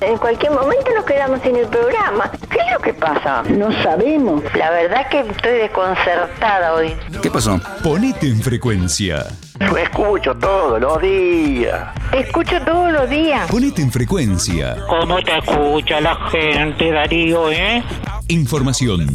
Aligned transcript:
En 0.00 0.18
cualquier 0.18 0.52
momento 0.52 0.90
nos 0.94 1.04
quedamos 1.04 1.40
sin 1.42 1.56
el 1.56 1.66
programa. 1.66 2.30
¿Qué 2.50 2.58
es 2.58 2.72
lo 2.72 2.80
que 2.80 2.94
pasa? 2.94 3.42
No 3.44 3.70
sabemos. 3.82 4.42
La 4.54 4.70
verdad 4.70 5.08
que 5.08 5.20
estoy 5.20 5.52
desconcertada 5.52 6.74
hoy. 6.74 6.94
¿Qué 7.22 7.30
pasó? 7.30 7.60
Ponete 7.82 8.28
en 8.28 8.40
frecuencia. 8.40 9.26
Lo 9.58 9.76
escucho 9.78 10.34
todos 10.34 10.80
los 10.80 11.00
días. 11.00 11.88
Escucho 12.12 12.60
todos 12.62 12.92
los 12.92 13.08
días. 13.08 13.50
Ponete 13.50 13.82
en 13.82 13.90
frecuencia. 13.90 14.76
¿Cómo 14.86 15.18
te 15.22 15.38
escucha 15.38 16.00
la 16.00 16.14
gente, 16.30 16.90
Darío, 16.92 17.50
eh? 17.50 17.82
Información, 18.28 19.06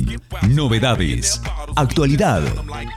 novedades, 0.49 1.41
actualidad 1.75 2.41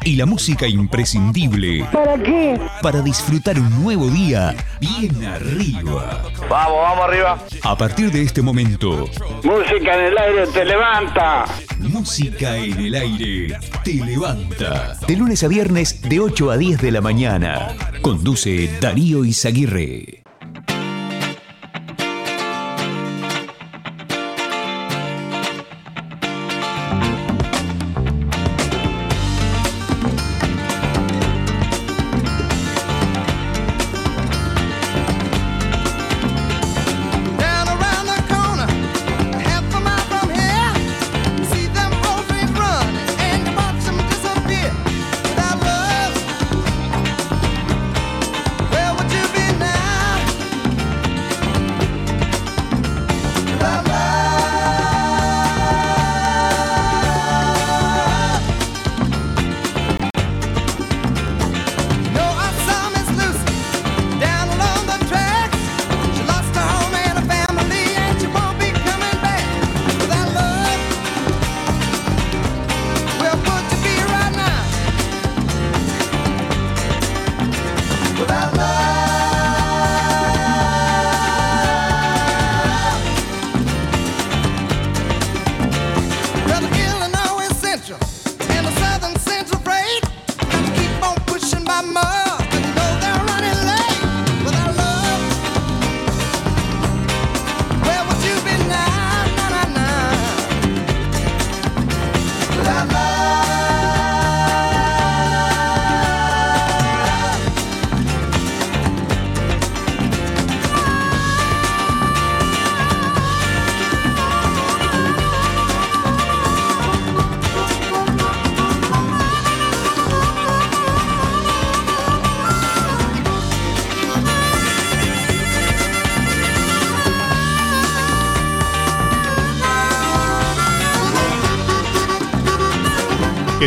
y 0.04 0.14
la 0.14 0.26
música 0.26 0.68
imprescindible 0.68 1.84
¿Para 1.92 2.16
qué? 2.22 2.56
para 2.82 3.00
disfrutar 3.02 3.58
un 3.58 3.82
nuevo 3.82 4.06
día 4.06 4.54
bien 4.78 5.24
arriba. 5.24 6.22
Vamos, 6.48 6.78
vamos 6.82 6.93
arriba. 7.02 7.38
A 7.62 7.76
partir 7.76 8.10
de 8.10 8.22
este 8.22 8.42
momento, 8.42 9.08
Música 9.42 9.94
en 9.98 10.04
el 10.06 10.18
aire 10.18 10.46
te 10.48 10.64
levanta. 10.64 11.44
música 11.80 12.56
en 12.56 12.78
el 12.78 12.94
aire 12.94 13.58
te 13.84 13.94
levanta. 13.94 14.96
De 15.06 15.16
lunes 15.16 15.42
a 15.44 15.48
viernes 15.48 16.02
de 16.02 16.20
8 16.20 16.50
a 16.50 16.56
10 16.56 16.80
de 16.80 16.90
la 16.92 17.00
mañana. 17.00 17.68
Conduce 18.02 18.68
Darío 18.80 19.24
Izaguirre. 19.24 20.23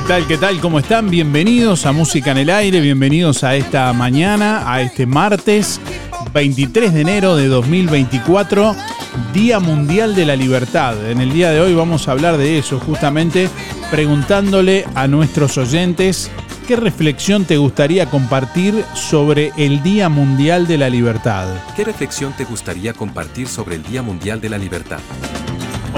Tal? 0.08 0.26
¿Qué 0.26 0.38
tal? 0.38 0.62
¿Cómo 0.62 0.80
están? 0.80 1.10
Bienvenidos 1.10 1.86
a 1.86 1.92
Música 1.92 2.32
en 2.32 2.38
el 2.38 2.50
Aire, 2.50 2.80
bienvenidos 2.80 3.44
a 3.44 3.58
esta 3.58 3.92
mañana, 3.92 4.72
a 4.72 4.82
este 4.82 5.06
martes 5.06 5.82
23 6.34 6.94
de 6.94 7.02
enero 7.02 7.36
de 7.36 7.48
2024, 7.48 8.74
Día 9.34 9.60
Mundial 9.60 10.16
de 10.16 10.26
la 10.26 10.38
Libertad. 10.38 11.10
En 11.12 11.20
el 11.20 11.34
día 11.34 11.52
de 11.52 11.60
hoy 11.60 11.74
vamos 11.74 12.08
a 12.08 12.14
hablar 12.14 12.38
de 12.38 12.58
eso, 12.58 12.80
justamente 12.80 13.50
preguntándole 13.92 14.86
a 14.96 15.08
nuestros 15.08 15.58
oyentes 15.58 16.32
qué 16.70 16.78
reflexión 16.78 17.44
te 17.44 17.58
gustaría 17.58 18.06
compartir 18.10 18.86
sobre 18.94 19.52
el 19.58 19.84
Día 19.84 20.08
Mundial 20.08 20.68
de 20.68 20.78
la 20.78 20.90
Libertad. 20.90 21.48
¿Qué 21.76 21.84
reflexión 21.84 22.32
te 22.32 22.46
gustaría 22.46 22.94
compartir 22.94 23.50
sobre 23.50 23.76
el 23.76 23.84
Día 23.84 24.04
Mundial 24.04 24.40
de 24.40 24.50
la 24.50 24.58
Libertad? 24.58 25.00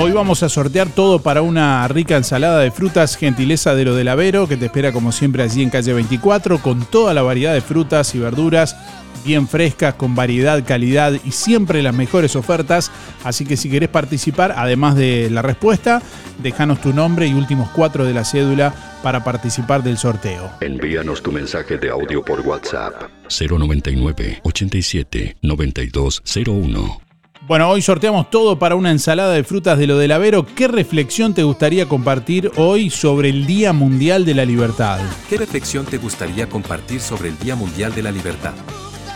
Hoy 0.01 0.13
vamos 0.13 0.43
a 0.43 0.49
sortear 0.49 0.87
todo 0.87 1.19
para 1.19 1.41
una 1.41 1.85
rica 1.89 2.15
ensalada 2.15 2.59
de 2.59 2.71
frutas, 2.71 3.17
gentileza 3.17 3.75
de 3.75 3.83
lo 3.83 3.95
del 3.95 4.07
Avero, 4.07 4.47
que 4.47 4.55
te 4.55 4.67
espera 4.67 4.93
como 4.93 5.11
siempre 5.11 5.43
allí 5.43 5.61
en 5.61 5.69
calle 5.69 5.91
24, 5.91 6.59
con 6.59 6.85
toda 6.85 7.13
la 7.13 7.21
variedad 7.21 7.53
de 7.53 7.59
frutas 7.59 8.15
y 8.15 8.19
verduras 8.19 8.77
bien 9.25 9.49
frescas, 9.49 9.95
con 9.95 10.15
variedad, 10.15 10.63
calidad 10.65 11.13
y 11.25 11.31
siempre 11.31 11.83
las 11.83 11.93
mejores 11.93 12.37
ofertas. 12.37 12.91
Así 13.25 13.45
que 13.45 13.57
si 13.57 13.69
querés 13.69 13.89
participar, 13.89 14.53
además 14.55 14.95
de 14.95 15.29
la 15.29 15.41
respuesta, 15.41 16.01
déjanos 16.41 16.79
tu 16.79 16.93
nombre 16.93 17.27
y 17.27 17.33
últimos 17.33 17.69
cuatro 17.71 18.05
de 18.05 18.13
la 18.13 18.23
cédula 18.23 18.73
para 19.03 19.23
participar 19.25 19.83
del 19.83 19.97
sorteo. 19.97 20.49
Envíanos 20.61 21.21
tu 21.21 21.33
mensaje 21.33 21.77
de 21.77 21.89
audio 21.89 22.23
por 22.23 22.39
WhatsApp. 22.39 23.09
099 23.27 24.39
87 24.43 25.37
9201. 25.41 27.08
Bueno, 27.49 27.67
hoy 27.67 27.81
sorteamos 27.81 28.29
todo 28.29 28.57
para 28.59 28.75
una 28.75 28.91
ensalada 28.91 29.33
de 29.33 29.43
frutas 29.43 29.79
de 29.79 29.87
lo 29.87 29.97
del 29.97 30.11
Avero. 30.11 30.45
¿Qué 30.45 30.67
reflexión 30.67 31.33
te 31.33 31.41
gustaría 31.41 31.87
compartir 31.87 32.51
hoy 32.57 32.91
sobre 32.91 33.29
el 33.29 33.47
Día 33.47 33.73
Mundial 33.73 34.23
de 34.23 34.35
la 34.35 34.45
Libertad? 34.45 34.99
¿Qué 35.27 35.35
reflexión 35.35 35.87
te 35.87 35.97
gustaría 35.97 36.47
compartir 36.47 37.01
sobre 37.01 37.29
el 37.29 37.39
Día 37.39 37.55
Mundial 37.55 37.95
de 37.95 38.03
la 38.03 38.11
Libertad? 38.11 38.53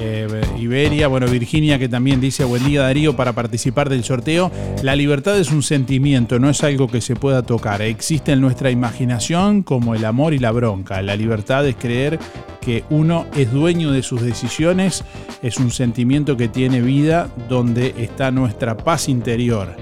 eh, 0.00 0.26
Iberia, 0.58 1.08
bueno, 1.08 1.26
Virginia 1.26 1.78
que 1.78 1.88
también 1.88 2.20
dice 2.20 2.44
buen 2.44 2.64
día 2.64 2.82
Darío 2.82 3.14
para 3.14 3.32
participar 3.32 3.88
del 3.88 4.04
sorteo. 4.04 4.50
La 4.82 4.96
libertad 4.96 5.38
es 5.38 5.50
un 5.50 5.62
sentimiento, 5.62 6.38
no 6.38 6.50
es 6.50 6.62
algo 6.64 6.88
que 6.88 7.00
se 7.00 7.16
pueda 7.16 7.42
tocar. 7.42 7.82
Existe 7.82 8.32
en 8.32 8.40
nuestra 8.40 8.70
imaginación 8.70 9.62
como 9.62 9.94
el 9.94 10.04
amor 10.04 10.34
y 10.34 10.38
la 10.38 10.50
bronca. 10.50 11.02
La 11.02 11.16
libertad 11.16 11.66
es 11.66 11.76
creer 11.76 12.18
que 12.60 12.84
uno 12.90 13.26
es 13.36 13.50
dueño 13.52 13.90
de 13.90 14.02
sus 14.02 14.22
decisiones, 14.22 15.04
es 15.42 15.56
un 15.58 15.72
sentimiento 15.72 16.36
que 16.36 16.46
tiene 16.48 16.80
vida 16.80 17.28
donde 17.48 17.92
está 17.98 18.21
nuestra 18.30 18.76
paz 18.76 19.08
interior. 19.08 19.74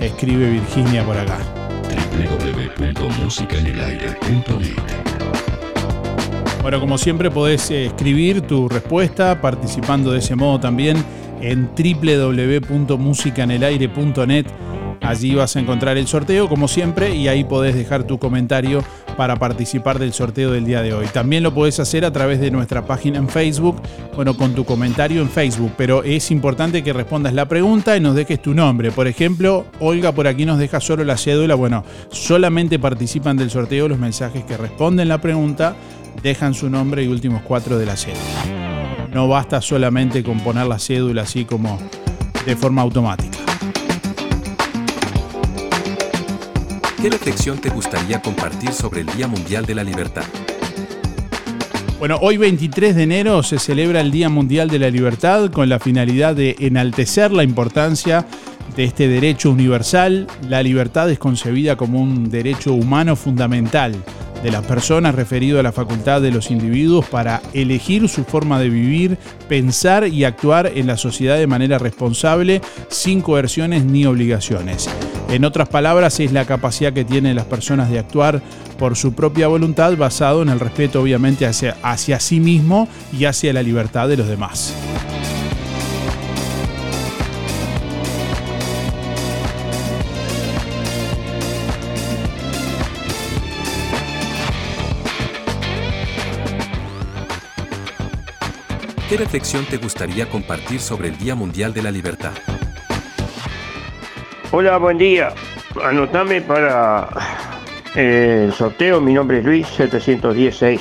Escribe 0.00 0.50
Virginia 0.50 1.04
por 1.04 1.18
acá. 1.18 1.38
Bueno, 6.62 6.78
como 6.78 6.98
siempre 6.98 7.30
podés 7.30 7.70
eh, 7.70 7.86
escribir 7.86 8.42
tu 8.42 8.68
respuesta 8.68 9.40
participando 9.40 10.12
de 10.12 10.18
ese 10.18 10.36
modo 10.36 10.60
también 10.60 11.02
en 11.40 11.70
www.musicaenelaire.net. 11.74 14.44
Allí 15.00 15.34
vas 15.34 15.56
a 15.56 15.60
encontrar 15.60 15.96
el 15.96 16.06
sorteo 16.06 16.46
como 16.48 16.68
siempre 16.68 17.14
y 17.14 17.28
ahí 17.28 17.44
podés 17.44 17.74
dejar 17.74 18.04
tu 18.04 18.18
comentario 18.18 18.84
para 19.20 19.36
participar 19.36 19.98
del 19.98 20.14
sorteo 20.14 20.50
del 20.50 20.64
día 20.64 20.80
de 20.80 20.94
hoy. 20.94 21.04
También 21.12 21.42
lo 21.42 21.52
podés 21.52 21.78
hacer 21.78 22.06
a 22.06 22.10
través 22.10 22.40
de 22.40 22.50
nuestra 22.50 22.86
página 22.86 23.18
en 23.18 23.28
Facebook, 23.28 23.76
bueno, 24.16 24.34
con 24.34 24.54
tu 24.54 24.64
comentario 24.64 25.20
en 25.20 25.28
Facebook, 25.28 25.72
pero 25.76 26.02
es 26.04 26.30
importante 26.30 26.82
que 26.82 26.94
respondas 26.94 27.34
la 27.34 27.46
pregunta 27.46 27.94
y 27.98 28.00
nos 28.00 28.14
dejes 28.14 28.40
tu 28.40 28.54
nombre. 28.54 28.90
Por 28.90 29.06
ejemplo, 29.06 29.66
Olga 29.78 30.12
por 30.12 30.26
aquí 30.26 30.46
nos 30.46 30.58
deja 30.58 30.80
solo 30.80 31.04
la 31.04 31.18
cédula. 31.18 31.54
Bueno, 31.54 31.84
solamente 32.10 32.78
participan 32.78 33.36
del 33.36 33.50
sorteo 33.50 33.88
los 33.88 33.98
mensajes 33.98 34.42
que 34.44 34.56
responden 34.56 35.08
la 35.08 35.20
pregunta, 35.20 35.76
dejan 36.22 36.54
su 36.54 36.70
nombre 36.70 37.04
y 37.04 37.08
últimos 37.08 37.42
cuatro 37.42 37.76
de 37.76 37.84
la 37.84 37.98
cédula. 37.98 39.10
No 39.12 39.28
basta 39.28 39.60
solamente 39.60 40.22
con 40.22 40.40
poner 40.40 40.66
la 40.66 40.78
cédula 40.78 41.24
así 41.24 41.44
como 41.44 41.78
de 42.46 42.56
forma 42.56 42.80
automática. 42.80 43.49
¿Qué 47.00 47.08
reflexión 47.08 47.58
te 47.58 47.70
gustaría 47.70 48.20
compartir 48.20 48.72
sobre 48.72 49.00
el 49.00 49.06
Día 49.06 49.26
Mundial 49.26 49.64
de 49.64 49.74
la 49.74 49.82
Libertad? 49.82 50.24
Bueno, 51.98 52.18
hoy 52.20 52.36
23 52.36 52.94
de 52.94 53.02
enero 53.04 53.42
se 53.42 53.58
celebra 53.58 54.02
el 54.02 54.10
Día 54.10 54.28
Mundial 54.28 54.68
de 54.68 54.78
la 54.78 54.90
Libertad 54.90 55.50
con 55.50 55.70
la 55.70 55.78
finalidad 55.78 56.36
de 56.36 56.56
enaltecer 56.58 57.32
la 57.32 57.42
importancia 57.42 58.26
de 58.76 58.84
este 58.84 59.08
derecho 59.08 59.50
universal. 59.50 60.26
La 60.46 60.62
libertad 60.62 61.10
es 61.10 61.18
concebida 61.18 61.74
como 61.76 62.02
un 62.02 62.28
derecho 62.28 62.74
humano 62.74 63.16
fundamental 63.16 63.94
de 64.42 64.50
las 64.50 64.64
personas 64.64 65.14
referido 65.14 65.60
a 65.60 65.62
la 65.62 65.72
facultad 65.72 66.20
de 66.20 66.30
los 66.30 66.50
individuos 66.50 67.06
para 67.06 67.42
elegir 67.52 68.08
su 68.08 68.24
forma 68.24 68.58
de 68.58 68.70
vivir, 68.70 69.18
pensar 69.48 70.06
y 70.06 70.24
actuar 70.24 70.72
en 70.74 70.86
la 70.86 70.96
sociedad 70.96 71.36
de 71.36 71.46
manera 71.46 71.78
responsable, 71.78 72.60
sin 72.88 73.20
coerciones 73.20 73.84
ni 73.84 74.06
obligaciones. 74.06 74.88
En 75.28 75.44
otras 75.44 75.68
palabras, 75.68 76.18
es 76.20 76.32
la 76.32 76.44
capacidad 76.44 76.92
que 76.92 77.04
tienen 77.04 77.36
las 77.36 77.44
personas 77.44 77.90
de 77.90 77.98
actuar 77.98 78.42
por 78.78 78.96
su 78.96 79.12
propia 79.12 79.46
voluntad 79.46 79.96
basado 79.96 80.42
en 80.42 80.48
el 80.48 80.58
respeto 80.58 81.02
obviamente 81.02 81.46
hacia, 81.46 81.76
hacia 81.82 82.18
sí 82.18 82.40
mismo 82.40 82.88
y 83.16 83.26
hacia 83.26 83.52
la 83.52 83.62
libertad 83.62 84.08
de 84.08 84.16
los 84.16 84.26
demás. 84.26 84.74
¿Qué 99.10 99.16
reflexión 99.16 99.64
te 99.64 99.76
gustaría 99.76 100.26
compartir 100.26 100.78
sobre 100.78 101.08
el 101.08 101.18
Día 101.18 101.34
Mundial 101.34 101.74
de 101.74 101.82
la 101.82 101.90
Libertad? 101.90 102.30
Hola, 104.52 104.76
buen 104.76 104.98
día. 104.98 105.30
Anotame 105.82 106.40
para 106.42 107.08
eh, 107.96 108.44
el 108.44 108.52
sorteo. 108.52 109.00
Mi 109.00 109.12
nombre 109.12 109.38
es 109.38 109.44
Luis 109.44 109.66
716. 109.66 110.80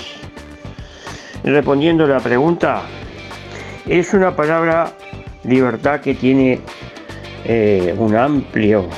Respondiendo 1.44 2.06
la 2.06 2.20
pregunta, 2.20 2.84
es 3.88 4.14
una 4.14 4.36
palabra 4.36 4.94
libertad 5.44 6.00
que 6.00 6.14
tiene 6.14 6.60
eh, 7.46 7.96
un 7.98 8.16
amplio 8.16 8.90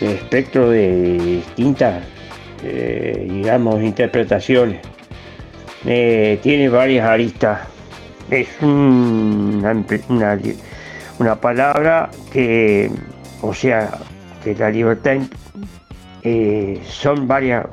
espectro 0.00 0.70
de 0.70 1.18
distintas, 1.18 2.02
eh, 2.64 3.26
digamos, 3.28 3.82
interpretaciones. 3.82 4.80
Tiene 5.82 6.70
varias 6.70 7.06
aristas. 7.06 7.71
Es 8.32 8.48
un- 8.62 9.62
una, 10.08 10.38
una 11.18 11.34
palabra 11.38 12.10
que, 12.32 12.90
o 13.42 13.52
sea, 13.52 13.98
que 14.42 14.54
la 14.54 14.70
libertad 14.70 15.18
eh, 16.22 16.80
son 16.88 17.28
varias, 17.28 17.66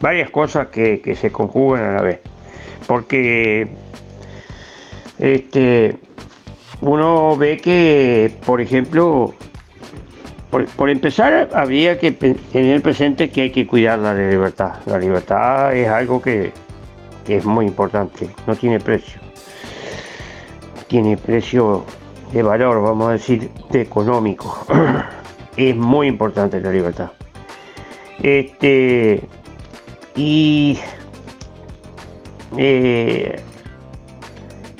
varias 0.00 0.30
cosas 0.30 0.68
que, 0.68 1.02
que 1.02 1.14
se 1.14 1.30
conjugan 1.30 1.84
a 1.84 1.92
la 1.92 2.00
vez. 2.02 2.20
Porque 2.86 3.68
este, 5.18 5.98
uno 6.80 7.36
ve 7.36 7.58
que, 7.58 8.32
por 8.46 8.62
ejemplo, 8.62 9.34
por, 10.50 10.64
por 10.68 10.88
empezar, 10.88 11.50
habría 11.52 11.98
que 11.98 12.12
tener 12.12 12.80
presente 12.80 13.28
que 13.28 13.42
hay 13.42 13.50
que 13.50 13.66
cuidar 13.66 13.98
la 13.98 14.14
libertad. 14.14 14.76
La 14.86 14.98
libertad 14.98 15.74
es 15.76 15.86
algo 15.86 16.22
que, 16.22 16.50
que 17.26 17.36
es 17.36 17.44
muy 17.44 17.66
importante, 17.66 18.30
no 18.46 18.56
tiene 18.56 18.80
precio. 18.80 19.25
Tiene 20.88 21.16
precio 21.16 21.84
de 22.32 22.42
valor, 22.42 22.82
vamos 22.82 23.08
a 23.08 23.12
decir, 23.12 23.50
de 23.70 23.82
económico. 23.82 24.66
es 25.56 25.76
muy 25.76 26.06
importante 26.06 26.60
la 26.60 26.70
libertad. 26.70 27.12
Este, 28.22 29.22
y 30.14 30.78
eh, 32.56 33.40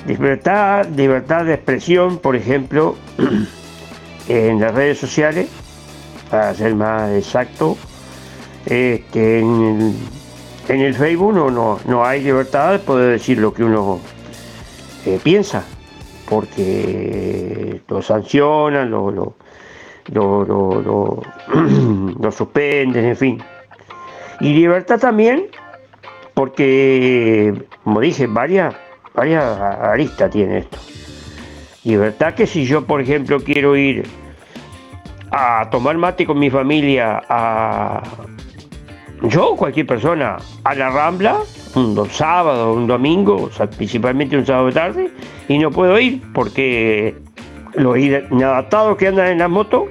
libertad, 0.07 0.87
libertad 0.87 1.45
de 1.45 1.53
expresión, 1.53 2.17
por 2.19 2.35
ejemplo, 2.35 2.95
en 4.27 4.59
las 4.59 4.73
redes 4.73 4.97
sociales, 4.99 5.49
para 6.29 6.53
ser 6.55 6.75
más 6.75 7.11
exacto, 7.11 7.77
este, 8.65 9.39
en, 9.39 9.61
el, 9.61 9.95
en 10.67 10.81
el 10.81 10.93
Facebook 10.93 11.33
no, 11.33 11.49
no, 11.49 11.79
no 11.85 12.05
hay 12.05 12.21
libertad 12.21 12.73
de 12.73 12.79
poder 12.79 13.11
decir 13.11 13.37
lo 13.37 13.53
que 13.53 13.63
uno 13.63 13.99
eh, 15.05 15.19
piensa, 15.23 15.63
porque 16.27 17.81
lo 17.87 18.01
sancionan, 18.01 18.89
lo, 18.91 19.11
lo, 19.11 19.35
lo, 20.11 20.45
lo- 20.45 21.21
lo- 22.19 22.31
suspenden, 22.31 23.05
en 23.05 23.15
fin. 23.15 23.43
Y 24.41 24.53
libertad 24.53 24.99
también, 24.99 25.47
porque, 26.33 27.53
como 27.83 28.01
dije, 28.01 28.27
varias, 28.27 28.75
varias 29.13 29.43
aristas 29.43 30.29
tiene 30.31 30.59
esto. 30.59 30.77
Libertad 31.83 32.33
que 32.33 32.45
si 32.45 32.65
yo, 32.65 32.85
por 32.85 33.01
ejemplo, 33.01 33.39
quiero 33.39 33.75
ir 33.75 34.05
a 35.31 35.69
tomar 35.71 35.97
mate 35.97 36.25
con 36.25 36.37
mi 36.39 36.49
familia, 36.49 37.23
a 37.29 38.03
yo, 39.23 39.55
cualquier 39.55 39.87
persona, 39.87 40.37
a 40.63 40.75
la 40.75 40.89
Rambla, 40.89 41.37
un 41.75 41.95
do- 41.95 42.05
sábado, 42.05 42.73
un 42.73 42.87
domingo, 42.87 43.49
principalmente 43.77 44.37
un 44.37 44.45
sábado 44.45 44.67
de 44.67 44.71
tarde, 44.73 45.11
y 45.47 45.57
no 45.57 45.71
puedo 45.71 45.97
ir 45.99 46.21
porque 46.33 47.15
los 47.73 47.97
inadaptados 47.97 48.97
que 48.97 49.07
andan 49.07 49.27
en 49.27 49.39
la 49.39 49.47
moto 49.47 49.87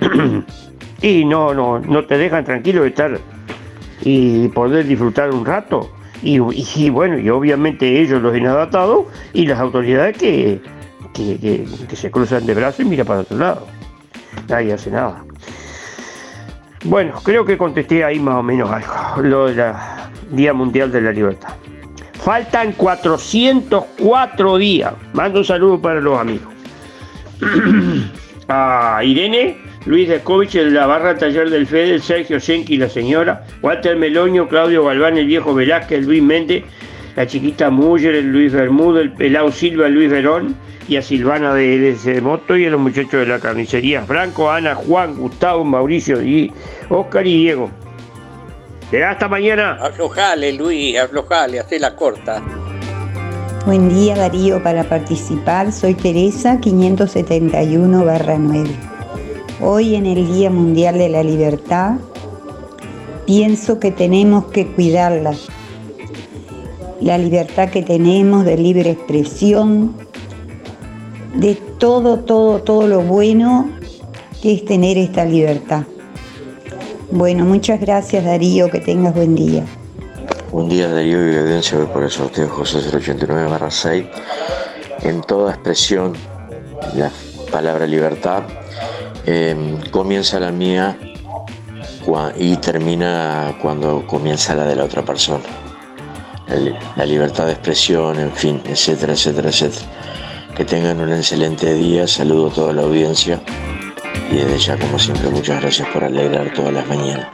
y 1.02 1.24
no, 1.24 1.54
no, 1.54 1.78
no 1.78 2.04
te 2.04 2.18
dejan 2.18 2.44
tranquilo 2.44 2.82
de 2.82 2.88
estar 2.88 3.18
y 4.02 4.48
poder 4.48 4.86
disfrutar 4.86 5.30
un 5.34 5.44
rato. 5.44 5.90
Y, 6.22 6.38
y- 6.76 6.90
bueno, 6.90 7.18
y 7.18 7.30
obviamente 7.30 8.00
ellos, 8.00 8.20
los 8.22 8.36
inadaptados, 8.36 9.06
y 9.32 9.46
las 9.46 9.58
autoridades 9.58 10.16
que, 10.18 10.60
que, 11.14 11.38
que- 11.38 11.66
que 11.88 11.96
se 11.96 12.10
cruzan 12.10 12.44
de 12.46 12.54
brazos 12.54 12.80
y 12.80 12.84
miran 12.84 13.06
para 13.06 13.20
otro 13.20 13.38
lado. 13.38 13.66
Nadie 14.48 14.72
hace 14.74 14.90
nada. 14.90 15.24
Bueno, 16.84 17.14
creo 17.22 17.44
que 17.44 17.58
contesté 17.58 18.04
ahí 18.04 18.18
más 18.18 18.36
o 18.36 18.42
menos 18.42 18.70
algo, 18.70 19.22
lo 19.22 19.46
del 19.46 19.72
Día 20.30 20.54
Mundial 20.54 20.90
de 20.90 21.00
la 21.02 21.12
Libertad. 21.12 21.50
Faltan 22.14 22.72
404 22.72 24.58
días. 24.58 24.92
Mando 25.12 25.40
un 25.40 25.44
saludo 25.44 25.80
para 25.80 26.00
los 26.00 26.18
amigos. 26.18 26.52
a 28.48 29.00
Irene, 29.04 29.56
Luis 29.86 30.08
Descovich, 30.08 30.52
de 30.52 30.70
la 30.70 30.86
barra 30.86 31.16
Taller 31.16 31.48
del 31.50 31.66
Fede, 31.66 31.98
Sergio 32.00 32.40
Senki, 32.40 32.76
la 32.76 32.88
señora, 32.88 33.44
Walter 33.62 33.96
Meloño, 33.96 34.48
Claudio 34.48 34.84
Galván, 34.84 35.16
el 35.16 35.26
viejo 35.26 35.54
Velázquez, 35.54 36.04
Luis 36.04 36.22
Méndez, 36.22 36.64
la 37.16 37.26
chiquita 37.26 37.70
Muller, 37.70 38.22
Luis 38.24 38.52
Bermudo, 38.52 39.00
el 39.00 39.12
pelao 39.12 39.50
Silva, 39.52 39.88
Luis 39.88 40.10
Verón, 40.10 40.56
y 40.90 40.96
a 40.96 41.02
Silvana 41.02 41.54
de 41.54 41.76
LS 41.76 42.20
Moto 42.20 42.56
y 42.56 42.66
a 42.66 42.70
los 42.70 42.80
muchachos 42.80 43.20
de 43.20 43.26
la 43.26 43.38
carnicería, 43.38 44.02
Franco, 44.02 44.50
Ana, 44.50 44.74
Juan, 44.74 45.14
Gustavo, 45.14 45.62
Mauricio, 45.62 46.20
y 46.20 46.52
Oscar 46.88 47.24
y 47.24 47.42
Diego. 47.42 47.70
Será 48.90 49.12
hasta 49.12 49.28
mañana. 49.28 49.78
Aflojale, 49.80 50.52
Luis, 50.52 50.98
aflojale, 50.98 51.60
hacé 51.60 51.78
la 51.78 51.94
corta. 51.94 52.42
Buen 53.66 53.88
día 53.88 54.16
Darío, 54.16 54.60
para 54.64 54.82
participar 54.82 55.70
soy 55.70 55.94
Teresa 55.94 56.58
571-9. 56.58 58.66
Hoy 59.60 59.94
en 59.94 60.06
el 60.06 60.26
Día 60.26 60.50
Mundial 60.50 60.98
de 60.98 61.08
la 61.08 61.22
Libertad 61.22 61.98
pienso 63.26 63.78
que 63.78 63.92
tenemos 63.92 64.46
que 64.46 64.66
cuidarla. 64.66 65.34
La 67.00 67.16
libertad 67.16 67.70
que 67.70 67.82
tenemos 67.82 68.44
de 68.44 68.56
libre 68.56 68.90
expresión, 68.90 70.09
de 71.34 71.54
todo, 71.54 72.20
todo, 72.20 72.60
todo 72.60 72.86
lo 72.86 73.02
bueno 73.02 73.70
que 74.42 74.54
es 74.54 74.64
tener 74.64 74.98
esta 74.98 75.24
libertad. 75.24 75.84
Bueno, 77.10 77.44
muchas 77.44 77.80
gracias 77.80 78.24
Darío, 78.24 78.70
que 78.70 78.80
tengas 78.80 79.14
buen 79.14 79.34
día. 79.34 79.64
Un 80.52 80.68
día 80.68 80.88
Darío 80.88 81.32
y 81.32 81.36
audiencia 81.36 81.78
voy 81.78 81.86
por 81.86 82.02
el 82.02 82.10
sorteo 82.10 82.48
José 82.48 82.78
089 82.78 83.48
barra 83.48 83.70
6. 83.70 84.04
En 85.02 85.20
toda 85.22 85.52
expresión, 85.52 86.14
la 86.94 87.10
palabra 87.50 87.86
libertad, 87.86 88.42
eh, 89.26 89.76
comienza 89.90 90.38
la 90.40 90.50
mía 90.50 90.98
y 92.36 92.56
termina 92.56 93.56
cuando 93.62 94.06
comienza 94.06 94.54
la 94.54 94.64
de 94.64 94.76
la 94.76 94.84
otra 94.84 95.02
persona. 95.04 95.44
La 96.96 97.04
libertad 97.04 97.46
de 97.46 97.52
expresión, 97.52 98.18
en 98.18 98.32
fin, 98.32 98.60
etcétera, 98.64 99.12
etcétera, 99.12 99.50
etcétera. 99.50 99.99
Que 100.56 100.64
tengan 100.64 101.00
un 101.00 101.12
excelente 101.12 101.74
día, 101.74 102.06
saludo 102.06 102.48
a 102.48 102.52
toda 102.52 102.72
la 102.72 102.82
audiencia 102.82 103.40
y 104.30 104.36
desde 104.36 104.58
ya, 104.58 104.76
como 104.78 104.98
siempre, 104.98 105.28
muchas 105.30 105.60
gracias 105.60 105.88
por 105.88 106.04
alegrar 106.04 106.52
todas 106.52 106.72
las 106.72 106.86
mañanas. 106.86 107.28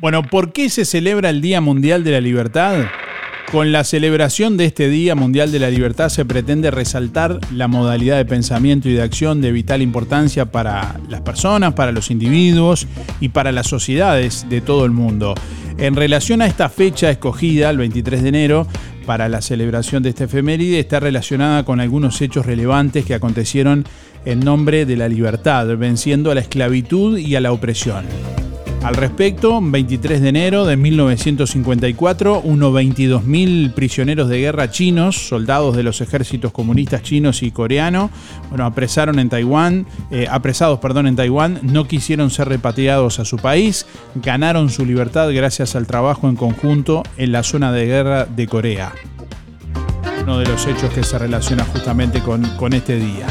Bueno, 0.00 0.22
¿por 0.22 0.52
qué 0.52 0.70
se 0.70 0.84
celebra 0.84 1.30
el 1.30 1.40
Día 1.40 1.60
Mundial 1.60 2.04
de 2.04 2.12
la 2.12 2.20
Libertad? 2.20 2.84
Con 3.50 3.72
la 3.72 3.84
celebración 3.84 4.56
de 4.56 4.64
este 4.64 4.88
Día 4.88 5.14
Mundial 5.14 5.52
de 5.52 5.60
la 5.60 5.70
Libertad 5.70 6.08
se 6.08 6.24
pretende 6.24 6.70
resaltar 6.70 7.38
la 7.52 7.68
modalidad 7.68 8.16
de 8.16 8.24
pensamiento 8.24 8.88
y 8.88 8.94
de 8.94 9.02
acción 9.02 9.40
de 9.40 9.52
vital 9.52 9.82
importancia 9.82 10.46
para 10.46 10.98
las 11.08 11.20
personas, 11.20 11.74
para 11.74 11.92
los 11.92 12.10
individuos 12.10 12.88
y 13.20 13.28
para 13.28 13.52
las 13.52 13.68
sociedades 13.68 14.46
de 14.48 14.60
todo 14.60 14.84
el 14.84 14.90
mundo. 14.90 15.34
En 15.78 15.94
relación 15.94 16.42
a 16.42 16.46
esta 16.46 16.68
fecha 16.68 17.10
escogida, 17.10 17.70
el 17.70 17.78
23 17.78 18.22
de 18.22 18.28
enero, 18.28 18.66
para 19.04 19.28
la 19.28 19.40
celebración 19.40 20.02
de 20.02 20.10
esta 20.10 20.24
efeméride, 20.24 20.80
está 20.80 21.00
relacionada 21.00 21.64
con 21.64 21.80
algunos 21.80 22.20
hechos 22.20 22.46
relevantes 22.46 23.04
que 23.04 23.14
acontecieron 23.14 23.84
en 24.24 24.40
nombre 24.40 24.86
de 24.86 24.96
la 24.96 25.08
libertad, 25.08 25.66
venciendo 25.76 26.30
a 26.30 26.34
la 26.34 26.40
esclavitud 26.40 27.18
y 27.18 27.36
a 27.36 27.40
la 27.40 27.52
opresión. 27.52 28.04
Al 28.84 28.96
respecto, 28.96 29.60
23 29.62 30.20
de 30.20 30.28
enero 30.28 30.66
de 30.66 30.76
1954, 30.76 32.42
unos 32.42 32.70
22.000 32.74 33.72
prisioneros 33.72 34.28
de 34.28 34.40
guerra 34.40 34.70
chinos, 34.70 35.26
soldados 35.26 35.74
de 35.74 35.82
los 35.82 36.02
ejércitos 36.02 36.52
comunistas 36.52 37.02
chinos 37.02 37.42
y 37.42 37.50
coreano, 37.50 38.10
bueno, 38.50 38.66
apresaron 38.66 39.18
en 39.18 39.30
Taiwán, 39.30 39.86
eh, 40.10 40.26
apresados, 40.30 40.80
perdón, 40.80 41.06
en 41.06 41.16
Taiwán, 41.16 41.60
no 41.62 41.88
quisieron 41.88 42.28
ser 42.28 42.50
repatriados 42.50 43.20
a 43.20 43.24
su 43.24 43.38
país, 43.38 43.86
ganaron 44.16 44.68
su 44.68 44.84
libertad 44.84 45.32
gracias 45.32 45.76
al 45.76 45.86
trabajo 45.86 46.28
en 46.28 46.36
conjunto 46.36 47.04
en 47.16 47.32
la 47.32 47.42
zona 47.42 47.72
de 47.72 47.86
guerra 47.86 48.26
de 48.26 48.46
Corea. 48.46 48.92
Uno 50.24 50.38
de 50.38 50.44
los 50.44 50.66
hechos 50.66 50.92
que 50.92 51.02
se 51.02 51.18
relaciona 51.18 51.64
justamente 51.64 52.20
con, 52.20 52.42
con 52.58 52.74
este 52.74 52.96
día. 52.96 53.28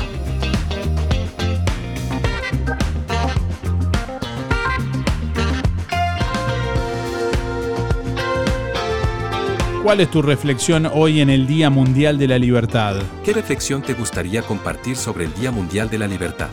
¿Cuál 9.84 10.00
es 10.00 10.10
tu 10.10 10.22
reflexión 10.22 10.90
hoy 10.94 11.20
en 11.20 11.30
el 11.30 11.46
Día 11.46 11.70
Mundial 11.70 12.18
de 12.18 12.30
la 12.30 12.40
Libertad? 12.40 12.96
¿Qué 13.26 13.34
reflexión 13.34 13.82
te 13.82 13.94
gustaría 13.94 14.42
compartir 14.42 14.96
sobre 14.96 15.26
el 15.26 15.34
Día 15.34 15.52
Mundial 15.52 15.90
de 15.90 15.98
la 15.98 16.08
Libertad? 16.08 16.48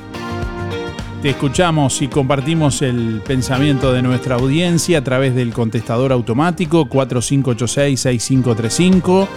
Te 1.23 1.31
escuchamos 1.31 2.03
y 2.03 2.09
compartimos 2.09 2.83
el 2.83 3.23
pensamiento 3.25 3.93
de 3.93 4.03
nuestra 4.03 4.35
audiencia 4.35 4.99
a 4.99 5.05
través 5.05 5.37
del 5.37 5.53
contestador 5.53 6.11
automático 6.11 6.89
4586-6535, 6.89 9.29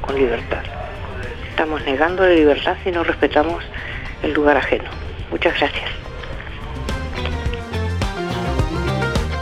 con 0.00 0.16
libertad. 0.16 0.62
Estamos 1.50 1.84
negando 1.84 2.22
la 2.22 2.32
libertad 2.32 2.78
si 2.82 2.90
no 2.90 3.04
respetamos 3.04 3.62
el 4.22 4.32
lugar 4.32 4.56
ajeno. 4.56 5.11
Muchas 5.32 5.58
gracias. 5.58 5.90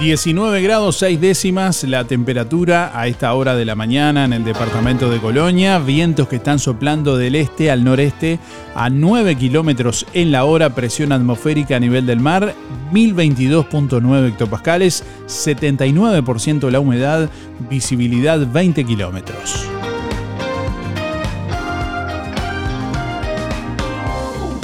19 0.00 0.62
grados 0.62 0.96
6 0.96 1.20
décimas 1.20 1.84
la 1.84 2.04
temperatura 2.04 2.90
a 2.98 3.06
esta 3.06 3.34
hora 3.34 3.54
de 3.54 3.66
la 3.66 3.74
mañana 3.74 4.24
en 4.24 4.32
el 4.32 4.44
departamento 4.44 5.10
de 5.10 5.18
Colonia. 5.18 5.78
Vientos 5.78 6.26
que 6.26 6.36
están 6.36 6.58
soplando 6.58 7.18
del 7.18 7.34
este 7.34 7.70
al 7.70 7.84
noreste 7.84 8.38
a 8.74 8.88
9 8.88 9.36
kilómetros 9.36 10.06
en 10.14 10.32
la 10.32 10.44
hora. 10.44 10.70
Presión 10.70 11.12
atmosférica 11.12 11.76
a 11.76 11.80
nivel 11.80 12.06
del 12.06 12.18
mar 12.18 12.54
1022.9 12.94 14.28
hectopascales. 14.28 15.04
79% 15.26 16.70
la 16.70 16.80
humedad. 16.80 17.28
Visibilidad 17.68 18.38
20 18.50 18.86
kilómetros. 18.86 19.68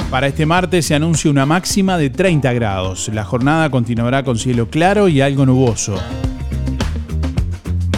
Para 0.09 0.27
este 0.27 0.45
martes 0.45 0.85
se 0.85 0.95
anuncia 0.95 1.29
una 1.29 1.45
máxima 1.45 1.97
de 1.97 2.09
30 2.09 2.53
grados. 2.53 3.09
La 3.13 3.25
jornada 3.25 3.69
continuará 3.69 4.23
con 4.23 4.37
cielo 4.37 4.69
claro 4.69 5.09
y 5.09 5.19
algo 5.19 5.45
nuboso. 5.45 5.99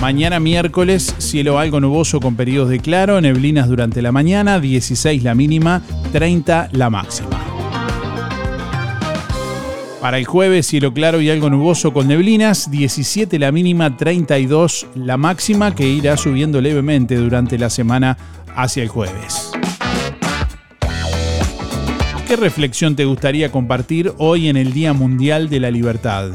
Mañana 0.01 0.39
miércoles, 0.39 1.13
cielo 1.19 1.59
algo 1.59 1.79
nuboso 1.79 2.19
con 2.19 2.35
periodos 2.35 2.69
de 2.69 2.79
claro, 2.79 3.21
neblinas 3.21 3.67
durante 3.67 4.01
la 4.01 4.11
mañana, 4.11 4.59
16 4.59 5.21
la 5.21 5.35
mínima, 5.35 5.83
30 6.11 6.69
la 6.71 6.89
máxima. 6.89 7.29
Para 10.01 10.17
el 10.17 10.25
jueves, 10.25 10.65
cielo 10.65 10.93
claro 10.93 11.21
y 11.21 11.29
algo 11.29 11.49
nuboso 11.49 11.93
con 11.93 12.07
neblinas, 12.07 12.71
17 12.71 13.37
la 13.37 13.51
mínima, 13.51 13.97
32 13.97 14.87
la 14.95 15.17
máxima, 15.17 15.75
que 15.75 15.87
irá 15.87 16.17
subiendo 16.17 16.59
levemente 16.59 17.17
durante 17.17 17.59
la 17.59 17.69
semana 17.69 18.17
hacia 18.55 18.81
el 18.81 18.89
jueves. 18.89 19.48
¿Qué 22.29 22.35
reflexión 22.35 22.95
te 22.95 23.05
gustaría 23.05 23.51
compartir 23.51 24.13
hoy 24.19 24.49
en 24.49 24.55
el 24.55 24.71
Día 24.71 24.93
Mundial 24.93 25.49
de 25.49 25.59
la 25.59 25.71
Libertad? 25.71 26.33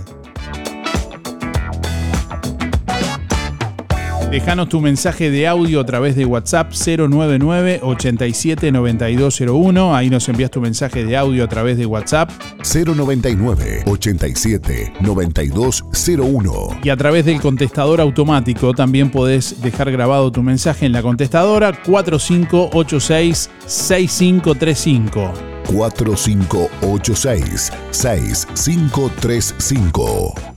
Déjanos 4.35 4.69
tu 4.69 4.81
mensaje 4.81 5.31
de 5.31 5.47
audio 5.47 5.79
a 5.79 5.87
través 5.87 6.17
de 6.17 6.25
WhatsApp 6.25 6.73
099 6.73 7.79
87 7.85 8.73
9201. 8.73 9.95
Ahí 9.95 10.11
nos 10.11 10.29
envías 10.29 10.50
tu 10.50 10.61
mensaje 10.61 11.05
de 11.05 11.17
audio 11.17 11.45
a 11.45 11.47
través 11.47 11.79
de 11.79 11.87
WhatsApp. 11.87 12.33
099 12.64 13.85
87 13.87 14.95
9201. 14.99 16.81
Y 16.83 16.88
a 16.88 16.97
través 16.97 17.26
del 17.26 17.41
contestador 17.41 18.00
automático 18.00 18.75
también 18.75 19.09
podés 19.09 19.62
dejar 19.62 19.93
grabado 19.93 20.33
tu 20.33 20.43
mensaje 20.43 20.85
en 20.85 20.91
la 20.91 21.03
contestadora 21.03 21.73
4586 21.85 23.50
6535. 23.67 25.33
4586 25.69 27.73
6535. 27.93 30.53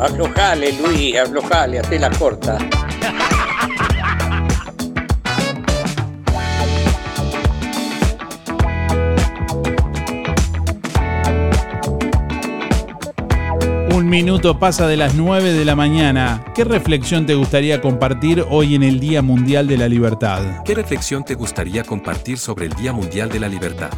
Aflojale, 0.00 0.72
Luis, 0.72 1.16
aflojale, 1.16 1.80
hacé 1.80 1.98
la 1.98 2.10
corta. 2.10 2.58
minuto 14.16 14.58
pasa 14.58 14.86
de 14.86 14.96
las 14.96 15.14
9 15.14 15.52
de 15.52 15.64
la 15.66 15.76
mañana. 15.76 16.42
¿Qué 16.54 16.64
reflexión 16.64 17.26
te 17.26 17.34
gustaría 17.34 17.82
compartir 17.82 18.44
hoy 18.48 18.74
en 18.74 18.82
el 18.82 18.98
Día 18.98 19.20
Mundial 19.20 19.66
de 19.66 19.76
la 19.76 19.88
Libertad? 19.88 20.62
¿Qué 20.64 20.74
reflexión 20.74 21.22
te 21.22 21.34
gustaría 21.34 21.84
compartir 21.84 22.38
sobre 22.38 22.64
el 22.64 22.72
Día 22.72 22.94
Mundial 22.94 23.28
de 23.28 23.40
la 23.40 23.48
Libertad? 23.48 23.90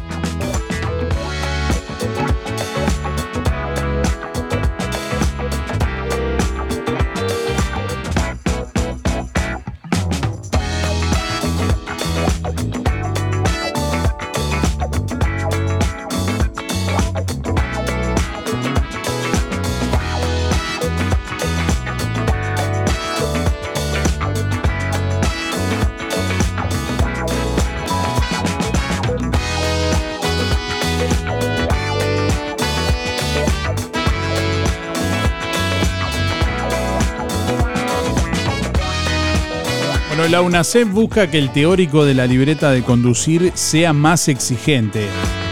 La 40.29 40.41
UNACEF 40.43 40.91
busca 40.93 41.31
que 41.31 41.39
el 41.39 41.51
teórico 41.51 42.05
de 42.05 42.13
la 42.13 42.27
libreta 42.27 42.69
de 42.71 42.83
conducir 42.83 43.51
sea 43.55 43.93
más 43.93 44.27
exigente. 44.27 45.07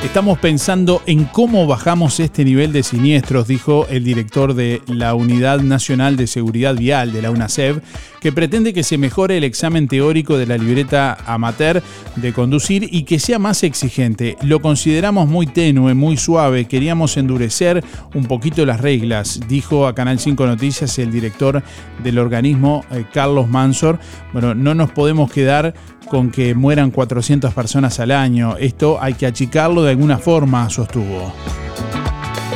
Estamos 0.08 0.40
pensando 0.40 1.04
en 1.06 1.26
cómo 1.26 1.68
bajamos 1.68 2.22
este 2.22 2.46
nivel 2.46 2.72
de 2.72 2.82
siniestros, 2.82 3.46
dijo 3.46 3.86
el 3.90 4.06
director 4.06 4.54
de 4.54 4.82
la 4.88 5.14
Unidad 5.14 5.60
Nacional 5.60 6.16
de 6.16 6.28
Seguridad 6.28 6.76
Vial 6.76 7.12
de 7.12 7.22
la 7.22 7.30
UNACEF, 7.30 7.80
que 8.22 8.32
pretende 8.32 8.74
que 8.74 8.84
se 8.84 8.98
mejore 8.98 9.38
el 9.38 9.44
examen 9.44 9.90
teórico 9.90 10.38
de 10.38 10.48
la 10.48 10.58
libreta 10.58 11.18
amateur 11.26 11.84
de 12.16 12.34
conducir 12.34 12.88
y 12.90 13.04
que 13.04 13.20
sea 13.20 13.38
más 13.38 13.64
exigente. 13.64 14.38
Lo 14.42 14.62
consideramos 14.62 15.28
muy 15.28 15.46
tenue, 15.46 15.94
muy 15.94 16.16
suave, 16.16 16.66
queríamos 16.66 17.18
endurecer 17.18 17.84
un 18.16 18.26
poquito 18.26 18.66
las 18.66 18.80
reglas, 18.80 19.42
dijo 19.50 19.88
a 19.88 19.94
Canal 19.94 20.20
5 20.20 20.48
Noticias 20.48 20.98
el 21.00 21.12
director 21.12 21.62
del 22.02 22.18
organismo, 22.18 22.86
eh, 22.92 23.04
Carlos 23.14 23.50
Mansor. 23.50 24.00
Bueno, 24.32 24.56
no 24.56 24.74
nos 24.74 24.90
podemos 24.90 25.30
quedar 25.32 25.74
con 26.10 26.32
que 26.32 26.56
mueran 26.56 26.92
400 26.92 27.54
personas 27.54 28.00
al 28.00 28.12
año. 28.12 28.58
Esto 28.58 28.98
hay 29.02 29.14
que 29.14 29.26
achicarlo 29.26 29.84
de 29.84 29.92
alguna 29.92 30.18
forma, 30.18 30.70
sostuvo. 30.70 31.34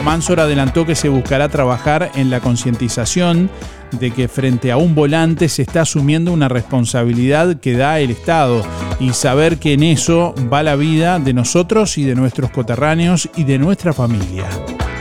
Mansor 0.03 0.39
adelantó 0.39 0.86
que 0.86 0.96
se 0.96 1.10
buscará 1.10 1.48
trabajar 1.50 2.12
en 2.15 2.29
la 2.29 2.39
concientización 2.39 3.50
de 3.91 4.12
que 4.12 4.27
frente 4.27 4.72
a 4.72 4.77
un 4.77 4.96
volante 4.96 5.50
se 5.50 5.62
está 5.62 5.81
asumiendo 5.81 6.31
una 6.31 6.48
responsabilidad 6.48 7.60
que 7.60 7.74
da 7.74 8.00
el 8.00 8.12
Estado 8.12 8.63
y 9.00 9.12
saber 9.12 9.58
que 9.58 9.74
en 9.74 9.84
eso 9.84 10.34
va 10.51 10.63
la 10.63 10.75
vida 10.75 11.20
de 11.20 11.34
nosotros 11.34 11.98
y 11.98 12.03
de 12.03 12.15
nuestros 12.15 12.51
coterráneos 12.51 13.29
y 13.36 13.43
de 13.43 13.60
nuestra 13.60 13.93
familia. 13.93 14.46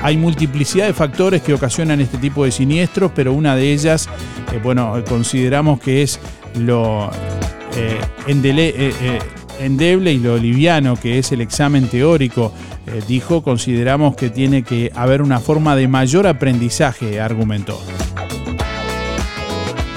Hay 0.02 0.16
multiplicidad 0.16 0.86
de 0.86 0.94
factores 0.94 1.42
que 1.42 1.52
ocasionan 1.52 2.00
este 2.00 2.16
tipo 2.18 2.44
de 2.44 2.50
siniestros, 2.50 3.12
pero 3.14 3.32
una 3.34 3.54
de 3.54 3.72
ellas, 3.72 4.08
eh, 4.52 4.60
bueno, 4.62 4.94
consideramos 5.06 5.78
que 5.78 6.02
es 6.02 6.18
lo 6.58 7.10
eh, 7.76 8.00
eh, 8.26 8.94
eh, 9.00 9.18
endeble 9.60 10.12
y 10.12 10.18
lo 10.18 10.36
liviano 10.36 10.96
que 10.96 11.18
es 11.18 11.32
el 11.32 11.40
examen 11.40 11.88
teórico, 11.88 12.52
dijo, 13.06 13.42
consideramos 13.42 14.16
que 14.16 14.30
tiene 14.30 14.64
que 14.64 14.90
haber 14.96 15.22
una 15.22 15.38
forma 15.38 15.76
de 15.76 15.86
mayor 15.86 16.26
aprendizaje, 16.26 17.20
argumentó. 17.20 17.78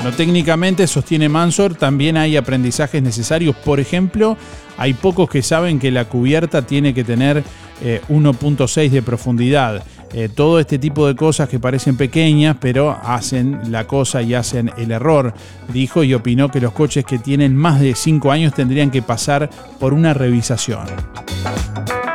No 0.04 0.12
técnicamente, 0.12 0.86
sostiene 0.86 1.30
Mansor, 1.30 1.76
también 1.76 2.18
hay 2.18 2.36
aprendizajes 2.36 3.02
necesarios. 3.02 3.56
Por 3.56 3.80
ejemplo, 3.80 4.36
hay 4.78 4.94
pocos 4.94 5.30
que 5.30 5.42
saben 5.42 5.80
que 5.80 5.92
la 5.92 6.06
cubierta 6.06 6.64
tiene 6.64 6.94
que 6.94 7.06
tener 7.06 7.42
eh, 7.82 8.02
1.6 8.10 8.90
de 8.90 9.02
profundidad. 9.02 9.84
Eh, 10.14 10.30
todo 10.30 10.60
este 10.60 10.78
tipo 10.78 11.08
de 11.08 11.16
cosas 11.16 11.50
que 11.50 11.60
parecen 11.60 11.98
pequeñas, 11.98 12.58
pero 12.60 12.96
hacen 13.04 13.72
la 13.72 13.88
cosa 13.88 14.22
y 14.22 14.36
hacen 14.36 14.72
el 14.78 14.92
error, 14.92 15.34
dijo 15.70 16.04
y 16.04 16.14
opinó 16.14 16.50
que 16.50 16.62
los 16.62 16.72
coches 16.72 17.04
que 17.04 17.18
tienen 17.18 17.56
más 17.56 17.80
de 17.80 17.96
5 17.96 18.32
años 18.32 18.54
tendrían 18.54 18.92
que 18.92 19.02
pasar 19.02 19.50
por 19.80 19.94
una 19.94 20.14
revisación. 20.14 20.86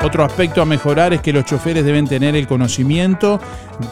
Otro 0.01 0.25
aspecto 0.25 0.63
a 0.63 0.65
mejorar 0.65 1.13
es 1.13 1.21
que 1.21 1.33
los 1.33 1.45
choferes 1.45 1.85
deben 1.85 2.07
tener 2.07 2.37
el 2.37 2.47
conocimiento 2.47 3.41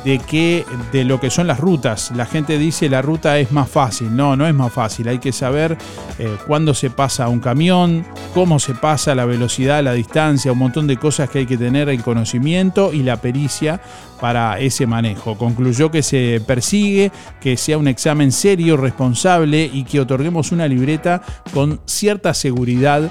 de 0.05 0.21
que 0.21 0.65
de 0.93 1.05
lo 1.05 1.19
que 1.19 1.31
son 1.31 1.49
las 1.49 1.59
rutas. 1.59 2.13
La 2.15 2.27
gente 2.27 2.59
dice 2.59 2.89
la 2.89 3.03
ruta 3.03 3.39
es 3.39 3.51
más 3.51 3.69
fácil. 3.69 4.15
No, 4.15 4.37
no 4.37 4.47
es 4.47 4.55
más 4.55 4.73
fácil. 4.73 5.09
Hay 5.09 5.19
que 5.19 5.33
saber 5.33 5.77
eh, 6.21 6.37
cuándo 6.47 6.75
se 6.75 6.91
pasa 6.91 7.29
un 7.29 7.41
camión, 7.41 8.07
cómo 8.35 8.61
se 8.61 8.75
pasa, 8.75 9.17
la 9.17 9.25
velocidad, 9.25 9.83
la 9.83 9.95
distancia, 9.95 10.53
un 10.53 10.59
montón 10.59 10.87
de 10.87 10.97
cosas 10.97 11.29
que 11.29 11.41
hay 11.41 11.47
que 11.47 11.59
tener 11.59 11.89
el 11.89 12.01
conocimiento 12.03 12.93
y 12.93 13.03
la 13.03 13.17
pericia 13.17 13.81
para 14.21 14.61
ese 14.61 14.87
manejo. 14.87 15.37
Concluyó 15.37 15.91
que 15.91 16.05
se 16.05 16.41
persigue 16.47 17.11
que 17.41 17.57
sea 17.57 17.79
un 17.79 17.89
examen 17.89 18.31
serio, 18.31 18.77
responsable 18.77 19.69
y 19.73 19.83
que 19.83 20.01
otorguemos 20.01 20.53
una 20.53 20.69
libreta 20.69 21.21
con 21.53 21.81
cierta 21.85 22.33
seguridad 22.33 23.11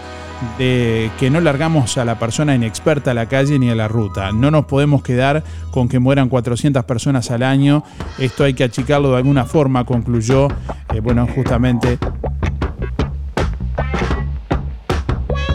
de 0.58 1.12
que 1.20 1.30
no 1.30 1.42
largamos 1.42 1.98
a 1.98 2.06
la 2.06 2.20
persona 2.20 2.56
inexperta 2.56 3.12
a 3.12 3.14
la 3.14 3.28
calle 3.28 3.60
ni 3.60 3.70
a 3.70 3.76
la 3.76 3.88
ruta. 3.88 4.32
No 4.32 4.52
nos 4.52 4.66
podemos 4.66 5.04
quedar 5.04 5.44
con 5.72 5.90
que 5.90 6.00
mueran 6.00 6.30
400 6.30 6.84
personas 6.86 7.32
al 7.32 7.44
año. 7.44 7.84
Esto 8.20 8.44
hay 8.44 8.54
que 8.54 8.64
achicarlo 8.64 9.12
de 9.12 9.18
alguna 9.18 9.46
forma, 9.46 9.86
concluyó, 9.86 10.48
eh, 10.94 11.00
bueno, 11.02 11.28
justamente 11.34 11.98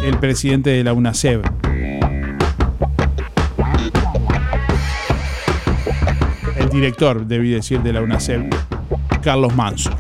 el 0.05 0.19
presidente 0.19 0.71
de 0.71 0.85
la 0.85 0.93
UNACEB. 0.93 1.43
El 6.57 6.69
director, 6.71 7.27
debí 7.27 7.51
decir, 7.51 7.81
de 7.83 7.93
la 7.93 8.03
UNACEB, 8.03 8.49
Carlos 9.23 9.55
Manso. 9.55 9.91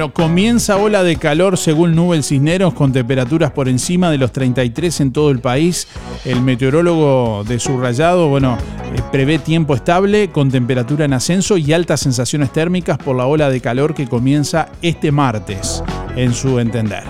Bueno, 0.00 0.14
comienza 0.14 0.78
ola 0.78 1.02
de 1.02 1.16
calor 1.16 1.58
según 1.58 1.94
Nubel 1.94 2.24
Cisneros 2.24 2.72
con 2.72 2.90
temperaturas 2.90 3.50
por 3.50 3.68
encima 3.68 4.10
de 4.10 4.16
los 4.16 4.32
33 4.32 4.98
en 5.02 5.12
todo 5.12 5.30
el 5.30 5.40
país. 5.40 5.88
El 6.24 6.40
meteorólogo 6.40 7.44
de 7.44 7.58
Subrayado, 7.58 8.28
bueno, 8.28 8.56
eh, 8.94 9.02
prevé 9.12 9.38
tiempo 9.38 9.74
estable 9.74 10.30
con 10.30 10.50
temperatura 10.50 11.04
en 11.04 11.12
ascenso 11.12 11.58
y 11.58 11.74
altas 11.74 12.00
sensaciones 12.00 12.50
térmicas 12.50 12.96
por 12.96 13.14
la 13.14 13.26
ola 13.26 13.50
de 13.50 13.60
calor 13.60 13.92
que 13.92 14.08
comienza 14.08 14.70
este 14.80 15.12
martes, 15.12 15.84
en 16.16 16.32
su 16.32 16.58
entender. 16.58 17.04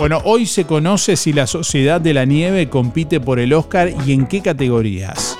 Bueno, 0.00 0.22
hoy 0.24 0.46
se 0.46 0.64
conoce 0.64 1.14
si 1.14 1.30
la 1.34 1.46
Sociedad 1.46 2.00
de 2.00 2.14
la 2.14 2.24
Nieve 2.24 2.70
compite 2.70 3.20
por 3.20 3.38
el 3.38 3.52
Oscar 3.52 3.92
y 4.06 4.14
en 4.14 4.26
qué 4.26 4.40
categorías. 4.40 5.36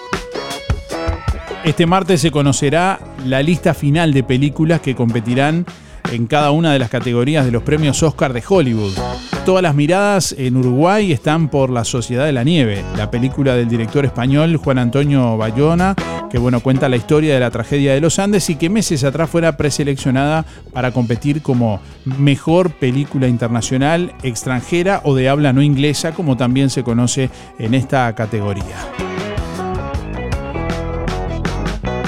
Este 1.64 1.87
martes 1.87 2.20
se 2.20 2.31
conocerá 2.31 3.01
la 3.25 3.42
lista 3.42 3.73
final 3.73 4.12
de 4.12 4.23
películas 4.23 4.83
que 4.83 4.94
competirán 4.94 5.64
en 6.12 6.27
cada 6.27 6.51
una 6.51 6.75
de 6.75 6.79
las 6.79 6.90
categorías 6.90 7.46
de 7.46 7.53
los 7.53 7.62
premios 7.62 8.03
Oscar 8.03 8.35
de 8.35 8.42
Hollywood. 8.46 8.92
Todas 9.44 9.62
las 9.62 9.74
miradas 9.74 10.35
en 10.38 10.57
Uruguay 10.57 11.12
están 11.12 11.48
por 11.48 11.70
La 11.70 11.85
Sociedad 11.85 12.26
de 12.26 12.33
la 12.33 12.44
Nieve, 12.44 12.85
la 12.96 13.11
película 13.11 13.55
del 13.55 13.68
director 13.68 14.05
español 14.05 14.57
Juan 14.59 14.79
Antonio 14.79 15.37
Bayona, 15.37 15.96
que 16.31 16.38
bueno, 16.38 16.61
cuenta 16.61 16.88
la 16.88 16.96
historia 16.96 17.35
de 17.35 17.40
la 17.40 17.50
tragedia 17.50 17.94
de 17.94 18.00
los 18.00 18.18
Andes 18.18 18.50
y 18.50 18.57
que 18.57 18.68
meses 18.68 19.03
atrás 19.03 19.31
fuera 19.31 19.57
preseleccionada 19.57 20.44
para 20.72 20.92
competir 20.92 21.40
como 21.42 21.81
mejor 22.05 22.70
película 22.72 23.29
internacional 23.29 24.12
extranjera 24.22 25.00
o 25.05 25.14
de 25.14 25.29
habla 25.29 25.53
no 25.53 25.62
inglesa, 25.62 26.12
como 26.12 26.37
también 26.37 26.68
se 26.68 26.85
conoce 26.85 27.31
en 27.59 27.74
esta 27.74 28.14
categoría. 28.14 28.76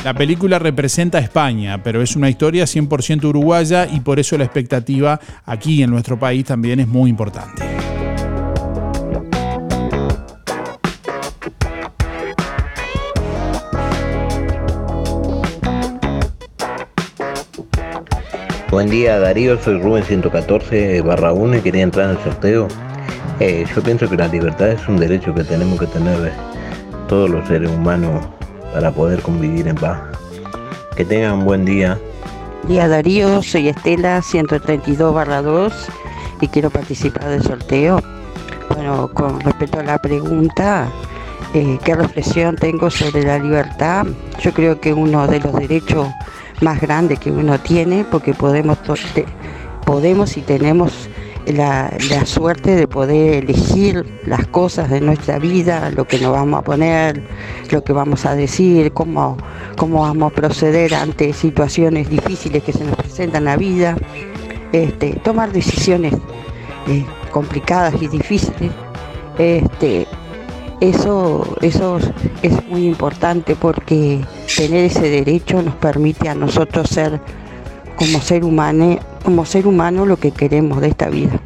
La 0.05 0.15
película 0.15 0.59
representa 0.59 1.19
a 1.19 1.21
España, 1.21 1.81
pero 1.81 2.03
es 2.03 2.17
una 2.17 2.29
historia 2.29 2.65
100% 2.65 3.25
uruguaya 3.25 3.87
y 3.87 4.01
por 4.01 4.19
eso 4.19 4.37
la 4.37 4.43
expectativa 4.43 5.21
aquí 5.47 5.81
en 5.81 5.91
nuestro 5.91 6.19
país 6.19 6.45
también 6.45 6.81
es 6.81 6.89
muy 6.89 7.09
importante. 7.09 7.63
Buen 18.73 18.91
día 18.91 19.21
Darío, 19.21 19.63
soy 19.63 19.79
Rubén 19.81 20.03
114 20.03 21.01
barra 21.03 21.33
1 21.33 21.59
y 21.59 21.61
quería 21.61 21.83
entrar 21.85 22.11
en 22.11 22.17
el 22.17 22.25
sorteo. 22.25 22.67
Eh, 23.39 23.65
yo 23.73 23.83
pienso 23.85 24.09
que 24.09 24.17
la 24.17 24.27
libertad 24.27 24.71
es 24.71 24.89
un 24.89 24.97
derecho 24.97 25.33
que 25.33 25.45
tenemos 25.45 25.79
que 25.79 25.87
tener 25.87 26.27
eh, 26.27 26.33
todos 27.07 27.31
los 27.31 27.47
seres 27.47 27.71
humanos 27.71 28.25
para 28.73 28.91
poder 28.91 29.23
convivir 29.23 29.69
en 29.69 29.77
paz. 29.77 30.01
Que 30.97 31.05
tengan 31.05 31.41
un 31.41 31.45
buen 31.45 31.65
día. 31.65 31.99
Día 32.69 32.89
Darío, 32.89 33.43
soy 33.43 33.69
Estela 33.69 34.23
132 34.23 35.15
barra 35.15 35.43
2 35.43 35.73
y 36.41 36.49
quiero 36.49 36.71
participar 36.71 37.29
del 37.29 37.43
sorteo. 37.43 38.01
Bueno, 38.75 39.11
con 39.13 39.41
respecto 39.41 39.81
a 39.81 39.83
la 39.83 39.99
pregunta, 39.99 40.89
eh, 41.55 41.79
¿qué 41.85 41.95
reflexión 41.95 42.57
tengo 42.57 42.91
sobre 42.91 43.25
la 43.25 43.39
libertad? 43.39 44.07
Yo 44.41 44.53
creo 44.53 44.81
que 44.81 44.93
uno 44.93 45.27
de 45.27 45.41
los 45.41 45.53
derechos 45.55 46.09
más 46.61 46.81
grandes 46.81 47.19
que 47.19 47.31
uno 47.31 47.59
tiene, 47.59 48.05
porque 48.11 48.33
podemos, 48.33 48.79
podemos 49.85 50.37
y 50.37 50.43
tenemos 50.43 51.09
la, 51.47 51.91
suerte 52.25 52.77
de 52.77 52.87
poder 52.87 53.45
elegir 53.45 54.05
las 54.27 54.47
cosas 54.47 54.91
de 54.91 55.01
nuestra 55.01 55.39
vida, 55.39 55.91
lo 55.91 56.07
que 56.07 56.19
nos 56.19 56.33
vamos 56.33 56.61
a 56.61 56.63
poner, 56.63 57.23
lo 57.71 57.83
que 57.83 57.93
vamos 57.93 58.25
a 58.27 58.35
decir, 58.35 58.93
cómo, 58.93 59.37
cómo 59.77 60.03
vamos 60.03 60.33
a 60.33 60.35
proceder 60.35 60.95
ante 60.95 61.33
situaciones 61.33 62.09
difíciles 62.09 62.63
que 62.63 62.73
se 62.73 62.85
nos 62.85 62.97
presentan 62.97 63.43
en 63.43 63.45
la 63.47 63.57
vida, 63.57 63.97
este, 64.73 65.15
tomar 65.25 65.53
decisiones 65.53 66.15
eh, 66.87 67.05
complicadas 67.31 67.95
y 68.01 68.09
difíciles. 68.09 68.71
Este, 69.39 70.07
eso, 70.81 71.57
eso 71.61 71.99
es 72.43 72.69
muy 72.69 72.87
importante 72.87 73.57
porque 73.57 74.25
tener 74.57 74.87
ese 74.87 75.09
derecho 75.09 75.63
nos 75.63 75.75
permite 75.77 76.29
a 76.29 76.35
nosotros 76.35 76.89
ser 76.89 77.21
como 77.97 78.21
ser 78.21 78.45
humano, 78.45 78.99
como 79.23 79.45
ser 79.45 79.67
humano 79.67 80.07
lo 80.07 80.17
que 80.17 80.31
queremos 80.31 80.81
de 80.81 80.89
esta 80.89 81.09
vida. 81.09 81.41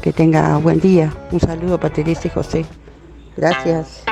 Que 0.00 0.12
tenga 0.12 0.56
buen 0.58 0.80
día. 0.80 1.12
Un 1.30 1.40
saludo 1.40 1.78
para 1.78 1.94
Teresa 1.94 2.26
y 2.26 2.30
José. 2.30 2.64
Gracias. 3.36 4.02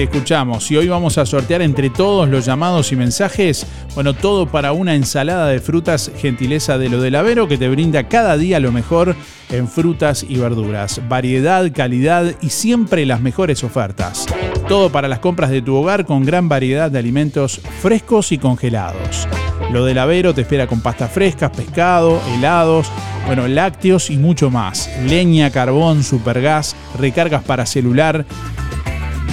Te 0.00 0.04
escuchamos 0.04 0.70
y 0.70 0.78
hoy 0.78 0.88
vamos 0.88 1.18
a 1.18 1.26
sortear 1.26 1.60
entre 1.60 1.90
todos 1.90 2.26
los 2.26 2.46
llamados 2.46 2.90
y 2.90 2.96
mensajes, 2.96 3.66
bueno, 3.94 4.14
todo 4.14 4.46
para 4.46 4.72
una 4.72 4.94
ensalada 4.94 5.46
de 5.48 5.60
frutas 5.60 6.10
gentileza 6.16 6.78
de 6.78 6.88
lo 6.88 7.02
del 7.02 7.16
Avero 7.16 7.48
que 7.48 7.58
te 7.58 7.68
brinda 7.68 8.08
cada 8.08 8.38
día 8.38 8.60
lo 8.60 8.72
mejor 8.72 9.14
en 9.50 9.68
frutas 9.68 10.24
y 10.26 10.38
verduras. 10.38 11.02
Variedad, 11.06 11.70
calidad 11.70 12.34
y 12.40 12.48
siempre 12.48 13.04
las 13.04 13.20
mejores 13.20 13.62
ofertas. 13.62 14.24
Todo 14.68 14.90
para 14.90 15.06
las 15.06 15.18
compras 15.18 15.50
de 15.50 15.60
tu 15.60 15.76
hogar 15.76 16.06
con 16.06 16.24
gran 16.24 16.48
variedad 16.48 16.90
de 16.90 16.98
alimentos 16.98 17.60
frescos 17.82 18.32
y 18.32 18.38
congelados. 18.38 19.28
Lo 19.70 19.84
del 19.84 19.98
Avero 19.98 20.32
te 20.32 20.40
espera 20.40 20.66
con 20.66 20.80
pastas 20.80 21.12
frescas, 21.12 21.50
pescado, 21.50 22.22
helados, 22.34 22.90
bueno, 23.26 23.46
lácteos 23.46 24.08
y 24.08 24.16
mucho 24.16 24.50
más. 24.50 24.88
Leña, 25.04 25.50
carbón, 25.50 26.02
supergas, 26.02 26.74
recargas 26.98 27.44
para 27.44 27.66
celular. 27.66 28.24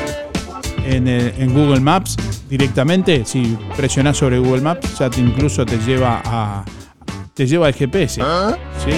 En, 0.85 1.07
en 1.07 1.53
Google 1.53 1.81
Maps 1.81 2.17
directamente, 2.49 3.25
si 3.25 3.55
presionás 3.77 4.17
sobre 4.17 4.39
Google 4.39 4.61
Maps, 4.61 4.97
ya 4.99 5.09
te 5.09 5.21
incluso 5.21 5.65
te 5.65 5.77
lleva 5.77 6.21
a, 6.25 6.65
te 7.33 7.47
lleva 7.47 7.67
el 7.67 7.73
GPS. 7.73 8.21
Sí. 8.83 8.91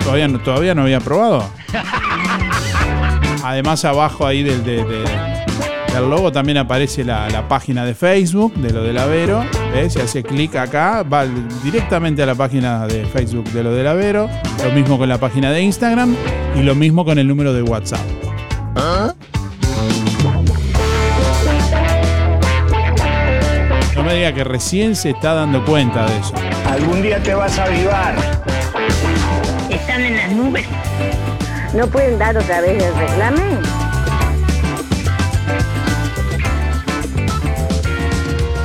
Todavía 0.00 0.28
no, 0.28 0.38
todavía 0.40 0.74
no 0.74 0.82
había 0.82 1.00
probado. 1.00 1.44
Además, 3.42 3.84
abajo 3.84 4.26
ahí 4.26 4.42
del, 4.42 4.64
de- 4.64 4.84
de- 4.84 5.26
del 5.94 6.10
logo 6.10 6.30
también 6.30 6.58
aparece 6.58 7.04
la, 7.04 7.28
la 7.30 7.48
página 7.48 7.84
de 7.86 7.94
Facebook 7.94 8.54
de 8.56 8.70
lo 8.72 8.82
del 8.82 8.98
Avero. 8.98 9.44
¿Ves? 9.72 9.94
Si 9.94 10.00
hace 10.00 10.22
clic 10.22 10.54
acá, 10.56 11.02
va 11.02 11.24
directamente 11.64 12.22
a 12.22 12.26
la 12.26 12.34
página 12.34 12.86
de 12.86 13.06
Facebook 13.06 13.44
de 13.50 13.62
lo 13.62 13.72
del 13.72 13.86
Avero. 13.86 14.28
Lo 14.64 14.72
mismo 14.72 14.98
con 14.98 15.08
la 15.08 15.18
página 15.18 15.50
de 15.50 15.62
Instagram 15.62 16.14
y 16.54 16.62
lo 16.62 16.74
mismo 16.74 17.04
con 17.04 17.18
el 17.18 17.26
número 17.26 17.52
de 17.54 17.62
WhatsApp. 17.62 18.00
No 23.94 24.02
me 24.02 24.14
diga 24.14 24.32
que 24.34 24.44
recién 24.44 24.94
se 24.94 25.10
está 25.10 25.34
dando 25.34 25.64
cuenta 25.64 26.04
de 26.06 26.18
eso. 26.18 26.34
Algún 26.76 27.00
día 27.00 27.22
te 27.22 27.32
vas 27.32 27.58
a 27.58 27.64
avivar. 27.64 28.14
Están 29.70 30.02
en 30.02 30.16
las 30.18 30.30
nubes. 30.30 30.66
¿No 31.74 31.86
pueden 31.86 32.18
dar 32.18 32.36
otra 32.36 32.60
vez 32.60 32.82
el 32.82 32.94
reclame? 32.94 33.40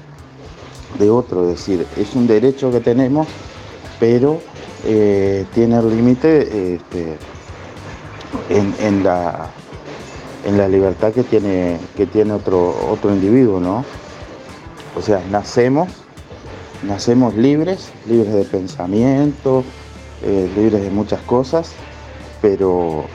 de 0.97 1.09
otro. 1.09 1.49
Es 1.49 1.57
decir, 1.57 1.85
es 1.97 2.15
un 2.15 2.27
derecho 2.27 2.71
que 2.71 2.79
tenemos, 2.79 3.27
pero 3.99 4.39
eh, 4.85 5.45
tiene 5.53 5.77
el 5.77 5.89
límite 5.89 6.75
este, 6.75 7.17
en, 8.49 8.73
en 8.79 9.03
la, 9.03 9.49
en 10.45 10.57
la 10.57 10.67
libertad 10.67 11.13
que 11.13 11.23
tiene, 11.23 11.77
que 11.95 12.05
tiene 12.05 12.33
otro, 12.33 12.75
otro 12.89 13.11
individuo, 13.11 13.59
¿no? 13.59 13.83
O 14.95 15.01
sea, 15.01 15.21
nacemos, 15.29 15.89
nacemos 16.83 17.35
libres, 17.35 17.89
libres 18.07 18.33
de 18.33 18.43
pensamiento, 18.45 19.63
eh, 20.23 20.49
libres 20.55 20.81
de 20.81 20.89
muchas 20.89 21.21
cosas, 21.21 21.73
pero 22.41 23.05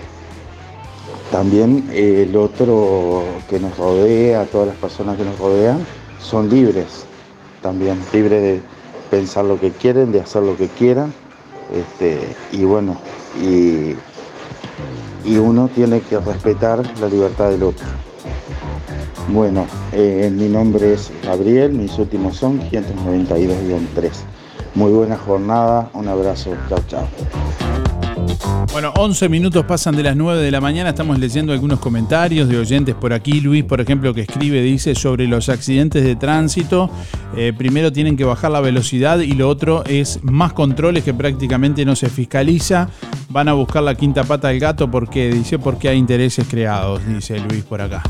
también 1.31 1.89
eh, 1.93 2.27
el 2.29 2.37
otro 2.37 3.23
que 3.49 3.59
nos 3.59 3.77
rodea, 3.79 4.45
todas 4.47 4.69
las 4.69 4.77
personas 4.77 5.17
que 5.17 5.25
nos 5.25 5.39
rodean, 5.39 5.87
son 6.21 6.49
libres 6.49 7.07
también, 7.63 7.99
libres 8.13 8.43
de 8.43 8.61
pensar 9.11 9.45
lo 9.45 9.59
que 9.59 9.71
quieren, 9.71 10.13
de 10.13 10.21
hacer 10.21 10.43
lo 10.43 10.57
que 10.57 10.69
quieran. 10.69 11.13
Este, 11.73 12.21
y 12.53 12.65
bueno, 12.65 12.99
y, 13.41 13.95
y 15.25 15.37
uno 15.37 15.69
tiene 15.69 16.01
que 16.01 16.19
respetar 16.19 16.83
la 17.01 17.09
libertad 17.09 17.51
del 17.51 17.63
otro. 17.63 17.87
Bueno, 19.29 19.67
eh, 19.93 20.31
mi 20.31 20.49
nombre 20.49 20.95
es 20.95 21.11
Gabriel, 21.25 21.73
mis 21.73 21.97
últimos 21.99 22.37
son 22.37 22.61
592-3. 22.71 24.11
Muy 24.75 24.93
buena 24.93 25.17
jornada, 25.17 25.91
un 25.95 26.09
abrazo, 26.09 26.51
chao 26.69 26.81
chao. 26.89 27.09
Bueno, 28.73 28.93
11 28.97 29.29
minutos 29.29 29.67
pasan 29.67 29.95
de 29.97 30.03
las 30.03 30.17
9 30.17 30.41
de 30.41 30.51
la 30.51 30.61
mañana, 30.61 30.91
estamos 30.91 31.19
leyendo 31.19 31.53
algunos 31.53 31.79
comentarios 31.79 32.49
de 32.49 32.57
oyentes 32.57 32.95
por 32.95 33.13
aquí. 33.13 33.41
Luis, 33.41 33.65
por 33.65 33.83
ejemplo, 33.83 34.15
que 34.15 34.23
escribe, 34.23 34.63
dice 34.63 34.95
sobre 34.95 35.27
los 35.27 35.51
accidentes 35.51 36.03
de 36.05 36.17
tránsito. 36.17 36.91
eh, 37.37 37.53
primero 37.57 37.93
tienen 37.93 38.17
que 38.17 38.25
bajar 38.25 38.51
la 38.51 38.61
velocidad 38.61 39.19
y 39.19 39.33
lo 39.33 39.49
otro 39.49 39.85
es 39.85 40.21
más 40.23 40.55
controles 40.55 41.05
que 41.05 41.13
prácticamente 41.13 41.85
no 41.85 41.95
se 41.97 42.09
fiscaliza. 42.09 42.89
Van 43.29 43.49
a 43.49 43.53
buscar 43.53 43.83
la 43.83 43.95
quinta 43.95 44.25
pata 44.25 44.49
del 44.49 44.61
gato 44.61 44.91
porque 44.91 45.31
dice 45.31 45.59
porque 45.59 45.89
hay 45.89 45.99
intereses 45.99 46.47
creados, 46.49 47.07
dice 47.07 47.41
Luis 47.41 47.65
por 47.65 47.83
acá. 47.83 48.03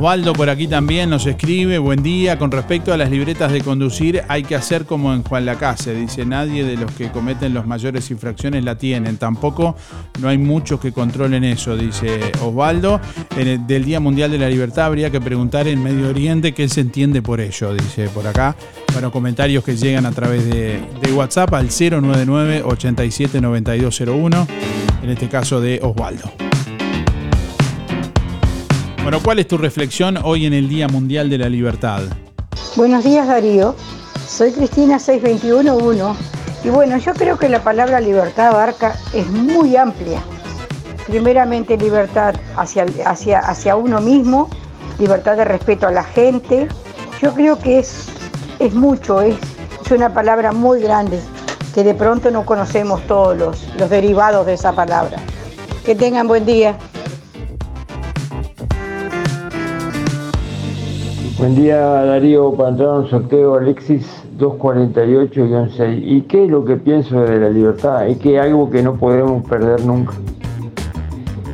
Osvaldo 0.00 0.32
por 0.32 0.48
aquí 0.48 0.66
también 0.66 1.10
nos 1.10 1.26
escribe, 1.26 1.76
buen 1.76 2.02
día, 2.02 2.38
con 2.38 2.50
respecto 2.50 2.90
a 2.90 2.96
las 2.96 3.10
libretas 3.10 3.52
de 3.52 3.60
conducir 3.60 4.22
hay 4.28 4.42
que 4.44 4.54
hacer 4.54 4.86
como 4.86 5.12
en 5.12 5.22
Juan 5.22 5.44
Lacase, 5.44 5.94
dice, 5.94 6.24
nadie 6.24 6.64
de 6.64 6.78
los 6.78 6.90
que 6.92 7.10
cometen 7.10 7.52
las 7.52 7.66
mayores 7.66 8.10
infracciones 8.10 8.64
la 8.64 8.78
tienen, 8.78 9.18
tampoco 9.18 9.76
no 10.18 10.30
hay 10.30 10.38
muchos 10.38 10.80
que 10.80 10.92
controlen 10.92 11.44
eso, 11.44 11.76
dice 11.76 12.32
Osvaldo. 12.40 12.98
Del 13.36 13.84
Día 13.84 14.00
Mundial 14.00 14.30
de 14.30 14.38
la 14.38 14.48
Libertad 14.48 14.86
habría 14.86 15.10
que 15.10 15.20
preguntar 15.20 15.68
en 15.68 15.82
Medio 15.82 16.08
Oriente 16.08 16.54
qué 16.54 16.66
se 16.70 16.80
entiende 16.80 17.20
por 17.20 17.38
ello, 17.38 17.74
dice 17.74 18.08
por 18.08 18.26
acá. 18.26 18.56
Bueno, 18.94 19.12
comentarios 19.12 19.62
que 19.62 19.76
llegan 19.76 20.06
a 20.06 20.12
través 20.12 20.46
de, 20.46 20.80
de 21.02 21.12
WhatsApp 21.12 21.52
al 21.52 21.68
099 21.68 22.62
87 22.64 23.38
9201, 23.38 24.46
en 25.02 25.10
este 25.10 25.28
caso 25.28 25.60
de 25.60 25.78
Osvaldo. 25.82 26.49
Bueno, 29.10 29.24
¿cuál 29.24 29.40
es 29.40 29.48
tu 29.48 29.58
reflexión 29.58 30.18
hoy 30.22 30.46
en 30.46 30.52
el 30.52 30.68
Día 30.68 30.86
Mundial 30.86 31.28
de 31.28 31.36
la 31.36 31.48
Libertad? 31.48 32.02
Buenos 32.76 33.02
días 33.02 33.26
Darío, 33.26 33.74
soy 34.28 34.52
Cristina 34.52 35.00
6211 35.00 36.16
y 36.62 36.68
bueno, 36.68 36.96
yo 36.96 37.12
creo 37.14 37.36
que 37.36 37.48
la 37.48 37.60
palabra 37.60 37.98
libertad 37.98 38.50
abarca 38.50 38.94
es 39.12 39.28
muy 39.28 39.74
amplia. 39.74 40.22
Primeramente 41.08 41.76
libertad 41.76 42.36
hacia, 42.56 42.86
hacia, 43.04 43.40
hacia 43.40 43.74
uno 43.74 44.00
mismo, 44.00 44.48
libertad 45.00 45.36
de 45.36 45.44
respeto 45.44 45.88
a 45.88 45.90
la 45.90 46.04
gente. 46.04 46.68
Yo 47.20 47.34
creo 47.34 47.58
que 47.58 47.80
es, 47.80 48.06
es 48.60 48.74
mucho, 48.74 49.22
es, 49.22 49.34
es 49.84 49.90
una 49.90 50.14
palabra 50.14 50.52
muy 50.52 50.80
grande 50.80 51.18
que 51.74 51.82
de 51.82 51.94
pronto 51.94 52.30
no 52.30 52.46
conocemos 52.46 53.04
todos 53.08 53.36
los, 53.36 53.74
los 53.76 53.90
derivados 53.90 54.46
de 54.46 54.52
esa 54.52 54.72
palabra. 54.72 55.18
Que 55.84 55.96
tengan 55.96 56.28
buen 56.28 56.46
día. 56.46 56.78
Buen 61.40 61.54
día 61.54 61.78
Darío, 61.78 62.52
para 62.52 62.68
entrar 62.68 63.08
sorteo 63.08 63.54
Alexis 63.54 64.06
248-6. 64.38 66.02
¿Y 66.04 66.20
qué 66.24 66.44
es 66.44 66.50
lo 66.50 66.66
que 66.66 66.76
pienso 66.76 67.22
de 67.22 67.40
la 67.40 67.48
libertad? 67.48 68.06
Es 68.06 68.18
que 68.18 68.38
algo 68.38 68.68
que 68.68 68.82
no 68.82 68.96
podemos 68.96 69.48
perder 69.48 69.82
nunca. 69.86 70.12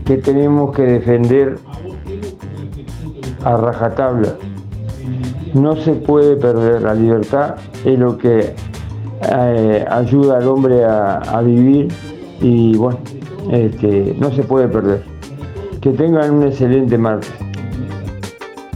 Que 0.05 0.17
tenemos 0.17 0.75
que 0.75 0.83
defender 0.83 1.61
a 3.45 3.57
rajatabla. 3.57 4.35
No 5.55 5.77
se 5.77 5.93
puede 5.93 6.35
perder 6.35 6.83
la 6.83 6.93
libertad, 6.93 7.55
es 7.85 7.97
lo 7.97 8.19
que 8.19 8.55
eh, 9.23 9.85
ayuda 9.89 10.39
al 10.39 10.49
hombre 10.49 10.85
a, 10.85 11.19
a 11.19 11.43
vivir 11.43 11.93
y 12.41 12.77
bueno, 12.77 12.99
este, 13.53 14.17
no 14.19 14.33
se 14.33 14.43
puede 14.43 14.67
perder. 14.67 15.05
Que 15.81 15.93
tengan 15.93 16.33
un 16.33 16.43
excelente 16.43 16.99
martes. 16.99 17.46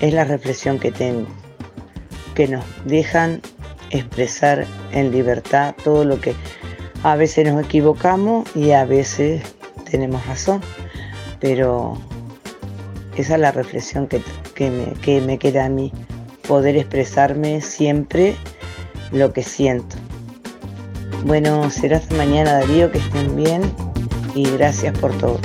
es 0.00 0.12
la 0.12 0.24
reflexión 0.24 0.78
que 0.78 0.92
tengo, 0.92 1.26
que 2.34 2.48
nos 2.48 2.64
dejan 2.84 3.40
expresar 3.90 4.66
en 4.92 5.10
libertad 5.10 5.74
todo 5.82 6.04
lo 6.04 6.20
que 6.20 6.34
a 7.02 7.16
veces 7.16 7.50
nos 7.52 7.64
equivocamos 7.64 8.44
y 8.54 8.72
a 8.72 8.84
veces 8.84 9.42
tenemos 9.90 10.24
razón, 10.26 10.60
pero 11.40 11.98
esa 13.22 13.34
es 13.34 13.40
la 13.40 13.52
reflexión 13.52 14.06
que, 14.06 14.22
que 14.54 14.70
me, 14.70 14.92
que 15.00 15.20
me 15.20 15.38
queda 15.38 15.66
a 15.66 15.68
mí, 15.68 15.92
poder 16.46 16.76
expresarme 16.76 17.60
siempre 17.60 18.36
lo 19.12 19.32
que 19.32 19.42
siento. 19.42 19.96
Bueno, 21.24 21.70
será 21.70 21.98
hasta 21.98 22.14
mañana 22.14 22.52
Darío, 22.54 22.90
que 22.90 22.98
estén 22.98 23.36
bien 23.36 23.62
y 24.34 24.48
gracias 24.50 24.96
por 24.98 25.12
todo. 25.18 25.38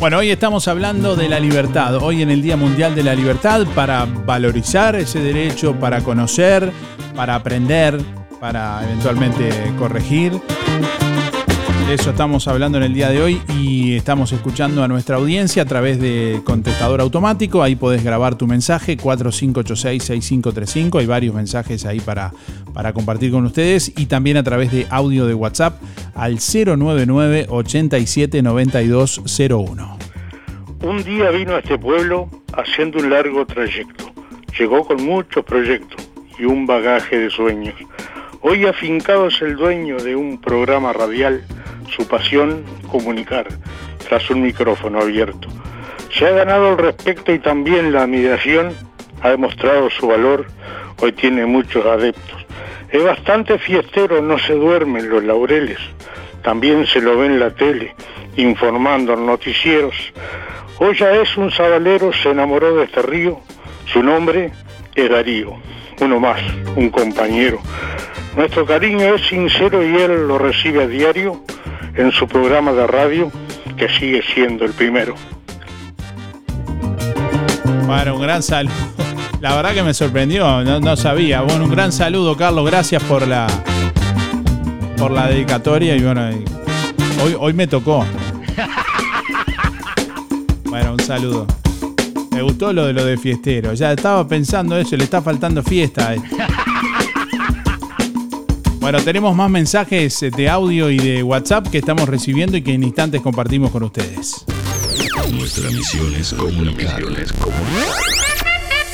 Bueno, 0.00 0.18
hoy 0.18 0.30
estamos 0.30 0.66
hablando 0.66 1.14
de 1.14 1.28
la 1.28 1.38
libertad, 1.38 1.96
hoy 1.96 2.22
en 2.22 2.30
el 2.30 2.42
Día 2.42 2.56
Mundial 2.56 2.94
de 2.94 3.04
la 3.04 3.14
Libertad, 3.14 3.64
para 3.74 4.04
valorizar 4.04 4.96
ese 4.96 5.20
derecho, 5.20 5.78
para 5.78 6.00
conocer, 6.00 6.72
para 7.14 7.36
aprender, 7.36 8.00
para 8.40 8.82
eventualmente 8.82 9.48
corregir. 9.78 10.32
Eso 11.92 12.08
estamos 12.08 12.48
hablando 12.48 12.78
en 12.78 12.84
el 12.84 12.94
día 12.94 13.10
de 13.10 13.20
hoy 13.20 13.42
y 13.60 13.96
estamos 13.96 14.32
escuchando 14.32 14.82
a 14.82 14.88
nuestra 14.88 15.16
audiencia 15.16 15.64
a 15.64 15.66
través 15.66 16.00
de 16.00 16.40
contestador 16.42 17.02
automático. 17.02 17.62
Ahí 17.62 17.76
podés 17.76 18.02
grabar 18.02 18.36
tu 18.36 18.46
mensaje 18.46 18.96
4586-6535. 18.96 21.00
Hay 21.00 21.04
varios 21.04 21.34
mensajes 21.34 21.84
ahí 21.84 22.00
para, 22.00 22.32
para 22.72 22.94
compartir 22.94 23.30
con 23.30 23.44
ustedes 23.44 23.92
y 23.94 24.06
también 24.06 24.38
a 24.38 24.42
través 24.42 24.72
de 24.72 24.86
audio 24.88 25.26
de 25.26 25.34
WhatsApp 25.34 25.82
al 26.14 26.38
099 26.38 27.48
87 27.50 28.40
9201. 28.40 29.98
Un 30.80 31.04
día 31.04 31.28
vino 31.28 31.56
a 31.56 31.58
este 31.58 31.76
pueblo 31.76 32.30
haciendo 32.54 33.00
un 33.00 33.10
largo 33.10 33.44
trayecto. 33.44 34.10
Llegó 34.58 34.86
con 34.86 35.04
muchos 35.04 35.44
proyectos 35.44 36.08
y 36.38 36.46
un 36.46 36.66
bagaje 36.66 37.18
de 37.18 37.28
sueños. 37.28 37.74
Hoy 38.40 38.64
afincado 38.64 39.26
es 39.26 39.42
el 39.42 39.56
dueño 39.56 39.98
de 39.98 40.16
un 40.16 40.40
programa 40.40 40.94
radial, 40.94 41.44
su 41.94 42.06
pasión 42.08 42.64
comunicar, 42.90 43.46
tras 44.08 44.28
un 44.30 44.42
micrófono 44.42 45.00
abierto. 45.00 45.48
Se 46.12 46.26
ha 46.26 46.30
ganado 46.30 46.70
el 46.70 46.78
respeto 46.78 47.32
y 47.32 47.38
también 47.38 47.92
la 47.92 48.02
admiración, 48.02 48.74
ha 49.22 49.30
demostrado 49.30 49.88
su 49.90 50.08
valor, 50.08 50.46
hoy 51.00 51.12
tiene 51.12 51.46
muchos 51.46 51.84
adeptos. 51.86 52.46
Es 52.90 53.02
bastante 53.02 53.58
fiestero, 53.58 54.20
no 54.20 54.38
se 54.38 54.54
duerme 54.54 55.00
en 55.00 55.10
los 55.10 55.24
laureles, 55.24 55.78
también 56.42 56.86
se 56.86 57.00
lo 57.00 57.16
ve 57.16 57.26
en 57.26 57.40
la 57.40 57.50
tele, 57.50 57.94
informando 58.36 59.14
en 59.14 59.26
noticieros. 59.26 59.94
Hoy 60.78 60.96
ya 60.96 61.12
es 61.12 61.36
un 61.36 61.50
sabalero, 61.50 62.12
se 62.12 62.30
enamoró 62.30 62.74
de 62.76 62.84
este 62.84 63.02
río, 63.02 63.40
su 63.86 64.02
nombre 64.02 64.50
es 64.94 65.10
Darío, 65.10 65.54
uno 66.00 66.20
más, 66.20 66.40
un 66.76 66.90
compañero. 66.90 67.58
Nuestro 68.36 68.64
cariño 68.64 69.14
es 69.14 69.26
sincero 69.26 69.82
y 69.82 69.94
él 69.94 70.26
lo 70.26 70.38
recibe 70.38 70.82
a 70.82 70.86
diario 70.86 71.42
en 71.94 72.12
su 72.12 72.26
programa 72.26 72.72
de 72.72 72.86
radio, 72.86 73.30
que 73.76 73.88
sigue 73.88 74.22
siendo 74.34 74.64
el 74.64 74.72
primero. 74.72 75.14
Bueno, 77.86 78.16
un 78.16 78.22
gran 78.22 78.42
saludo. 78.42 78.74
La 79.40 79.56
verdad 79.56 79.74
que 79.74 79.82
me 79.82 79.92
sorprendió, 79.92 80.62
no, 80.62 80.96
sabía. 80.96 81.40
Bueno, 81.42 81.64
un 81.64 81.70
gran 81.70 81.92
saludo, 81.92 82.36
Carlos. 82.36 82.64
Gracias 82.64 83.02
por 83.02 83.26
la 83.26 83.46
por 84.96 85.10
la 85.10 85.26
dedicatoria 85.26 85.96
y 85.96 86.00
bueno, 86.00 86.30
hoy, 87.24 87.36
hoy 87.38 87.52
me 87.52 87.66
tocó. 87.66 88.06
Bueno, 90.64 90.92
un 90.92 91.00
saludo. 91.00 91.46
Me 92.30 92.40
gustó 92.40 92.72
lo 92.72 92.86
de 92.86 92.94
lo 92.94 93.04
de 93.04 93.18
fiestero. 93.18 93.74
Ya 93.74 93.92
estaba 93.92 94.26
pensando 94.26 94.78
eso, 94.78 94.96
le 94.96 95.04
está 95.04 95.20
faltando 95.20 95.62
fiesta. 95.62 96.12
a. 96.12 96.41
Bueno, 98.82 99.00
tenemos 99.00 99.36
más 99.36 99.48
mensajes 99.48 100.26
de 100.36 100.48
audio 100.48 100.90
y 100.90 100.98
de 100.98 101.22
WhatsApp 101.22 101.68
que 101.68 101.78
estamos 101.78 102.08
recibiendo 102.08 102.56
y 102.56 102.62
que 102.62 102.74
en 102.74 102.82
instantes 102.82 103.20
compartimos 103.20 103.70
con 103.70 103.84
ustedes. 103.84 104.44
Nuestra 105.32 105.70
misión 105.70 106.12
es 106.16 106.34
comunicar. 106.34 107.00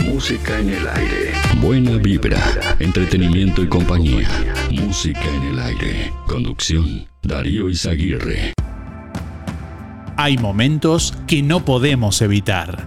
Música 0.04 0.58
en 0.58 0.68
el 0.68 0.86
aire. 0.86 1.32
Buena 1.62 1.92
vibra, 1.92 2.38
entretenimiento 2.78 3.62
y 3.62 3.68
compañía. 3.68 4.28
Música 4.70 5.24
en 5.24 5.42
el 5.54 5.58
aire. 5.58 6.12
Conducción, 6.26 7.08
Darío 7.22 7.70
Izaguirre. 7.70 8.52
Hay 10.18 10.36
momentos 10.36 11.14
que 11.26 11.40
no 11.40 11.64
podemos 11.64 12.20
evitar, 12.20 12.86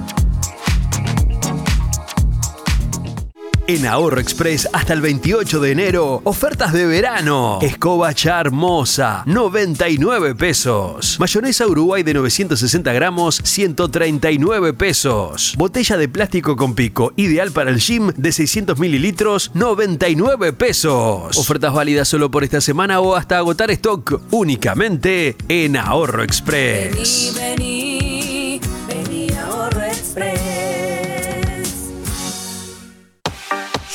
En 3.71 3.87
Ahorro 3.87 4.19
Express 4.19 4.67
hasta 4.73 4.91
el 4.91 4.99
28 4.99 5.61
de 5.61 5.71
enero, 5.71 6.19
ofertas 6.25 6.73
de 6.73 6.85
verano. 6.85 7.59
Escoba 7.61 8.13
charmosa, 8.13 9.23
99 9.25 10.35
pesos. 10.35 11.15
Mayonesa 11.21 11.65
Uruguay 11.67 12.03
de 12.03 12.13
960 12.15 12.91
gramos, 12.91 13.39
139 13.41 14.73
pesos. 14.73 15.53
Botella 15.57 15.95
de 15.95 16.09
plástico 16.09 16.57
con 16.57 16.75
pico, 16.75 17.13
ideal 17.15 17.53
para 17.53 17.69
el 17.71 17.79
gym, 17.79 18.11
de 18.17 18.33
600 18.33 18.77
mililitros, 18.77 19.51
99 19.53 20.51
pesos. 20.51 21.37
Ofertas 21.37 21.73
válidas 21.73 22.09
solo 22.09 22.29
por 22.29 22.43
esta 22.43 22.59
semana 22.59 22.99
o 22.99 23.15
hasta 23.15 23.37
agotar 23.37 23.71
stock, 23.71 24.21
únicamente 24.31 25.37
en 25.47 25.77
Ahorro 25.77 26.23
Express. 26.23 27.35
Vení, 27.37 27.90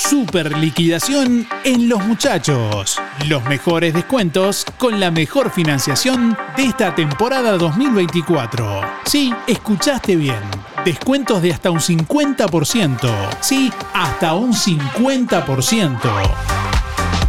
Super 0.08 0.56
liquidación 0.56 1.48
en 1.64 1.88
Los 1.88 2.06
Muchachos. 2.06 2.96
Los 3.26 3.42
mejores 3.46 3.92
descuentos 3.92 4.64
con 4.78 5.00
la 5.00 5.10
mejor 5.10 5.50
financiación 5.50 6.38
de 6.56 6.66
esta 6.66 6.94
temporada 6.94 7.58
2024. 7.58 8.82
Sí, 9.04 9.34
escuchaste 9.48 10.14
bien. 10.14 10.38
Descuentos 10.84 11.42
de 11.42 11.52
hasta 11.52 11.72
un 11.72 11.80
50%. 11.80 13.10
Sí, 13.40 13.72
hasta 13.94 14.34
un 14.34 14.52
50%. 14.52 16.75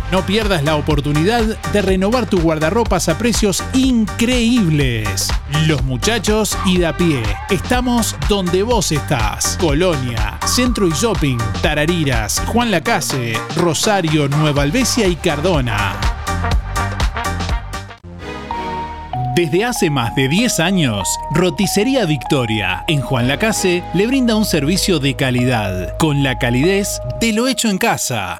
No 0.09 0.25
pierdas 0.25 0.63
la 0.63 0.77
oportunidad 0.77 1.43
de 1.73 1.81
renovar 1.81 2.27
tu 2.27 2.39
guardarropas 2.39 3.09
a 3.09 3.17
precios 3.17 3.61
increíbles. 3.73 5.27
Los 5.65 5.83
muchachos 5.83 6.57
y 6.65 6.77
de 6.77 6.87
a 6.87 6.95
pie. 6.95 7.21
Estamos 7.49 8.15
donde 8.29 8.63
vos 8.63 8.93
estás. 8.93 9.57
Colonia, 9.59 10.39
Centro 10.45 10.87
y 10.87 10.91
Shopping, 10.91 11.37
Tarariras, 11.61 12.41
Juan 12.47 12.71
Lacase, 12.71 13.33
Rosario, 13.57 14.29
Nueva 14.29 14.61
Albesia 14.61 15.07
y 15.07 15.17
Cardona. 15.17 15.99
Desde 19.35 19.65
hace 19.65 19.89
más 19.89 20.15
de 20.15 20.29
10 20.29 20.61
años, 20.61 21.07
Roticería 21.31 22.05
Victoria 22.05 22.85
en 22.87 23.01
Juan 23.01 23.27
Lacase 23.27 23.83
le 23.93 24.07
brinda 24.07 24.37
un 24.37 24.45
servicio 24.45 24.99
de 24.99 25.15
calidad, 25.15 25.97
con 25.97 26.23
la 26.23 26.39
calidez 26.39 27.01
de 27.19 27.33
lo 27.33 27.47
hecho 27.47 27.69
en 27.69 27.77
casa. 27.77 28.39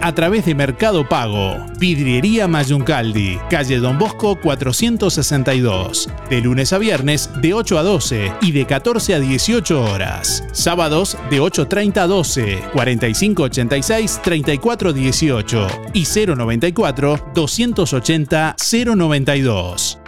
a 0.00 0.14
través 0.14 0.44
de 0.46 0.54
Mercado 0.54 1.08
Pago. 1.08 1.56
Vidriería 1.78 2.48
Mayuncaldi, 2.48 3.38
calle 3.50 3.78
Don 3.78 3.98
Bosco 3.98 4.38
462. 4.40 6.08
De 6.30 6.40
lunes 6.40 6.72
a 6.72 6.78
viernes 6.78 7.30
de 7.40 7.54
8 7.54 7.78
a 7.78 7.82
12 7.82 8.32
y 8.42 8.52
de 8.52 8.66
14 8.66 9.14
a 9.14 9.20
18 9.20 9.84
horas. 9.84 10.44
Sábados 10.52 11.16
de 11.30 11.40
8.30 11.40 11.98
a 11.98 12.06
12, 12.06 12.58
4586 12.72 14.20
3418 14.22 15.66
y 15.94 16.04
094 16.04 17.30
280 17.34 18.56
092. 18.96 19.98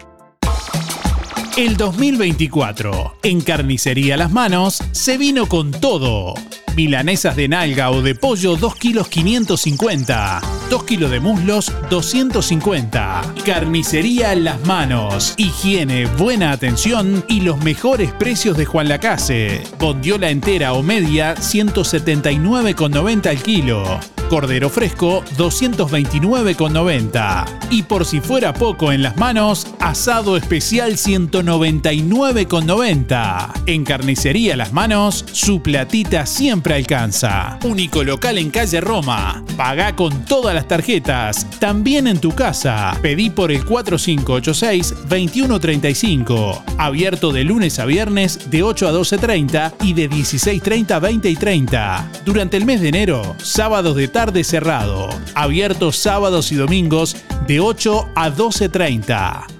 El 1.57 1.76
2024, 1.76 3.16
en 3.22 3.41
Carnicería 3.41 4.16
Las 4.16 4.30
Manos, 4.30 4.78
se 4.93 5.18
vino 5.18 5.47
con 5.47 5.72
todo. 5.72 6.34
Milanesas 6.77 7.37
de 7.37 7.49
nalga 7.49 7.91
o 7.91 8.01
de 8.01 8.14
pollo 8.14 8.57
2 8.57 8.77
kilos 8.77 9.09
550. 9.09 10.41
2 10.71 10.85
kilos 10.85 11.11
de 11.11 11.21
muslos 11.21 11.73
250. 11.91 13.23
Carnicería 13.45 14.35
Las 14.37 14.64
Manos. 14.66 15.35
Higiene, 15.37 16.07
buena 16.07 16.53
atención 16.53 17.25
y 17.29 17.41
los 17.41 17.59
mejores 17.64 18.12
precios 18.12 18.57
de 18.57 18.66
Juan 18.66 18.89
Lacase. 18.89 19.62
Bondiola 19.79 20.31
entera 20.31 20.75
o 20.75 20.83
media 20.83 21.35
179,90 21.35 23.27
al 23.27 23.43
kilo. 23.43 24.01
Cordero 24.31 24.71
fresco 24.71 25.23
229,90. 25.37 27.45
Y 27.71 27.83
por 27.83 28.05
si 28.05 28.21
fuera 28.21 28.55
poco 28.55 28.93
en 28.93 29.03
las 29.03 29.16
manos, 29.16 29.66
asado 29.81 30.37
especial 30.37 30.93
199,90. 30.93 33.62
En 33.66 33.85
carnicería 33.85 34.55
Las 34.57 34.73
Manos, 34.73 35.25
su 35.33 35.62
platita 35.62 36.27
siempre 36.27 36.60
alcanza. 36.69 37.59
Único 37.65 38.05
local 38.05 38.39
en 38.39 38.51
calle 38.51 38.81
Roma. 38.81 39.43
Paga 39.57 39.97
con 39.97 40.25
todas 40.25 40.55
las 40.55 40.69
tarjetas, 40.69 41.45
también 41.59 42.07
en 42.07 42.21
tu 42.21 42.31
casa. 42.33 42.97
Pedí 43.03 43.31
por 43.31 43.51
el 43.51 43.65
4586-2135. 43.65 46.63
Abierto 46.79 47.33
de 47.33 47.43
lunes 47.45 47.79
a 47.79 47.87
viernes 47.87 48.51
de 48.51 48.63
8 48.63 48.89
a 48.89 48.93
12.30 48.93 49.73
y 49.83 49.95
de 49.95 50.11
16.30 50.11 50.91
a 50.93 50.99
20 50.99 51.31
y 51.31 51.37
30. 51.37 52.11
Durante 52.25 52.57
el 52.57 52.65
mes 52.65 52.81
de 52.81 52.89
enero, 52.89 53.37
sábados 53.43 53.95
de 53.97 54.09
tarde 54.09 54.43
cerrado. 54.45 55.11
Abierto 55.35 55.93
sábados 55.93 56.53
y 56.53 56.57
domingos 56.57 57.17
de 57.47 57.61
8 57.61 58.09
a 58.15 58.31
12.30. 58.31 59.60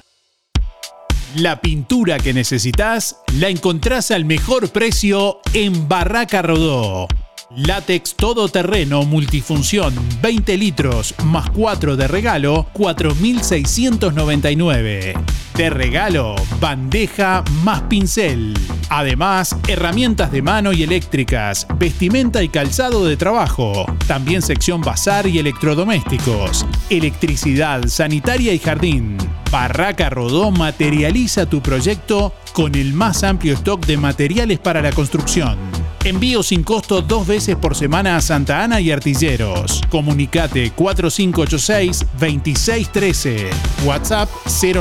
La 1.35 1.61
pintura 1.61 2.19
que 2.19 2.33
necesitas 2.33 3.15
la 3.39 3.47
encontrás 3.47 4.11
al 4.11 4.25
mejor 4.25 4.69
precio 4.69 5.39
en 5.53 5.87
Barraca 5.87 6.41
Rodó. 6.41 7.07
Látex 7.55 8.15
todoterreno 8.15 9.03
multifunción 9.03 9.93
20 10.21 10.57
litros 10.57 11.13
más 11.25 11.49
4 11.49 11.97
de 11.97 12.07
regalo 12.07 12.67
4.699. 12.73 15.21
De 15.57 15.69
regalo, 15.69 16.35
bandeja 16.61 17.43
más 17.63 17.81
pincel. 17.83 18.53
Además, 18.89 19.57
herramientas 19.67 20.31
de 20.31 20.41
mano 20.41 20.71
y 20.71 20.83
eléctricas, 20.83 21.67
vestimenta 21.77 22.41
y 22.41 22.47
calzado 22.47 23.03
de 23.03 23.17
trabajo. 23.17 23.85
También 24.07 24.41
sección 24.41 24.79
bazar 24.79 25.27
y 25.27 25.39
electrodomésticos. 25.39 26.65
Electricidad, 26.89 27.85
sanitaria 27.87 28.53
y 28.53 28.59
jardín. 28.59 29.17
Barraca 29.51 30.09
Rodó 30.09 30.51
materializa 30.51 31.45
tu 31.45 31.61
proyecto 31.61 32.33
con 32.53 32.75
el 32.75 32.93
más 32.93 33.25
amplio 33.25 33.55
stock 33.55 33.85
de 33.85 33.97
materiales 33.97 34.59
para 34.59 34.81
la 34.81 34.93
construcción. 34.93 35.57
Envío 36.03 36.41
sin 36.41 36.63
costo 36.63 37.03
dos 37.03 37.27
veces 37.27 37.55
por 37.55 37.75
semana 37.75 38.15
a 38.15 38.21
Santa 38.21 38.63
Ana 38.63 38.81
y 38.81 38.89
Artilleros. 38.89 39.83
Comunicate 39.89 40.73
4586-2613. 40.75 43.49
WhatsApp 43.85 44.27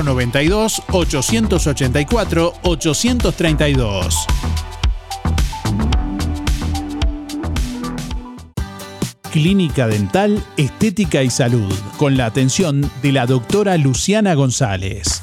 092 0.03 0.83
884 0.91 2.55
832. 2.63 4.17
Clínica 9.31 9.87
Dental, 9.87 10.43
Estética 10.57 11.23
y 11.23 11.29
Salud, 11.31 11.73
con 11.99 12.17
la 12.17 12.27
atención 12.27 12.91
de 13.03 13.13
la 13.13 13.27
doctora 13.27 13.77
Luciana 13.77 14.35
González. 14.35 15.23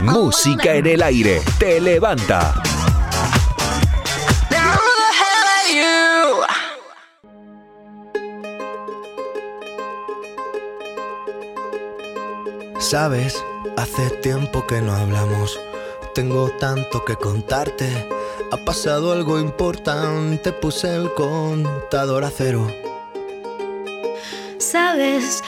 Música 0.00 0.74
en 0.74 0.86
el 0.86 1.02
aire. 1.02 1.42
Te 1.58 1.80
levanta. 1.80 2.54
Sabes, 12.78 13.44
hace 13.76 14.08
tiempo 14.22 14.66
que 14.66 14.80
no 14.80 14.92
hablamos. 14.92 15.58
Tengo 16.14 16.48
tanto 16.60 17.04
que 17.04 17.16
contarte. 17.16 18.08
Ha 18.52 18.56
pasado 18.58 19.12
algo 19.12 19.40
importante. 19.40 20.52
Puse 20.52 20.94
el 20.94 21.12
contador 21.12 22.24
a 22.24 22.30
cero. 22.30 22.66
Sabes, 24.58 25.42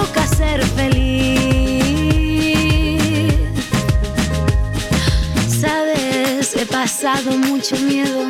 toca 0.00 0.26
ser 0.26 0.64
feliz. 0.78 1.82
Sabes, 5.60 6.56
he 6.56 6.66
pasado 6.66 7.32
mucho 7.36 7.76
miedo. 7.76 8.22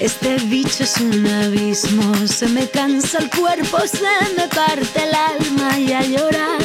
Este 0.00 0.36
bicho 0.54 0.82
es 0.82 0.96
un 0.96 1.26
abismo. 1.26 2.26
Se 2.26 2.46
me 2.48 2.68
cansa 2.68 3.18
el 3.18 3.30
cuerpo, 3.30 3.78
se 3.86 4.14
me 4.36 4.48
parte 4.48 5.04
el 5.06 5.14
alma 5.14 5.78
y 5.78 5.92
a 5.92 6.02
llorar. 6.02 6.62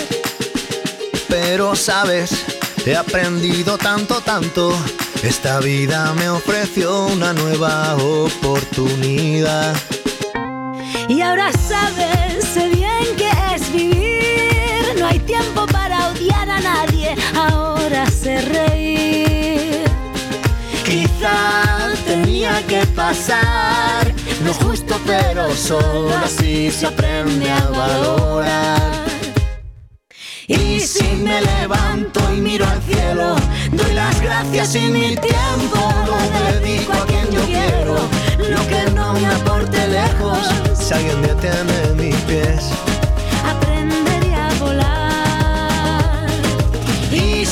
Pero 1.28 1.76
sabes, 1.76 2.32
he 2.86 2.96
aprendido 2.96 3.78
tanto, 3.78 4.22
tanto. 4.22 4.74
Esta 5.22 5.60
vida 5.60 6.14
me 6.14 6.30
ofreció 6.30 7.06
una 7.08 7.34
nueva 7.34 7.96
oportunidad. 7.98 9.76
Y 11.08 11.22
ahora 11.22 11.52
sabes, 11.54 12.46
sé 12.54 12.70
bien 12.70 13.16
que 13.18 13.30
es 13.54 13.72
vivir. 13.72 14.09
Hay 15.10 15.20
tiempo 15.20 15.66
para 15.66 16.10
odiar 16.10 16.48
a 16.50 16.60
nadie. 16.60 17.16
Ahora 17.36 18.06
sé 18.12 18.42
reír. 18.42 19.84
Quizá 20.86 21.90
tenía 22.06 22.62
que 22.68 22.86
pasar. 22.96 24.14
No 24.44 24.52
es 24.52 24.58
justo, 24.58 24.96
pero 25.08 25.54
solo 25.56 26.16
así 26.24 26.70
se 26.70 26.86
aprende 26.86 27.50
a 27.50 27.66
valorar. 27.70 28.92
Y 30.48 30.80
si 30.80 31.08
me 31.16 31.42
levanto 31.42 32.20
y 32.36 32.42
miro 32.42 32.66
al 32.68 32.82
cielo, 32.84 33.36
doy 33.72 33.94
las 33.94 34.22
gracias 34.22 34.76
y 34.76 34.90
mi 34.90 35.16
tiempo 35.18 35.94
lo 36.06 36.18
dedico 36.54 36.94
a 36.94 37.06
quien 37.06 37.30
yo 37.32 37.42
quiero. 37.46 37.96
Lo 38.50 38.68
que 38.68 38.92
no 38.92 39.14
me 39.14 39.26
aporte 39.28 39.88
lejos, 39.88 40.40
si 40.74 40.94
alguien 40.94 41.22
detiene 41.22 41.94
mis 41.96 42.16
pies, 42.26 42.70
Aprenderé 43.46 44.19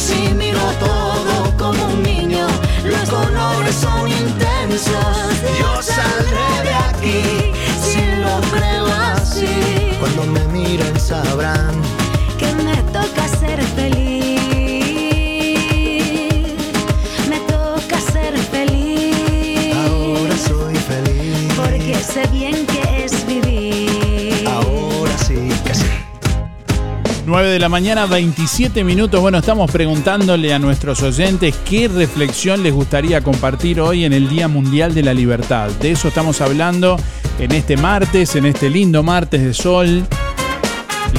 Y 0.08 0.10
si 0.10 0.34
miro 0.36 0.62
9 27.28 27.49
de 27.49 27.59
la 27.59 27.67
mañana, 27.67 28.05
27 28.05 28.86
minutos. 28.86 29.19
Bueno, 29.19 29.39
estamos 29.39 29.69
preguntándole 29.69 30.53
a 30.53 30.59
nuestros 30.59 31.03
oyentes 31.03 31.53
qué 31.69 31.89
reflexión 31.89 32.63
les 32.63 32.73
gustaría 32.73 33.19
compartir 33.19 33.82
hoy 33.82 34.05
en 34.05 34.13
el 34.13 34.30
Día 34.30 34.47
Mundial 34.47 34.93
de 34.93 35.03
la 35.03 35.13
Libertad. 35.13 35.69
De 35.82 35.91
eso 35.91 36.07
estamos 36.07 36.39
hablando 36.39 36.95
en 37.38 37.51
este 37.51 37.75
martes, 37.75 38.38
en 38.38 38.45
este 38.45 38.69
lindo 38.69 39.03
martes 39.03 39.43
de 39.43 39.53
sol. 39.53 40.05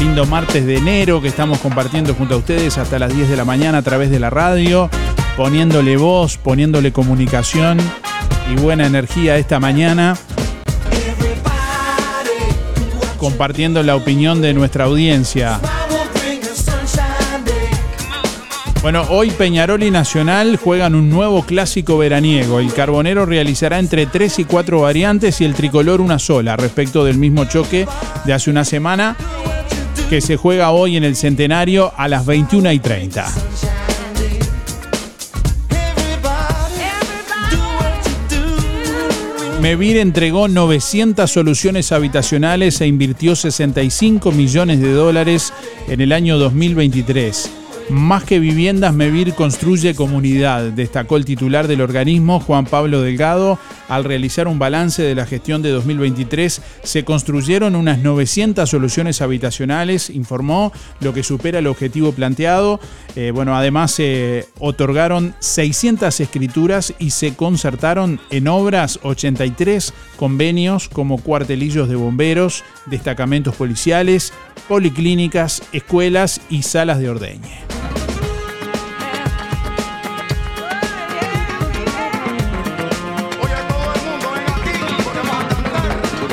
Lindo 0.01 0.25
martes 0.25 0.65
de 0.65 0.79
enero 0.79 1.21
que 1.21 1.29
estamos 1.29 1.59
compartiendo 1.59 2.15
junto 2.15 2.37
a 2.37 2.39
ustedes 2.39 2.79
hasta 2.79 2.99
las 2.99 3.15
10 3.15 3.29
de 3.29 3.37
la 3.37 3.45
mañana 3.45 3.77
a 3.77 3.83
través 3.83 4.11
de 4.11 4.19
la 4.19 4.31
radio, 4.31 4.89
poniéndole 5.37 5.99
voz, 5.99 6.39
poniéndole 6.39 6.91
comunicación 6.91 7.77
y 8.51 8.59
buena 8.59 8.87
energía 8.87 9.37
esta 9.37 9.61
mañana 9.61 10.17
compartiendo 13.19 13.83
la 13.83 13.97
opinión 13.97 14.41
de 14.41 14.55
nuestra 14.55 14.85
audiencia. 14.85 15.61
Bueno, 18.81 19.05
hoy 19.11 19.31
Peñarol 19.33 19.83
y 19.83 19.91
Nacional 19.91 20.57
juegan 20.57 20.95
un 20.95 21.11
nuevo 21.11 21.43
clásico 21.43 21.99
veraniego. 21.99 22.61
El 22.61 22.73
Carbonero 22.73 23.27
realizará 23.27 23.81
entre 23.81 24.07
3 24.07 24.39
y 24.39 24.45
4 24.45 24.81
variantes 24.81 25.41
y 25.41 25.45
el 25.45 25.55
Tricolor 25.55 26.01
una 26.01 26.21
sola, 26.21 26.57
respecto 26.57 27.05
del 27.05 27.19
mismo 27.19 27.45
choque 27.45 27.89
de 28.25 28.33
hace 28.33 28.51
una 28.51 28.65
semana 28.65 29.17
que 30.09 30.21
se 30.21 30.37
juega 30.37 30.71
hoy 30.71 30.97
en 30.97 31.03
el 31.03 31.17
Centenario 31.17 31.93
a 31.97 32.07
las 32.07 32.25
21 32.25 32.71
y 32.73 32.79
30. 32.79 33.27
Mevir 39.61 39.97
entregó 39.97 40.47
900 40.47 41.29
soluciones 41.29 41.91
habitacionales 41.91 42.81
e 42.81 42.87
invirtió 42.87 43.35
65 43.35 44.31
millones 44.31 44.81
de 44.81 44.93
dólares 44.93 45.53
en 45.89 46.01
el 46.01 46.13
año 46.13 46.39
2023. 46.39 47.58
Más 47.91 48.25
que 48.25 48.39
viviendas, 48.39 48.93
Mevir 48.93 49.33
construye 49.33 49.95
comunidad, 49.95 50.73
destacó 50.73 51.17
el 51.17 51.25
titular 51.25 51.67
del 51.67 51.81
organismo, 51.81 52.39
Juan 52.39 52.67
Pablo 52.67 53.01
Delgado. 53.01 53.59
Al 53.89 54.05
realizar 54.05 54.47
un 54.47 54.59
balance 54.59 55.03
de 55.03 55.15
la 55.15 55.25
gestión 55.25 55.63
de 55.63 55.71
2023, 55.71 56.61
se 56.83 57.05
construyeron 57.05 57.75
unas 57.75 58.01
900 58.01 58.69
soluciones 58.69 59.23
habitacionales, 59.23 60.11
informó, 60.11 60.71
lo 61.01 61.15
que 61.15 61.23
supera 61.23 61.61
el 61.61 61.67
objetivo 61.67 62.13
planteado. 62.13 62.79
Eh, 63.17 63.31
bueno, 63.35 63.57
además 63.57 63.93
se 63.93 64.47
otorgaron 64.59 65.35
600 65.39 66.21
escrituras 66.21 66.93
y 66.99 67.11
se 67.11 67.37
concertaron 67.37 68.21
en 68.29 68.49
obras 68.49 69.01
83 69.03 69.95
convenios 70.17 70.91
como 70.91 71.23
cuartelillos 71.23 71.89
de 71.89 71.97
bomberos, 71.97 72.65
destacamentos 72.85 73.55
policiales, 73.55 74.35
policlínicas, 74.69 75.63
escuelas 75.73 76.43
y 76.51 76.65
salas 76.65 76.99
de 76.99 77.09
ordeñe. 77.09 77.78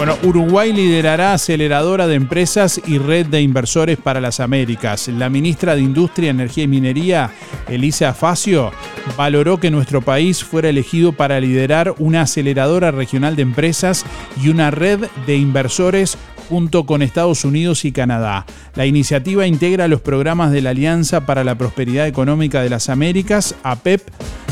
Bueno, 0.06 0.22
Uruguay 0.22 0.72
liderará 0.72 1.34
aceleradora 1.34 2.06
de 2.06 2.14
empresas 2.14 2.80
y 2.86 3.00
red 3.00 3.26
de 3.26 3.42
inversores 3.42 3.98
para 3.98 4.22
las 4.22 4.40
Américas. 4.40 5.08
La 5.08 5.32
ministra 5.32 5.74
de 5.74 5.82
Industria, 5.82 6.30
Energía 6.30 6.66
y 6.66 6.68
Minería, 6.68 7.32
Elisa 7.68 8.14
Facio, 8.14 8.72
valoró 9.18 9.60
que 9.60 9.72
nuestro 9.72 10.04
país 10.04 10.44
fuera 10.44 10.70
elegido 10.70 11.14
para 11.14 11.40
liderar 11.40 11.96
una 11.98 12.22
aceleradora 12.22 12.92
regional 12.92 13.36
de 13.36 13.42
empresas 13.42 14.06
y 14.40 14.50
una 14.50 14.70
red 14.70 15.08
de 15.26 15.38
inversores 15.38 16.20
junto 16.50 16.86
con 16.86 17.02
Estados 17.02 17.46
Unidos 17.46 17.86
y 17.86 17.92
Canadá. 17.92 18.46
La 18.76 18.86
iniciativa 18.86 19.48
integra 19.48 19.88
los 19.88 20.02
programas 20.02 20.52
de 20.52 20.62
la 20.62 20.72
Alianza 20.72 21.26
para 21.26 21.44
la 21.44 21.58
Prosperidad 21.58 22.08
Económica 22.08 22.62
de 22.62 22.70
las 22.70 22.90
Américas, 22.90 23.56
APEP, 23.64 24.02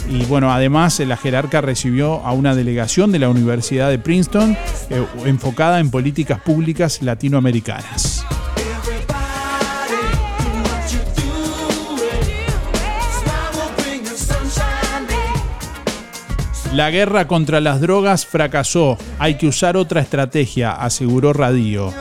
y 0.09 0.25
bueno, 0.25 0.51
además 0.51 0.99
la 0.99 1.17
jerarca 1.17 1.61
recibió 1.61 2.25
a 2.25 2.33
una 2.33 2.55
delegación 2.55 3.11
de 3.11 3.19
la 3.19 3.29
Universidad 3.29 3.89
de 3.89 3.99
Princeton 3.99 4.57
eh, 4.89 5.05
enfocada 5.25 5.79
en 5.79 5.89
políticas 5.89 6.41
públicas 6.41 7.01
latinoamericanas. 7.01 8.25
La 16.73 16.89
guerra 16.89 17.27
contra 17.27 17.61
las 17.61 17.81
drogas 17.81 18.25
fracasó. 18.25 18.97
Hay 19.19 19.35
que 19.35 19.45
usar 19.45 19.77
otra 19.77 20.01
estrategia, 20.01 20.71
aseguró 20.71 21.31
Radío. 21.31 21.93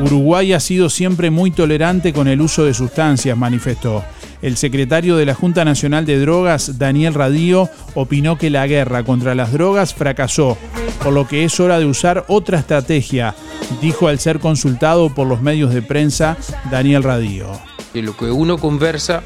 Uruguay 0.00 0.52
ha 0.52 0.58
sido 0.58 0.90
siempre 0.90 1.30
muy 1.30 1.52
tolerante 1.52 2.12
con 2.12 2.26
el 2.26 2.40
uso 2.40 2.64
de 2.64 2.74
sustancias, 2.74 3.38
manifestó. 3.38 4.02
El 4.42 4.56
secretario 4.56 5.16
de 5.16 5.26
la 5.26 5.34
Junta 5.34 5.64
Nacional 5.64 6.04
de 6.06 6.18
Drogas, 6.18 6.76
Daniel 6.76 7.14
Radío, 7.14 7.68
opinó 7.94 8.36
que 8.36 8.50
la 8.50 8.66
guerra 8.66 9.04
contra 9.04 9.36
las 9.36 9.52
drogas 9.52 9.94
fracasó, 9.94 10.58
por 11.00 11.12
lo 11.12 11.28
que 11.28 11.44
es 11.44 11.60
hora 11.60 11.78
de 11.78 11.86
usar 11.86 12.24
otra 12.26 12.58
estrategia, 12.58 13.36
dijo 13.80 14.08
al 14.08 14.18
ser 14.18 14.40
consultado 14.40 15.14
por 15.14 15.28
los 15.28 15.40
medios 15.40 15.72
de 15.72 15.82
prensa 15.82 16.36
Daniel 16.68 17.04
Radío. 17.04 17.46
De 17.94 18.02
lo 18.02 18.16
que 18.16 18.24
uno 18.24 18.58
conversa 18.58 19.22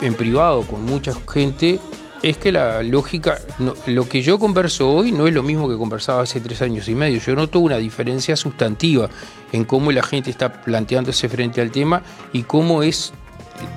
en 0.00 0.14
privado 0.14 0.62
con 0.62 0.84
mucha 0.84 1.12
gente, 1.28 1.80
es 2.22 2.36
que 2.38 2.50
la 2.52 2.82
lógica, 2.82 3.38
no- 3.58 3.74
lo 3.86 4.08
que 4.08 4.22
yo 4.22 4.38
converso 4.38 4.90
hoy 4.90 5.12
no 5.12 5.26
es 5.26 5.34
lo 5.34 5.42
mismo 5.42 5.68
que 5.68 5.76
conversaba 5.76 6.22
hace 6.22 6.40
tres 6.40 6.62
años 6.62 6.88
y 6.88 6.94
medio. 6.94 7.20
Yo 7.20 7.34
noto 7.34 7.60
una 7.60 7.76
diferencia 7.76 8.36
sustantiva 8.36 9.08
en 9.52 9.64
cómo 9.64 9.92
la 9.92 10.02
gente 10.02 10.30
está 10.30 10.52
planteándose 10.62 11.28
frente 11.28 11.60
al 11.60 11.70
tema 11.70 12.02
y 12.32 12.42
cómo 12.42 12.82
es 12.82 13.12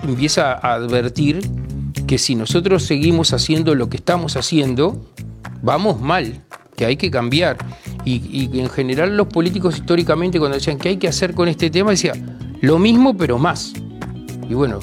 empieza 0.04 0.54
a 0.54 0.74
advertir 0.74 1.42
que 2.08 2.18
si 2.18 2.36
nosotros 2.36 2.84
seguimos 2.84 3.34
haciendo 3.34 3.74
lo 3.74 3.90
que 3.90 3.98
estamos 3.98 4.36
haciendo, 4.38 5.10
vamos 5.64 6.00
mal, 6.02 6.44
que 6.76 6.86
hay 6.86 6.98
que 6.98 7.10
cambiar. 7.10 7.58
Y, 8.06 8.50
y 8.54 8.60
en 8.60 8.70
general 8.70 9.16
los 9.18 9.28
políticos 9.28 9.78
históricamente 9.78 10.40
cuando 10.40 10.58
decían 10.58 10.78
qué 10.78 10.90
hay 10.90 10.98
que 10.98 11.08
hacer 11.08 11.34
con 11.34 11.48
este 11.48 11.70
tema, 11.70 11.92
decían 11.92 12.58
lo 12.62 12.80
mismo 12.80 13.16
pero 13.16 13.38
más. 13.40 13.74
Y 14.50 14.54
bueno, 14.54 14.80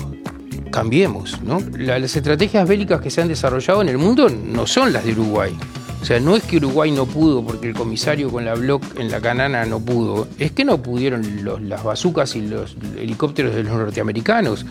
cambiemos, 0.79 1.43
¿no? 1.43 1.59
La- 1.77 1.99
las 1.99 2.15
estrategias 2.15 2.69
bélicas 2.69 3.01
que 3.01 3.11
se 3.11 3.21
han 3.21 3.27
desarrollado 3.29 3.83
en 3.83 3.89
el 3.89 3.99
mundo 3.99 4.29
no 4.31 4.65
son 4.67 4.93
las 4.93 5.05
de 5.05 5.11
Uruguay. 5.13 5.53
O 6.01 6.05
sea, 6.05 6.21
no 6.21 6.37
es 6.37 6.45
que 6.45 6.59
Uruguay 6.59 6.93
no 6.93 7.05
pudo 7.07 7.43
porque 7.45 7.67
el 7.67 7.75
comisario 7.75 8.31
con 8.31 8.45
la 8.45 8.55
Block 8.55 8.85
en 8.97 9.11
la 9.11 9.21
canana 9.21 9.67
no 9.67 9.81
pudo, 9.81 10.29
es 10.39 10.53
que 10.53 10.65
no 10.65 10.81
pudieron 10.81 11.45
los- 11.45 11.61
las 11.61 11.83
bazucas 11.83 12.37
y 12.37 12.43
los 12.43 12.77
helicópteros 12.97 13.57
de 13.57 13.65
los 13.65 13.73
norteamericanos. 13.73 14.65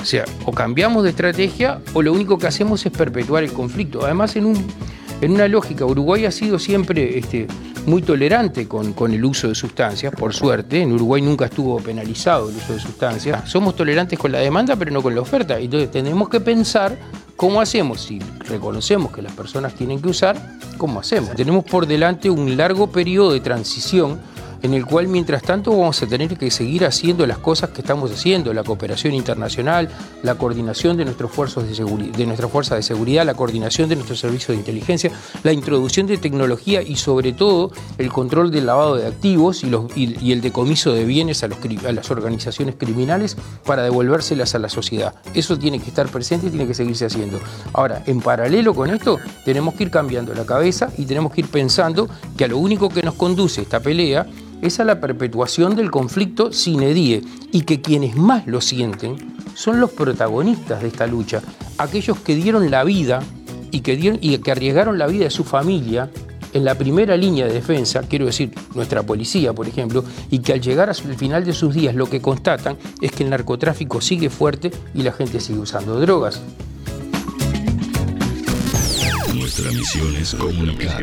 O 0.00 0.04
sea, 0.06 0.24
o 0.46 0.52
cambiamos 0.52 1.04
de 1.04 1.10
estrategia 1.10 1.80
o 1.92 2.00
lo 2.00 2.14
único 2.14 2.38
que 2.38 2.46
hacemos 2.46 2.84
es 2.86 2.90
perpetuar 2.92 3.44
el 3.44 3.52
conflicto. 3.52 4.04
Además, 4.06 4.34
en, 4.36 4.46
un, 4.46 4.66
en 5.20 5.32
una 5.32 5.46
lógica, 5.48 5.84
Uruguay 5.84 6.24
ha 6.24 6.30
sido 6.30 6.58
siempre 6.58 7.18
este, 7.18 7.46
muy 7.86 8.02
tolerante 8.02 8.68
con, 8.68 8.92
con 8.92 9.12
el 9.12 9.24
uso 9.24 9.48
de 9.48 9.54
sustancias, 9.54 10.12
por 10.14 10.34
suerte. 10.34 10.82
En 10.82 10.92
Uruguay 10.92 11.22
nunca 11.22 11.46
estuvo 11.46 11.78
penalizado 11.78 12.48
el 12.48 12.56
uso 12.56 12.74
de 12.74 12.80
sustancias. 12.80 13.48
Somos 13.48 13.74
tolerantes 13.76 14.18
con 14.18 14.32
la 14.32 14.38
demanda, 14.38 14.76
pero 14.76 14.90
no 14.90 15.02
con 15.02 15.14
la 15.14 15.20
oferta. 15.20 15.58
Entonces, 15.58 15.90
tenemos 15.90 16.28
que 16.28 16.40
pensar 16.40 16.96
cómo 17.36 17.60
hacemos. 17.60 18.02
Si 18.02 18.18
reconocemos 18.48 19.12
que 19.12 19.22
las 19.22 19.32
personas 19.32 19.74
tienen 19.74 20.00
que 20.00 20.08
usar, 20.08 20.58
¿cómo 20.78 21.00
hacemos? 21.00 21.34
Tenemos 21.34 21.64
por 21.64 21.86
delante 21.86 22.30
un 22.30 22.56
largo 22.56 22.90
periodo 22.90 23.32
de 23.32 23.40
transición 23.40 24.20
en 24.62 24.74
el 24.74 24.86
cual 24.86 25.08
mientras 25.08 25.42
tanto 25.42 25.72
vamos 25.72 26.00
a 26.02 26.06
tener 26.06 26.36
que 26.38 26.50
seguir 26.50 26.84
haciendo 26.84 27.26
las 27.26 27.38
cosas 27.38 27.70
que 27.70 27.80
estamos 27.80 28.10
haciendo, 28.10 28.52
la 28.54 28.62
cooperación 28.62 29.14
internacional, 29.14 29.88
la 30.22 30.36
coordinación 30.36 30.96
de 30.96 31.04
nuestros 31.04 31.30
fuerzas 31.32 31.64
de, 31.68 31.74
seguri- 31.74 32.12
de 32.12 32.26
nuestra 32.26 32.48
fuerza 32.48 32.76
de 32.76 32.82
seguridad, 32.82 33.26
la 33.26 33.34
coordinación 33.34 33.88
de 33.88 33.96
nuestros 33.96 34.20
servicios 34.20 34.48
de 34.48 34.56
inteligencia, 34.56 35.10
la 35.42 35.52
introducción 35.52 36.06
de 36.06 36.16
tecnología 36.18 36.82
y 36.82 36.96
sobre 36.96 37.32
todo 37.32 37.72
el 37.98 38.10
control 38.12 38.50
del 38.50 38.66
lavado 38.66 38.96
de 38.96 39.06
activos 39.06 39.64
y, 39.64 39.70
los- 39.70 39.96
y- 39.96 40.32
el 40.32 40.40
decomiso 40.40 40.92
de 40.92 41.04
bienes 41.04 41.42
a, 41.42 41.48
los 41.48 41.58
a 41.86 41.92
las 41.92 42.10
organizaciones 42.10 42.76
criminales 42.78 43.36
para 43.66 43.82
devolvérselas 43.82 44.54
a 44.54 44.58
la 44.58 44.68
sociedad. 44.68 45.14
Eso 45.34 45.58
tiene 45.58 45.78
que 45.80 45.88
estar 45.88 46.08
presente 46.08 46.46
y 46.46 46.50
tiene 46.50 46.66
que 46.66 46.74
seguirse 46.74 47.06
haciendo. 47.06 47.40
Ahora, 47.72 48.02
en 48.06 48.20
paralelo 48.20 48.74
con 48.74 48.90
esto, 48.90 49.18
tenemos 49.44 49.74
que 49.74 49.84
ir 49.84 49.90
cambiando 49.90 50.32
la 50.34 50.44
cabeza 50.46 50.90
y 50.96 51.04
tenemos 51.06 51.32
que 51.32 51.40
ir 51.42 51.48
pensando 51.48 52.08
que 52.36 52.44
a 52.44 52.48
lo 52.48 52.58
único 52.58 52.88
que 52.88 53.02
nos 53.02 53.14
conduce 53.14 53.62
esta 53.62 53.80
pelea 53.80 54.26
es 54.62 54.80
a 54.80 54.84
la 54.84 55.00
perpetuación 55.00 55.76
del 55.76 55.90
conflicto 55.90 56.52
sin 56.52 56.82
edie 56.82 57.22
y 57.50 57.62
que 57.62 57.82
quienes 57.82 58.16
más 58.16 58.46
lo 58.46 58.60
sienten 58.60 59.16
son 59.54 59.80
los 59.80 59.90
protagonistas 59.90 60.80
de 60.80 60.88
esta 60.88 61.06
lucha, 61.06 61.42
aquellos 61.76 62.18
que 62.20 62.34
dieron 62.34 62.70
la 62.70 62.84
vida 62.84 63.22
y 63.70 63.80
que, 63.80 63.96
dieron, 63.96 64.18
y 64.22 64.38
que 64.38 64.52
arriesgaron 64.52 64.98
la 64.98 65.06
vida 65.06 65.24
de 65.24 65.30
su 65.30 65.44
familia 65.44 66.10
en 66.52 66.64
la 66.64 66.76
primera 66.76 67.16
línea 67.16 67.46
de 67.46 67.52
defensa, 67.54 68.02
quiero 68.02 68.26
decir, 68.26 68.52
nuestra 68.74 69.02
policía, 69.02 69.52
por 69.52 69.66
ejemplo, 69.66 70.04
y 70.30 70.40
que 70.40 70.52
al 70.52 70.60
llegar 70.60 70.88
al 70.88 70.94
final 70.94 71.44
de 71.44 71.52
sus 71.54 71.74
días 71.74 71.94
lo 71.94 72.08
que 72.08 72.20
constatan 72.20 72.76
es 73.00 73.10
que 73.12 73.24
el 73.24 73.30
narcotráfico 73.30 74.00
sigue 74.00 74.30
fuerte 74.30 74.70
y 74.94 75.02
la 75.02 75.12
gente 75.12 75.40
sigue 75.40 75.58
usando 75.58 75.98
drogas. 75.98 76.40
Nuestra 79.34 79.70
misión 79.72 80.14
es 80.16 80.34
comunicar. 80.34 81.02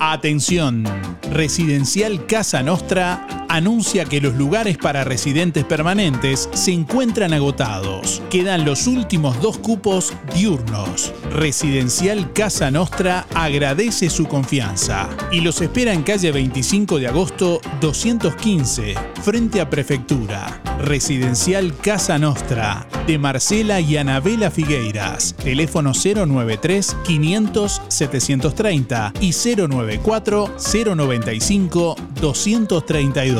Atención, 0.00 0.82
Residencial 1.30 2.26
Casa 2.26 2.64
Nostra 2.64 3.39
anuncia 3.50 4.04
que 4.04 4.20
los 4.20 4.34
lugares 4.36 4.78
para 4.78 5.02
residentes 5.02 5.64
permanentes 5.64 6.48
se 6.52 6.72
encuentran 6.72 7.32
agotados. 7.32 8.22
Quedan 8.30 8.64
los 8.64 8.86
últimos 8.86 9.40
dos 9.42 9.58
cupos 9.58 10.12
diurnos. 10.34 11.12
Residencial 11.32 12.32
Casa 12.32 12.70
Nostra 12.70 13.26
agradece 13.34 14.08
su 14.08 14.26
confianza 14.26 15.08
y 15.32 15.40
los 15.40 15.60
espera 15.60 15.92
en 15.92 16.04
calle 16.04 16.30
25 16.30 17.00
de 17.00 17.08
agosto 17.08 17.60
215, 17.80 18.94
frente 19.22 19.60
a 19.60 19.68
Prefectura. 19.68 20.62
Residencial 20.78 21.76
Casa 21.76 22.18
Nostra, 22.18 22.86
de 23.06 23.18
Marcela 23.18 23.80
y 23.80 23.96
Anabela 23.96 24.52
Figueiras. 24.52 25.34
Teléfono 25.34 25.92
093 25.92 26.96
500 27.04 27.82
730 27.88 29.12
y 29.20 29.32
094 29.32 30.54
095 30.94 31.96
232. 32.20 33.39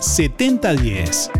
7010. 0.00 1.30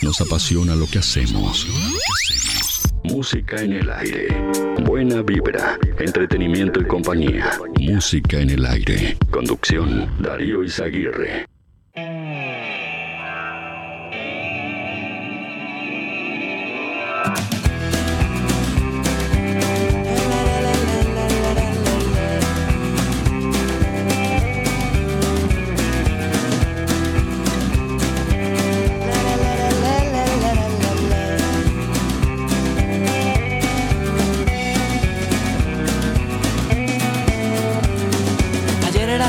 Nos 0.00 0.20
apasiona 0.20 0.76
lo 0.76 0.86
que 0.86 1.00
hacemos. 1.00 1.66
Música 3.02 3.60
en 3.60 3.72
el 3.72 3.90
aire. 3.90 4.28
Buena 4.84 5.22
vibra, 5.22 5.76
entretenimiento 5.98 6.80
y 6.80 6.84
compañía. 6.86 7.50
Música 7.80 8.38
en 8.38 8.50
el 8.50 8.64
aire. 8.64 9.16
Conducción, 9.32 10.08
Darío 10.22 10.62
Izaguirre. 10.62 11.46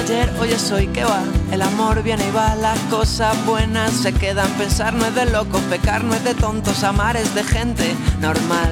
Ayer 0.06 0.32
hoy 0.40 0.52
es 0.52 0.72
hoy, 0.72 0.86
que 0.86 1.04
va? 1.04 1.24
El 1.52 1.64
amor 1.64 2.04
viene 2.04 2.28
y 2.28 2.32
va, 2.32 2.54
las 2.54 2.78
cosas 2.92 3.44
buenas 3.44 3.92
se 3.92 4.14
quedan. 4.14 4.48
Pensar 4.52 4.94
no 4.94 5.04
es 5.04 5.16
de 5.16 5.26
locos, 5.26 5.60
pecar 5.62 6.04
no 6.04 6.14
es 6.14 6.24
de 6.24 6.36
tontos, 6.36 6.84
amar 6.84 7.18
es 7.18 7.34
de 7.34 7.44
gente 7.44 7.96
normal. 8.22 8.72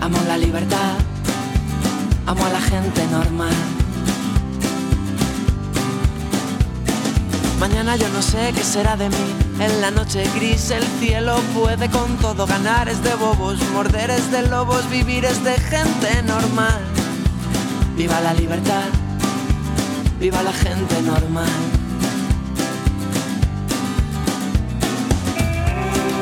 Amo 0.00 0.16
la 0.26 0.38
libertad, 0.38 0.94
amo 2.24 2.46
a 2.46 2.48
la 2.48 2.60
gente 2.62 3.06
normal. 3.08 3.52
Mañana 7.60 7.96
yo 7.96 8.08
no 8.08 8.22
sé 8.22 8.54
qué 8.56 8.64
será 8.64 8.96
de 8.96 9.10
mí. 9.10 9.34
En 9.60 9.82
la 9.82 9.90
noche 9.90 10.24
gris 10.34 10.70
el 10.70 10.84
cielo 10.98 11.36
puede 11.54 11.90
con 11.90 12.16
todo. 12.16 12.46
Ganar 12.46 12.88
es 12.88 13.02
de 13.04 13.14
bobos, 13.16 13.58
morder 13.74 14.08
es 14.08 14.30
de 14.30 14.48
lobos, 14.48 14.88
vivir 14.88 15.26
es 15.26 15.44
de 15.44 15.58
gente 15.58 16.22
normal. 16.22 16.80
Viva 17.98 18.18
la 18.22 18.32
libertad, 18.32 18.88
viva 20.18 20.42
la 20.42 20.52
gente 20.52 21.02
normal. 21.02 21.62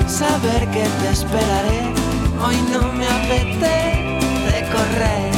Saber 0.07 0.69
que 0.75 0.85
te 1.01 1.11
esperaré, 1.11 1.81
hoy 2.45 2.57
no 2.73 2.93
me 2.93 3.07
apetece 3.07 4.57
correr. 4.75 5.33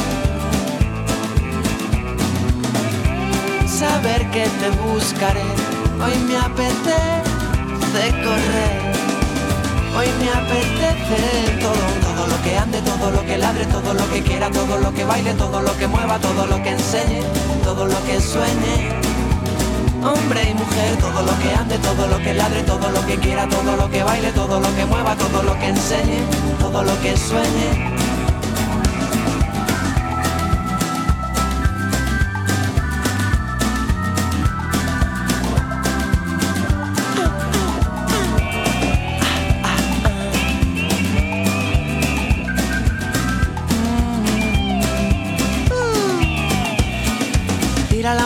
Saber 3.67 4.21
que 4.31 4.45
te 4.59 4.69
buscaré, 4.81 5.47
hoy 6.03 6.17
me 6.27 6.37
apetece 6.37 8.03
correr. 8.25 8.97
Hoy 9.97 10.05
me 10.19 10.29
apetece 10.29 11.57
todo, 11.59 12.06
lo 12.37 12.43
que 12.43 12.57
ande, 12.57 12.81
todo 12.81 13.11
lo 13.11 13.25
que 13.25 13.37
ladre, 13.37 13.65
todo 13.65 13.93
lo 13.93 14.09
que 14.09 14.21
quiera, 14.21 14.49
todo 14.51 14.77
lo 14.77 14.93
que 14.93 15.03
baile, 15.03 15.33
todo 15.33 15.61
lo 15.61 15.77
que 15.77 15.87
mueva, 15.87 16.19
todo 16.19 16.45
lo 16.45 16.61
que 16.61 16.69
enseñe, 16.69 17.21
todo 17.63 17.85
lo 17.85 18.05
que 18.05 18.21
sueñe. 18.21 18.91
Hombre 20.03 20.51
y 20.51 20.53
mujer, 20.53 20.97
todo 20.99 21.21
lo 21.23 21.39
que 21.39 21.55
ande, 21.55 21.77
todo 21.79 22.07
lo 22.07 22.17
que 22.17 22.33
ladre, 22.33 22.61
todo 22.63 22.89
lo 22.91 23.05
que 23.05 23.15
quiera, 23.17 23.47
todo 23.49 23.75
lo 23.75 23.89
que 23.89 24.03
baile, 24.03 24.31
todo 24.31 24.59
lo 24.59 24.75
que 24.75 24.85
mueva, 24.85 25.15
todo 25.15 25.43
lo 25.43 25.57
que 25.59 25.67
enseñe, 25.67 26.19
todo 26.59 26.83
lo 26.83 27.01
que 27.01 27.17
sueñe. 27.17 27.96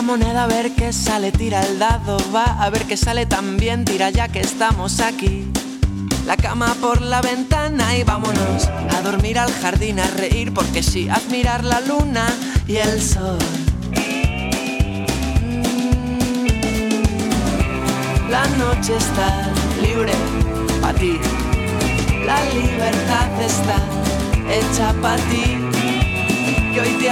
Moneda 0.02 0.44
a 0.44 0.46
ver 0.46 0.72
qué 0.74 0.92
sale, 0.92 1.32
tira 1.32 1.64
el 1.64 1.78
dado, 1.78 2.18
va 2.34 2.44
a 2.44 2.70
ver 2.70 2.84
qué 2.84 2.96
sale 2.96 3.26
también, 3.26 3.84
tira 3.84 4.10
ya 4.10 4.28
que 4.28 4.40
estamos 4.40 5.00
aquí. 5.00 5.46
La 6.26 6.36
cama 6.36 6.74
por 6.80 7.00
la 7.00 7.20
ventana 7.20 7.96
y 7.96 8.04
vámonos 8.04 8.68
a 8.90 9.02
dormir 9.02 9.38
al 9.38 9.52
jardín, 9.52 10.00
a 10.00 10.06
reír 10.06 10.52
porque 10.52 10.82
sí, 10.82 11.08
admirar 11.08 11.64
la 11.64 11.80
luna 11.80 12.26
y 12.66 12.76
el 12.76 13.00
sol. 13.00 13.38
La 18.30 18.46
noche 18.58 18.96
está 18.96 19.50
libre 19.82 20.12
para 20.80 20.98
ti, 20.98 21.18
la 22.26 22.42
libertad 22.54 23.42
está 23.42 23.76
hecha 24.50 24.92
para 25.00 25.16
ti. 25.16 25.58
Que 26.72 26.80
hoy 26.80 26.96
te 26.98 27.10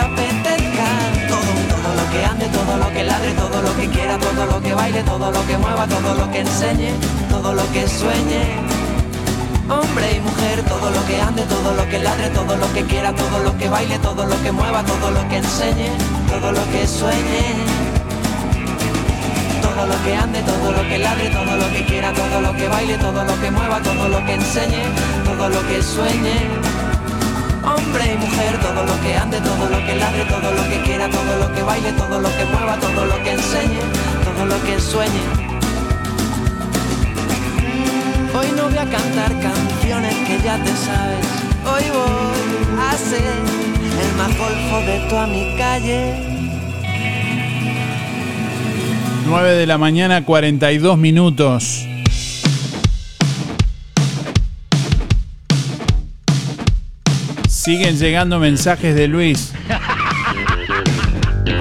todo, 1.28 1.50
todo 1.72 1.94
lo 1.94 2.10
que 2.12 2.24
ande, 2.24 2.46
todo 2.46 2.76
lo 2.76 2.90
que 2.92 3.04
ladre, 3.04 3.32
todo 3.32 3.62
lo 3.62 3.76
que 3.76 3.88
quiera, 3.88 4.18
todo 4.18 4.46
lo 4.46 4.60
que 4.60 4.74
baile, 4.74 5.02
todo 5.02 5.30
lo 5.30 5.46
que 5.46 5.56
mueva, 5.58 5.86
todo 5.86 6.14
lo 6.14 6.30
que 6.30 6.40
enseñe, 6.40 6.92
todo 7.28 7.52
lo 7.54 7.72
que 7.72 7.88
sueñe. 7.88 8.44
Hombre 9.68 10.16
y 10.16 10.20
mujer, 10.20 10.64
todo 10.64 10.90
lo 10.90 11.06
que 11.06 11.20
ande, 11.20 11.42
todo 11.42 11.74
lo 11.74 11.88
que 11.88 11.98
ladre, 12.00 12.28
todo 12.30 12.56
lo 12.56 12.72
que 12.72 12.84
quiera, 12.84 13.14
todo 13.14 13.38
lo 13.38 13.56
que 13.56 13.68
baile, 13.68 13.98
todo 13.98 14.26
lo 14.26 14.42
que 14.42 14.50
mueva, 14.52 14.82
todo 14.82 15.10
lo 15.10 15.28
que 15.28 15.36
enseñe, 15.36 15.90
todo 16.28 16.52
lo 16.52 16.64
que 16.72 16.86
sueñe. 16.86 17.90
Todo 19.62 19.86
lo 19.86 20.04
que 20.04 20.14
ande, 20.14 20.42
todo 20.42 20.72
lo 20.72 20.82
que 20.88 20.98
ladre, 20.98 21.30
todo 21.30 21.56
lo 21.56 21.72
que 21.72 21.84
quiera, 21.86 22.12
todo 22.12 22.40
lo 22.40 22.52
que 22.56 22.68
baile, 22.68 22.98
todo 22.98 23.24
lo 23.24 23.40
que 23.40 23.50
mueva, 23.50 23.80
todo 23.80 24.08
lo 24.08 24.26
que 24.26 24.34
enseñe, 24.34 24.82
todo 25.24 25.48
lo 25.48 25.66
que 25.68 25.82
sueñe. 25.82 26.69
Hombre 27.62 28.14
y 28.14 28.16
mujer, 28.16 28.58
todo 28.60 28.84
lo 28.84 29.00
que 29.02 29.14
ande, 29.14 29.38
todo 29.40 29.68
lo 29.68 29.78
que 29.86 29.94
ladre, 29.96 30.24
todo 30.24 30.52
lo 30.52 30.68
que 30.68 30.80
quiera, 30.82 31.08
todo 31.10 31.36
lo 31.38 31.54
que 31.54 31.62
baile, 31.62 31.92
todo 31.92 32.20
lo 32.20 32.28
que 32.28 32.44
mueva, 32.46 32.76
todo 32.76 33.04
lo 33.04 33.22
que 33.22 33.32
enseñe, 33.32 33.80
todo 34.24 34.46
lo 34.46 34.62
que 34.64 34.80
sueñe. 34.80 35.50
Hoy 38.34 38.46
no 38.56 38.64
voy 38.64 38.78
a 38.78 38.86
cantar 38.88 39.32
canciones 39.40 40.14
que 40.26 40.40
ya 40.42 40.56
te 40.62 40.70
sabes. 40.70 41.26
Hoy 41.66 41.84
voy 41.90 42.80
a 42.80 42.96
ser 42.96 43.20
el 43.20 44.16
más 44.16 44.38
golfo 44.38 44.80
de 44.86 44.98
toda 45.10 45.26
mi 45.26 45.54
calle. 45.58 46.14
9 49.26 49.52
de 49.52 49.66
la 49.66 49.76
mañana, 49.76 50.24
42 50.24 50.96
minutos. 50.96 51.89
Siguen 57.70 57.96
llegando 57.98 58.40
mensajes 58.40 58.96
de 58.96 59.06
Luis. 59.06 59.52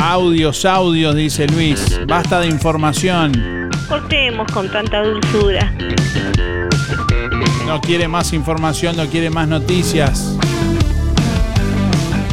Audios, 0.01 0.66
audios, 0.66 1.14
dice 1.14 1.45
Luis. 1.45 1.99
Basta 2.07 2.39
de 2.39 2.47
información. 2.47 3.70
Cortemos 3.88 4.51
con 4.51 4.68
tanta 4.72 5.03
dulzura. 5.03 5.72
No 7.68 7.80
quiere 7.80 8.07
más 8.07 8.34
información, 8.34 8.97
no 8.97 9.05
quiere 9.05 9.30
más 9.30 9.47
noticias. 9.47 10.36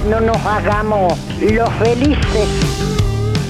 No 0.08 0.20
nos 0.20 0.38
hagamos 0.38 1.12
los 1.42 1.70
felices. 1.74 2.48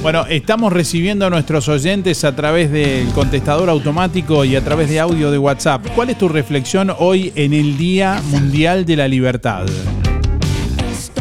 Bueno, 0.02 0.26
estamos 0.26 0.72
recibiendo 0.72 1.26
a 1.26 1.30
nuestros 1.30 1.68
oyentes 1.68 2.24
a 2.24 2.34
través 2.34 2.72
del 2.72 3.06
contestador 3.10 3.70
automático 3.70 4.44
y 4.44 4.56
a 4.56 4.64
través 4.64 4.88
de 4.88 4.98
audio 4.98 5.30
de 5.30 5.38
WhatsApp. 5.38 5.86
¿Cuál 5.94 6.10
es 6.10 6.18
tu 6.18 6.28
reflexión 6.28 6.92
hoy 6.98 7.32
en 7.36 7.52
el 7.52 7.78
Día 7.78 8.20
Mundial 8.30 8.84
de 8.84 8.96
la 8.96 9.06
Libertad? 9.06 9.66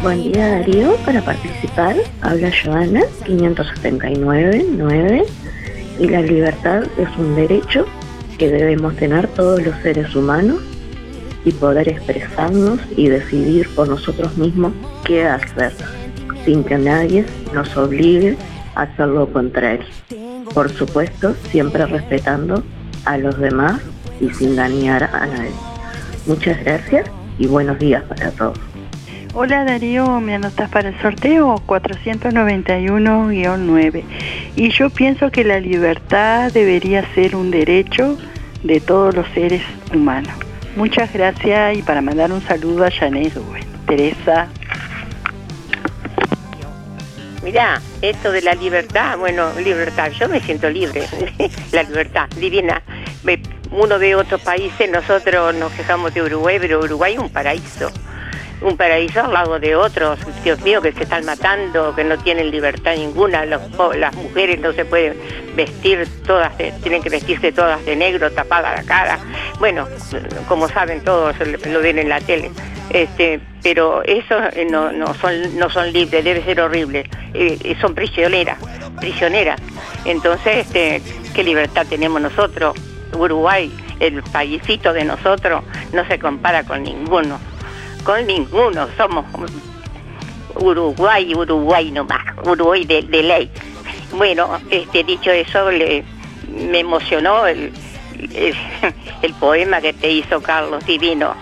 Buen 0.06 0.32
día 0.32 0.60
Darío, 0.60 0.96
para 0.98 1.20
participar 1.20 1.96
habla 2.22 2.52
Joana 2.52 3.02
579-9 3.26 5.26
y 5.98 6.08
la 6.08 6.22
libertad 6.22 6.84
es 7.00 7.10
un 7.18 7.34
derecho 7.34 7.88
que 8.38 8.52
debemos 8.52 8.96
tener 8.98 9.28
todos 9.30 9.64
los 9.64 9.76
seres 9.82 10.16
humanos 10.16 10.60
y 11.44 11.52
poder 11.54 11.90
expresarnos 11.90 12.80
y 12.96 13.08
decidir 13.08 13.68
por 13.74 13.90
nosotros 13.90 14.38
mismos 14.38 14.74
qué 15.06 15.26
hacer 15.26 15.74
sin 16.46 16.64
que 16.64 16.78
nadie 16.78 17.26
nos 17.52 17.76
obligue 17.76 18.38
a 18.76 18.84
hacer 18.84 19.08
lo 19.08 19.34
contrario. 19.34 19.88
Por 20.54 20.70
supuesto, 20.70 21.34
siempre 21.50 21.84
respetando 21.88 22.62
a 23.06 23.18
los 23.18 23.40
demás 23.40 23.82
y 24.22 24.30
sin 24.30 24.56
dañar 24.56 25.06
a 25.06 25.26
nadie. 25.26 25.50
Muchas 26.28 26.64
gracias 26.64 27.10
y 27.40 27.48
buenos 27.48 27.80
días 27.80 28.04
para 28.04 28.30
todos. 28.30 28.75
Hola 29.38 29.66
Darío, 29.66 30.22
me 30.22 30.36
anotas 30.36 30.70
para 30.70 30.88
el 30.88 30.98
sorteo 31.02 31.56
491-9. 31.68 34.04
Y 34.56 34.70
yo 34.70 34.90
pienso 34.90 35.30
que 35.30 35.44
la 35.44 35.60
libertad 35.60 36.54
debería 36.54 37.06
ser 37.14 37.36
un 37.36 37.52
derecho 37.52 38.18
de 38.64 38.80
todos 38.80 39.14
los 39.14 39.28
seres 39.34 39.62
humanos. 39.94 40.32
Muchas 40.78 41.12
gracias 41.12 41.78
y 41.78 41.82
para 41.82 42.00
mandar 42.00 42.32
un 42.32 42.42
saludo 42.44 42.86
a 42.86 42.92
Janet. 42.92 43.34
Teresa. 43.86 44.48
Mirá, 47.44 47.82
esto 48.02 48.32
de 48.32 48.42
la 48.42 48.56
libertad, 48.56 49.18
bueno, 49.18 49.50
libertad, 49.60 50.14
yo 50.18 50.30
me 50.30 50.40
siento 50.40 50.70
libre, 50.70 51.04
la 51.74 51.84
libertad, 51.84 52.30
divina. 52.38 52.82
Uno 53.70 54.00
de 54.00 54.16
otros 54.16 54.40
países, 54.40 54.90
nosotros 54.90 55.54
nos 55.56 55.74
quejamos 55.74 56.14
de 56.14 56.22
Uruguay, 56.22 56.56
pero 56.58 56.80
Uruguay 56.80 57.16
es 57.16 57.20
un 57.20 57.30
paraíso. 57.30 57.92
Un 58.66 58.78
paraíso 58.78 59.24
al 59.24 59.32
lado 59.32 59.60
de 59.60 59.76
otros, 59.76 60.18
Dios 60.44 60.60
mío, 60.62 60.82
que 60.82 60.92
se 60.92 61.04
están 61.04 61.24
matando, 61.24 61.94
que 61.96 62.04
no 62.04 62.18
tienen 62.18 62.50
libertad 62.50 62.96
ninguna, 62.96 63.46
las 63.46 64.16
mujeres 64.16 64.60
no 64.60 64.74
se 64.74 64.86
pueden 64.86 65.16
vestir 65.56 66.08
todas, 66.26 66.52
tienen 66.58 67.04
que 67.04 67.10
vestirse 67.10 67.52
todas 67.52 67.86
de 67.86 67.96
negro, 67.96 68.32
tapada 68.32 68.74
la 68.76 68.82
cara. 68.82 69.20
Bueno, 69.60 69.88
como 70.48 70.68
saben 70.68 71.04
todos, 71.04 71.36
lo 71.68 71.80
ven 71.80 72.00
en 72.00 72.10
la 72.10 72.20
tele. 72.22 72.50
Este, 72.90 73.40
pero 73.62 74.02
eso 74.02 74.36
eh, 74.54 74.68
no, 74.68 74.90
son 75.22 75.60
no 75.60 75.70
son 75.70 75.94
libres, 75.94 76.24
debe 76.24 76.44
ser 76.44 76.60
horrible. 76.60 77.08
Eh, 77.36 77.78
son 77.80 77.94
prisioneras, 77.94 78.58
prisioneras. 79.00 79.62
Entonces, 80.06 80.66
este, 80.66 81.04
qué 81.36 81.44
libertad 81.44 81.86
tenemos 81.88 82.20
nosotros. 82.20 82.76
Uruguay, 83.14 83.72
el 84.00 84.24
paísito 84.24 84.92
de 84.92 85.06
nosotros, 85.06 85.64
no 85.94 86.04
se 86.08 86.18
compara 86.18 86.64
con 86.64 86.82
ninguno. 86.82 87.40
Con 88.06 88.26
ninguno. 88.28 88.88
Somos 88.98 89.26
Uruguay, 90.56 91.34
Uruguay 91.36 91.92
nomás. 91.92 92.22
Uruguay 92.46 92.86
de, 92.86 93.02
de 93.02 93.24
ley. 93.24 93.52
Bueno, 94.14 94.50
este, 94.70 95.04
dicho 95.04 95.32
eso, 95.32 95.70
le- 95.72 96.04
me 96.48 96.80
emocionó 96.80 97.46
el, 97.48 97.74
el, 98.34 98.56
el 99.22 99.34
poema 99.34 99.82
que 99.82 99.94
te 99.94 100.10
hizo 100.12 100.42
Carlos, 100.42 100.86
divino, 100.86 101.34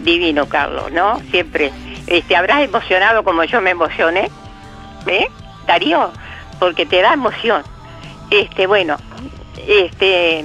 divino 0.00 0.46
Carlos, 0.48 0.90
¿no? 0.92 1.18
Siempre. 1.30 1.72
Este, 2.06 2.36
habrás 2.36 2.62
emocionado 2.62 3.24
como 3.24 3.44
yo 3.44 3.60
me 3.60 3.70
emocioné, 3.70 4.30
¿eh? 5.06 5.26
Darío, 5.66 6.10
porque 6.60 6.86
te 6.86 7.00
da 7.02 7.14
emoción. 7.14 7.62
Este, 8.30 8.66
bueno, 8.66 8.96
este, 9.66 10.44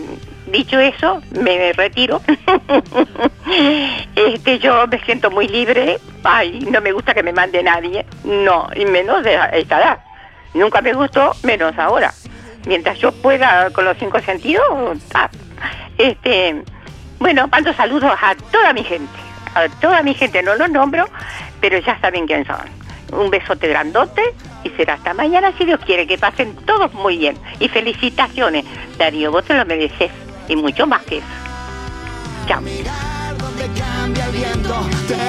dicho 0.51 0.79
eso, 0.79 1.21
me 1.31 1.73
retiro. 1.73 2.21
este, 4.15 4.59
yo 4.59 4.87
me 4.87 4.99
siento 4.99 5.31
muy 5.31 5.47
libre. 5.47 5.99
Ay, 6.23 6.59
no 6.71 6.81
me 6.81 6.91
gusta 6.91 7.13
que 7.13 7.23
me 7.23 7.33
mande 7.33 7.63
nadie. 7.63 8.05
No, 8.23 8.69
y 8.75 8.85
menos 8.85 9.23
de 9.23 9.39
esta 9.53 9.79
edad. 9.79 9.99
Nunca 10.53 10.81
me 10.81 10.93
gustó, 10.93 11.33
menos 11.43 11.77
ahora. 11.77 12.13
Mientras 12.65 12.97
yo 12.99 13.11
pueda 13.11 13.69
con 13.71 13.85
los 13.85 13.97
cinco 13.97 14.19
sentidos, 14.19 14.65
ah, 15.13 15.29
este, 15.97 16.63
bueno, 17.19 17.47
mando 17.47 17.73
saludos 17.73 18.11
a 18.21 18.35
toda 18.51 18.73
mi 18.73 18.83
gente. 18.83 19.19
A 19.55 19.67
toda 19.81 20.03
mi 20.03 20.13
gente, 20.13 20.43
no 20.43 20.55
los 20.55 20.69
nombro, 20.69 21.05
pero 21.59 21.79
ya 21.79 21.99
saben 21.99 22.27
quién 22.27 22.45
son. 22.45 22.57
Un 23.11 23.29
besote 23.29 23.67
grandote 23.67 24.21
y 24.63 24.69
será 24.71 24.93
hasta 24.95 25.13
mañana 25.13 25.51
si 25.57 25.65
Dios 25.65 25.79
quiere 25.85 26.05
que 26.05 26.17
pasen 26.17 26.55
todos 26.65 26.93
muy 26.93 27.17
bien. 27.17 27.37
Y 27.59 27.67
felicitaciones, 27.67 28.65
Darío, 28.97 29.31
vos 29.31 29.45
te 29.45 29.55
lo 29.55 29.65
mereces 29.65 30.11
y 30.49 30.55
mucho 30.57 30.85
más 30.85 31.01
que 31.03 31.19
eso. 31.19 31.27
Chao. 32.47 32.61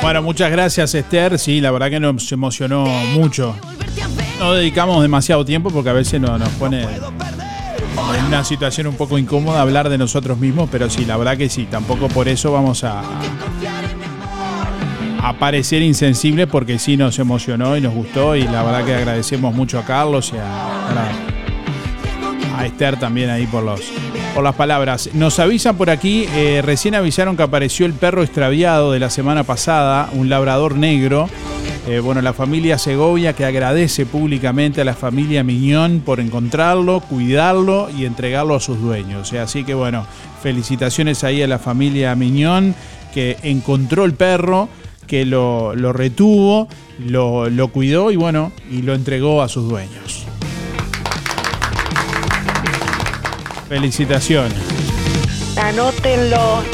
Bueno, 0.03 0.23
muchas 0.23 0.51
gracias 0.51 0.95
Esther. 0.95 1.39
Sí, 1.39 1.61
la 1.61 1.71
verdad 1.71 1.91
que 1.91 2.01
nos 2.01 2.31
emocionó 2.33 2.85
mucho. 3.13 3.55
No 4.39 4.53
dedicamos 4.55 5.03
demasiado 5.03 5.45
tiempo 5.45 5.71
porque 5.71 5.91
a 5.91 5.93
veces 5.93 6.21
no- 6.21 6.39
nos 6.39 6.49
pone 6.51 6.83
en 6.83 8.25
una 8.27 8.43
situación 8.45 8.87
un 8.87 8.95
poco 8.97 9.19
incómoda 9.19 9.61
hablar 9.61 9.89
de 9.91 9.99
nosotros 9.99 10.39
mismos, 10.39 10.69
pero 10.73 10.89
sí, 10.89 11.05
la 11.05 11.17
verdad 11.19 11.37
que 11.37 11.49
sí. 11.51 11.67
Tampoco 11.71 12.09
por 12.09 12.27
eso 12.29 12.51
vamos 12.53 12.83
a, 12.85 13.03
a 15.23 15.33
parecer 15.35 15.83
insensibles 15.83 16.47
porque 16.47 16.79
sí 16.79 16.97
nos 16.97 17.19
emocionó 17.19 17.77
y 17.77 17.81
nos 17.83 17.93
gustó 17.93 18.35
y 18.37 18.45
la 18.45 18.63
verdad 18.63 18.85
que 18.87 18.95
agradecemos 18.95 19.55
mucho 19.55 19.79
a 19.79 19.85
Carlos 19.85 20.33
y 20.35 20.39
a, 20.39 20.89
a 20.89 20.95
Esther 22.67 22.99
también 22.99 23.31
ahí 23.31 23.47
por 23.47 23.63
los 23.63 23.81
por 24.35 24.45
las 24.45 24.55
palabras. 24.55 25.11
Nos 25.13 25.39
avisan 25.39 25.77
por 25.77 25.91
aquí, 25.91 26.27
eh, 26.35 26.63
recién 26.65 26.95
avisaron 26.95 27.37
que 27.37 27.43
apareció 27.43 27.87
el 27.87 27.93
perro 27.93 28.23
extraviado 28.23 28.93
de 28.93 29.01
la 29.01 29.11
semana 29.11 29.45
pasada, 29.45 30.09
un 30.13 30.29
labrador 30.29 30.77
negro. 30.77 31.29
Eh, 31.89 31.99
bueno, 31.99 32.21
la 32.23 32.33
familia 32.33 32.79
Segovia 32.79 33.33
que 33.33 33.45
agradece 33.45 34.07
públicamente 34.07 34.81
a 34.83 34.85
la 34.85 34.95
familia 34.95 35.43
Miñón 35.43 36.03
por 36.05 36.21
encontrarlo, 36.21 37.01
cuidarlo 37.01 37.89
y 37.91 38.05
entregarlo 38.05 38.55
a 38.55 38.61
sus 38.61 38.81
dueños. 38.81 39.33
Eh, 39.33 39.41
Así 39.41 39.65
que 39.65 39.75
bueno, 39.75 40.07
felicitaciones 40.43 41.25
ahí 41.25 41.43
a 41.43 41.49
la 41.49 41.59
familia 41.59 42.15
Miñón 42.15 42.75
que 43.15 43.37
encontró 43.43 44.05
el 44.05 44.15
perro, 44.15 44.69
que 45.07 45.25
lo, 45.25 45.75
retuvo, 45.75 46.69
lo 46.99 47.69
cuidó 47.73 48.13
y 48.13 48.17
bueno, 48.17 48.53
y 48.71 48.83
lo 48.83 48.95
entregó 48.95 49.43
a 49.43 49.49
sus 49.49 49.69
dueños. 49.69 50.30
Felicitaciones. 53.71 54.59
Anótenlo. 55.57 56.65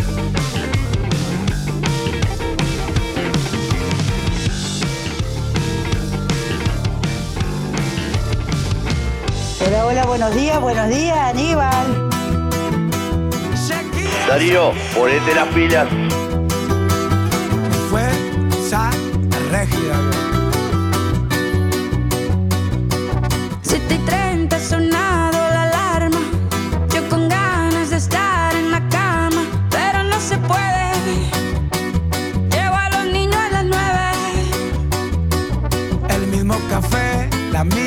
Hola, 9.61 9.85
hola, 9.85 10.07
buenos 10.07 10.35
días, 10.35 10.59
buenos 10.59 10.89
días, 10.89 11.19
Aníbal. 11.19 12.09
Darío, 14.27 14.73
ponete 14.95 15.35
las 15.35 15.49
pilas. 15.49 15.89
Fuerza 17.91 18.91
regia. 19.51 20.36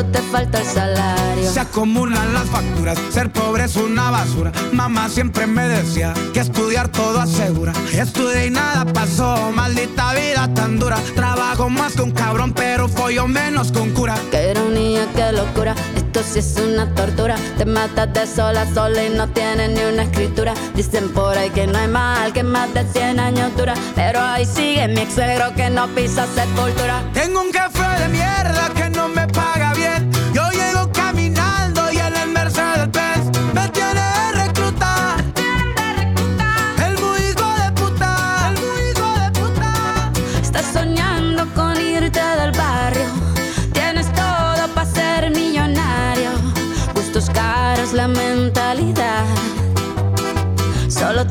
Solo 0.00 0.12
te 0.12 0.22
falta 0.22 0.60
el 0.60 0.66
salario. 0.66 1.52
Se 1.52 1.60
acumulan 1.60 2.32
las 2.32 2.48
facturas, 2.48 2.98
ser 3.10 3.30
pobre 3.30 3.64
es 3.64 3.76
una 3.76 4.10
basura. 4.10 4.50
Mamá 4.72 5.10
siempre 5.10 5.46
me 5.46 5.68
decía 5.68 6.14
que 6.32 6.40
estudiar 6.40 6.88
todo 6.88 7.20
asegura. 7.20 7.74
Estudié 7.92 8.46
y 8.46 8.50
nada 8.50 8.90
pasó, 8.90 9.52
maldita 9.52 10.14
vida 10.14 10.48
tan 10.54 10.78
dura. 10.78 10.96
Trabajo 11.14 11.68
más 11.68 11.96
un 11.96 12.12
cabrón, 12.12 12.54
pero 12.54 12.88
follo 12.88 13.28
menos 13.28 13.72
con 13.72 13.90
cura. 13.90 14.14
Qué 14.30 14.52
ironía, 14.52 15.06
qué 15.14 15.32
locura. 15.32 15.74
Esto 15.94 16.22
sí 16.22 16.38
es 16.38 16.56
una 16.56 16.86
tortura. 16.94 17.36
Te 17.58 17.66
matas 17.66 18.10
de 18.14 18.26
sol 18.26 18.56
a 18.56 18.72
sol 18.72 18.94
y 18.96 19.14
no 19.14 19.28
tienes 19.28 19.70
ni 19.70 19.82
una 19.82 20.04
escritura. 20.04 20.54
Dicen 20.74 21.10
por 21.10 21.36
ahí 21.36 21.50
que 21.50 21.66
no 21.66 21.78
hay 21.78 21.88
mal 21.88 22.32
que 22.32 22.42
más 22.42 22.72
de 22.72 22.86
100 22.90 23.20
años 23.20 23.54
dura. 23.54 23.74
Pero 23.94 24.20
ahí 24.20 24.46
sigue 24.46 24.88
mi 24.88 25.02
ex 25.02 25.12
suegro 25.14 25.54
que 25.54 25.68
no 25.68 25.88
pisa 25.88 26.26
sepultura. 26.34 27.02
Tengo 27.12 27.42
un 27.42 27.52
café 27.52 28.02
de 28.02 28.08
mierda 28.08 28.70
que 28.74 28.88
no 28.88 29.08
me 29.08 29.26
paga 29.28 29.49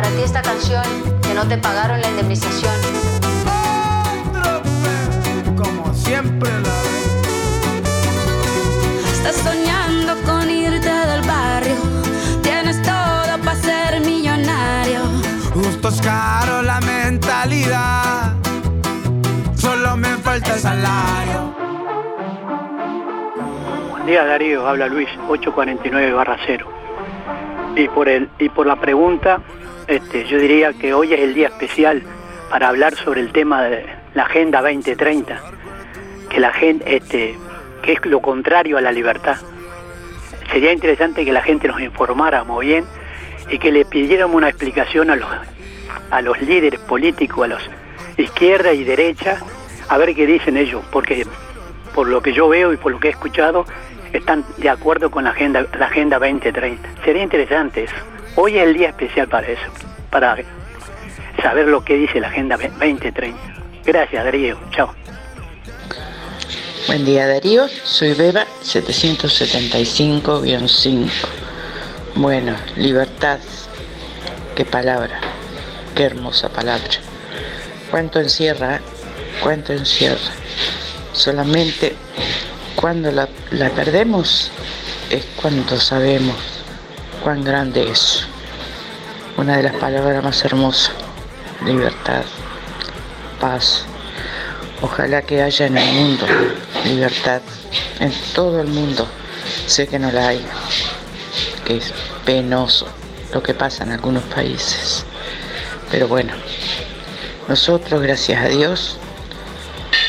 para 0.00 0.14
ti 0.14 0.22
esta 0.22 0.40
canción 0.40 0.82
que 1.20 1.34
no 1.34 1.46
te 1.46 1.58
pagaron 1.58 2.00
la 2.00 2.08
indemnización. 2.08 2.74
Como 5.56 5.92
siempre 5.92 6.50
la 6.50 6.70
Estás 9.12 9.36
soñando 9.36 10.14
con 10.24 10.48
irte 10.48 10.88
del 10.88 11.20
barrio. 11.26 11.76
Tienes 12.42 12.80
todo 12.82 13.38
para 13.44 13.56
ser 13.56 14.00
millonario. 14.00 15.00
Gustos 15.54 16.00
caros, 16.00 16.64
la 16.64 16.80
mentalidad. 16.80 18.36
Solo 19.54 19.98
me 19.98 20.16
falta 20.24 20.54
el 20.54 20.60
salario. 20.60 21.54
Buen 23.90 24.06
día 24.06 24.24
Darío, 24.24 24.66
habla 24.66 24.86
Luis, 24.86 25.08
849 25.28 26.12
barra 26.14 26.38
0. 26.46 26.66
Y 27.76 27.88
por 27.88 28.08
el, 28.08 28.30
y 28.38 28.48
por 28.48 28.66
la 28.66 28.76
pregunta, 28.76 29.40
este, 29.90 30.24
yo 30.24 30.38
diría 30.38 30.72
que 30.72 30.94
hoy 30.94 31.12
es 31.12 31.20
el 31.20 31.34
día 31.34 31.48
especial 31.48 32.02
para 32.48 32.68
hablar 32.68 32.94
sobre 32.94 33.20
el 33.20 33.32
tema 33.32 33.62
de 33.64 33.84
la 34.14 34.22
Agenda 34.22 34.62
2030, 34.62 35.40
que 36.28 36.40
la 36.40 36.52
gente, 36.52 36.96
este, 36.96 37.36
que 37.82 37.92
es 37.92 38.06
lo 38.06 38.20
contrario 38.20 38.78
a 38.78 38.80
la 38.80 38.92
libertad. 38.92 39.36
Sería 40.52 40.72
interesante 40.72 41.24
que 41.24 41.32
la 41.32 41.42
gente 41.42 41.68
nos 41.68 41.80
informáramos 41.80 42.60
bien 42.60 42.84
y 43.50 43.58
que 43.58 43.72
le 43.72 43.84
pidiéramos 43.84 44.36
una 44.36 44.48
explicación 44.48 45.10
a 45.10 45.16
los, 45.16 45.28
a 46.10 46.22
los 46.22 46.40
líderes 46.40 46.78
políticos, 46.80 47.44
a 47.44 47.48
los 47.48 47.70
izquierda 48.16 48.72
y 48.72 48.84
derecha, 48.84 49.38
a 49.88 49.98
ver 49.98 50.14
qué 50.14 50.26
dicen 50.26 50.56
ellos, 50.56 50.82
porque 50.92 51.26
por 51.94 52.08
lo 52.08 52.20
que 52.20 52.32
yo 52.32 52.48
veo 52.48 52.72
y 52.72 52.76
por 52.76 52.92
lo 52.92 53.00
que 53.00 53.08
he 53.08 53.10
escuchado, 53.10 53.64
están 54.12 54.44
de 54.58 54.68
acuerdo 54.68 55.10
con 55.10 55.24
la 55.24 55.30
agenda, 55.30 55.66
la 55.76 55.86
agenda 55.86 56.18
2030. 56.18 56.88
Sería 57.04 57.22
interesante 57.22 57.84
eso. 57.84 57.96
Hoy 58.36 58.58
es 58.58 58.66
el 58.66 58.74
día 58.74 58.88
especial 58.88 59.28
para 59.28 59.46
eso, 59.48 59.62
para 60.10 60.36
saber 61.42 61.66
lo 61.66 61.84
que 61.84 61.94
dice 61.96 62.20
la 62.20 62.28
agenda 62.28 62.56
2030. 62.56 63.38
Gracias, 63.84 64.24
Darío. 64.24 64.56
Chao. 64.70 64.94
Buen 66.86 67.04
día 67.04 67.26
Darío, 67.26 67.66
soy 67.84 68.14
Beba 68.14 68.46
775-5. 68.64 71.08
Bueno, 72.16 72.56
libertad, 72.76 73.38
qué 74.56 74.64
palabra, 74.64 75.20
qué 75.94 76.04
hermosa 76.04 76.48
palabra. 76.48 76.88
¿Cuánto 77.90 78.18
encierra? 78.20 78.76
eh? 78.76 78.80
¿Cuánto 79.42 79.72
encierra? 79.72 80.18
Solamente 81.12 81.94
cuando 82.74 83.12
la, 83.12 83.28
la 83.50 83.68
perdemos 83.70 84.50
es 85.10 85.24
cuando 85.40 85.78
sabemos 85.78 86.36
cuán 87.22 87.44
grande 87.44 87.90
es. 87.90 88.26
Una 89.36 89.56
de 89.56 89.62
las 89.62 89.74
palabras 89.76 90.22
más 90.22 90.44
hermosas, 90.44 90.92
libertad, 91.64 92.22
paz. 93.40 93.84
Ojalá 94.82 95.22
que 95.22 95.42
haya 95.42 95.66
en 95.66 95.76
el 95.76 95.92
mundo 95.94 96.26
libertad, 96.84 97.42
en 97.98 98.12
todo 98.34 98.60
el 98.60 98.68
mundo. 98.68 99.06
Sé 99.66 99.86
que 99.86 99.98
no 99.98 100.10
la 100.10 100.28
hay, 100.28 100.44
que 101.64 101.78
es 101.78 101.92
penoso 102.24 102.86
lo 103.32 103.42
que 103.42 103.54
pasa 103.54 103.84
en 103.84 103.92
algunos 103.92 104.22
países. 104.24 105.04
Pero 105.90 106.08
bueno, 106.08 106.32
nosotros, 107.48 108.00
gracias 108.02 108.44
a 108.44 108.48
Dios, 108.48 108.98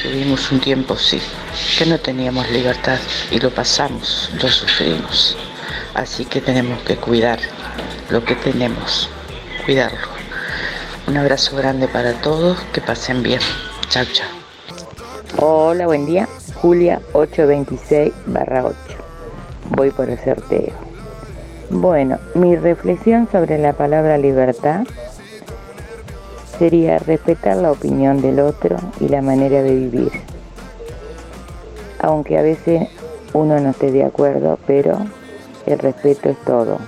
tuvimos 0.03 0.51
un 0.51 0.59
tiempo, 0.59 0.97
sí, 0.97 1.22
que 1.78 1.86
no 1.86 1.97
teníamos 1.99 2.49
libertad 2.49 2.99
y 3.30 3.39
lo 3.39 3.49
pasamos, 3.49 4.30
lo 4.41 4.49
sufrimos. 4.49 5.38
Así 5.93 6.23
que 6.25 6.39
tenemos 6.39 6.81
que 6.83 6.95
cuidar 6.95 7.39
lo 8.09 8.23
que 8.23 8.35
tenemos, 8.35 9.09
cuidarlo. 9.65 10.07
Un 11.07 11.17
abrazo 11.17 11.57
grande 11.57 11.87
para 11.89 12.13
todos, 12.21 12.59
que 12.73 12.79
pasen 12.79 13.21
bien. 13.21 13.41
Chao, 13.89 14.05
chao. 14.05 14.29
Hola, 15.37 15.87
buen 15.87 16.05
día. 16.05 16.29
Julia 16.61 17.01
826 17.13 18.13
barra 18.27 18.65
8. 18.65 18.75
Voy 19.71 19.91
por 19.91 20.09
el 20.09 20.17
sorteo. 20.19 20.73
Bueno, 21.69 22.19
mi 22.35 22.55
reflexión 22.55 23.27
sobre 23.29 23.57
la 23.57 23.73
palabra 23.73 24.17
libertad 24.17 24.85
sería 26.57 26.99
respetar 26.99 27.57
la 27.57 27.71
opinión 27.71 28.21
del 28.21 28.39
otro 28.39 28.77
y 28.99 29.09
la 29.09 29.21
manera 29.21 29.61
de 29.61 29.75
vivir. 29.75 30.11
Aunque 31.99 32.37
a 32.37 32.41
veces 32.41 32.87
uno 33.33 33.59
no 33.59 33.71
esté 33.71 33.91
de 33.91 34.03
acuerdo, 34.03 34.59
pero 34.67 34.99
el 35.66 35.80
respeto 35.80 36.30
es 36.30 36.38
todo. 36.45 36.80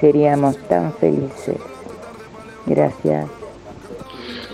Seríamos 0.00 0.56
tan 0.68 0.92
felices. 0.94 1.56
Gracias. 2.66 3.26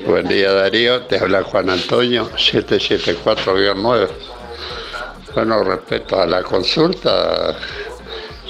Buen 0.06 0.26
día 0.26 0.52
Darío, 0.52 1.02
te 1.06 1.18
habla 1.18 1.44
Juan 1.44 1.70
Antonio, 1.70 2.28
774-9. 2.30 4.08
Bueno, 5.34 5.62
respecto 5.64 6.20
a 6.20 6.26
la 6.26 6.42
consulta, 6.42 7.56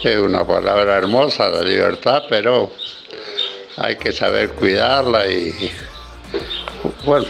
es 0.03 0.17
una 0.17 0.47
palabra 0.47 0.97
hermosa, 0.97 1.49
la 1.49 1.63
libertad, 1.63 2.25
pero 2.29 2.73
hay 3.77 3.97
que 3.97 4.13
saber 4.13 4.51
cuidarla 4.51 5.27
y, 5.27 5.71
bueno, 7.05 7.27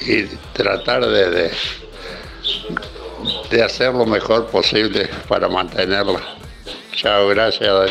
y 0.00 0.24
tratar 0.52 1.06
de, 1.06 1.30
de, 1.30 1.50
de 3.50 3.62
hacer 3.62 3.94
lo 3.94 4.06
mejor 4.06 4.46
posible 4.46 5.08
para 5.28 5.48
mantenerla. 5.48 6.20
Chao, 6.92 7.28
gracias. 7.28 7.90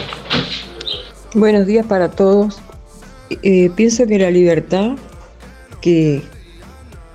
Buenos 1.33 1.65
días 1.65 1.85
para 1.85 2.09
todos. 2.09 2.59
Eh, 3.29 3.69
pienso 3.75 4.05
que 4.05 4.19
la 4.19 4.31
libertad 4.31 4.91
que, 5.81 6.21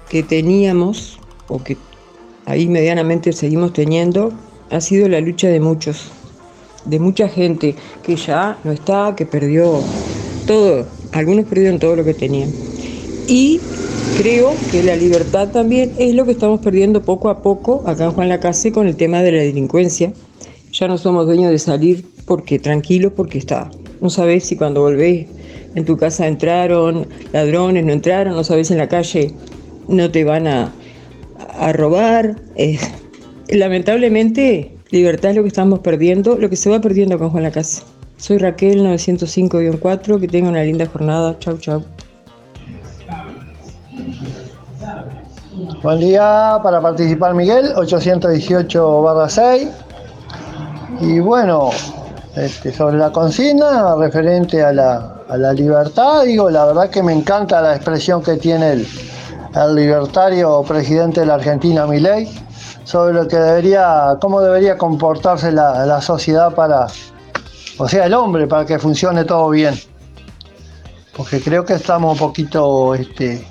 que 0.08 0.22
teníamos, 0.22 1.18
o 1.48 1.62
que 1.62 1.76
ahí 2.46 2.66
medianamente 2.66 3.32
seguimos 3.32 3.72
teniendo, 3.72 4.32
ha 4.70 4.80
sido 4.80 5.08
la 5.08 5.20
lucha 5.20 5.48
de 5.48 5.60
muchos, 5.60 6.10
de 6.84 6.98
mucha 6.98 7.28
gente 7.28 7.74
que 8.02 8.16
ya 8.16 8.58
no 8.64 8.72
está, 8.72 9.14
que 9.16 9.26
perdió 9.26 9.80
todo, 10.46 10.86
algunos 11.12 11.46
perdieron 11.46 11.78
todo 11.78 11.96
lo 11.96 12.04
que 12.04 12.14
tenían. 12.14 12.52
Y 13.26 13.60
creo 14.16 14.52
que 14.70 14.82
la 14.82 14.96
libertad 14.96 15.48
también 15.48 15.92
es 15.98 16.14
lo 16.14 16.24
que 16.24 16.32
estamos 16.32 16.60
perdiendo 16.60 17.02
poco 17.02 17.28
a 17.28 17.42
poco 17.42 17.82
acá 17.86 18.04
en 18.04 18.12
Juan 18.12 18.28
Lacase 18.28 18.72
con 18.72 18.86
el 18.86 18.96
tema 18.96 19.22
de 19.22 19.32
la 19.32 19.42
delincuencia. 19.42 20.12
Ya 20.72 20.88
no 20.88 20.98
somos 20.98 21.26
dueños 21.26 21.50
de 21.50 21.58
salir 21.58 22.04
porque 22.26 22.58
tranquilo, 22.58 23.14
porque 23.14 23.38
está. 23.38 23.70
No 24.00 24.10
sabes 24.10 24.44
si 24.44 24.56
cuando 24.56 24.80
volvés 24.82 25.26
en 25.74 25.84
tu 25.84 25.96
casa 25.96 26.26
entraron 26.26 27.06
ladrones, 27.32 27.84
no 27.84 27.92
entraron, 27.92 28.34
no 28.34 28.44
sabes 28.44 28.70
en 28.70 28.78
la 28.78 28.88
calle 28.88 29.34
no 29.90 30.10
te 30.10 30.24
van 30.24 30.46
a, 30.46 30.72
a 31.58 31.72
robar. 31.72 32.36
Eh, 32.56 32.78
lamentablemente, 33.48 34.76
libertad 34.90 35.30
es 35.30 35.36
lo 35.36 35.42
que 35.42 35.48
estamos 35.48 35.80
perdiendo, 35.80 36.36
lo 36.36 36.48
que 36.48 36.56
se 36.56 36.70
va 36.70 36.80
perdiendo 36.80 37.18
con 37.18 37.30
Juan 37.30 37.42
Lacase. 37.42 37.82
Soy 38.16 38.38
Raquel 38.38 38.80
905-4, 38.80 40.20
que 40.20 40.28
tenga 40.28 40.48
una 40.48 40.62
linda 40.62 40.86
jornada. 40.86 41.38
Chau, 41.38 41.58
chau. 41.58 41.84
Buen 45.82 45.98
día 45.98 46.60
para 46.62 46.78
participar 46.82 47.32
Miguel, 47.32 47.74
818-6. 47.74 49.70
Y 51.00 51.20
bueno, 51.20 51.70
este, 52.36 52.70
sobre 52.70 52.98
la 52.98 53.10
consigna 53.10 53.96
referente 53.96 54.62
a 54.62 54.74
la, 54.74 55.22
a 55.26 55.38
la 55.38 55.54
libertad, 55.54 56.24
digo, 56.24 56.50
la 56.50 56.66
verdad 56.66 56.90
que 56.90 57.02
me 57.02 57.14
encanta 57.14 57.62
la 57.62 57.76
expresión 57.76 58.22
que 58.22 58.36
tiene 58.36 58.72
el, 58.72 58.86
el 59.54 59.74
libertario 59.74 60.62
presidente 60.64 61.20
de 61.20 61.26
la 61.26 61.36
Argentina, 61.36 61.86
Milei, 61.86 62.28
sobre 62.84 63.14
lo 63.14 63.26
que 63.26 63.36
debería, 63.36 64.18
cómo 64.20 64.42
debería 64.42 64.76
comportarse 64.76 65.50
la, 65.50 65.86
la 65.86 66.02
sociedad 66.02 66.54
para, 66.54 66.88
o 67.78 67.88
sea, 67.88 68.04
el 68.04 68.12
hombre, 68.12 68.46
para 68.46 68.66
que 68.66 68.78
funcione 68.78 69.24
todo 69.24 69.48
bien. 69.48 69.80
Porque 71.16 71.40
creo 71.40 71.64
que 71.64 71.72
estamos 71.72 72.12
un 72.12 72.18
poquito, 72.18 72.94
este, 72.94 73.46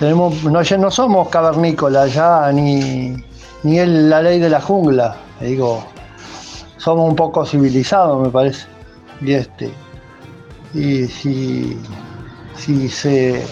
no, 0.00 0.90
somos 0.90 1.28
cavernícolas 1.28 2.14
ya, 2.14 2.50
ni, 2.52 3.16
ni 3.62 3.84
la 3.84 4.22
ley 4.22 4.38
de 4.38 4.48
la 4.48 4.60
jungla, 4.60 5.16
digo, 5.40 5.84
somos 6.78 7.08
un 7.08 7.16
poco 7.16 7.44
civilizados, 7.44 8.22
me 8.22 8.30
parece. 8.30 8.66
Y 9.20 9.32
este, 9.34 9.70
y 10.72 11.06
si, 11.06 11.78
si 12.56 12.88
se, 12.88 13.44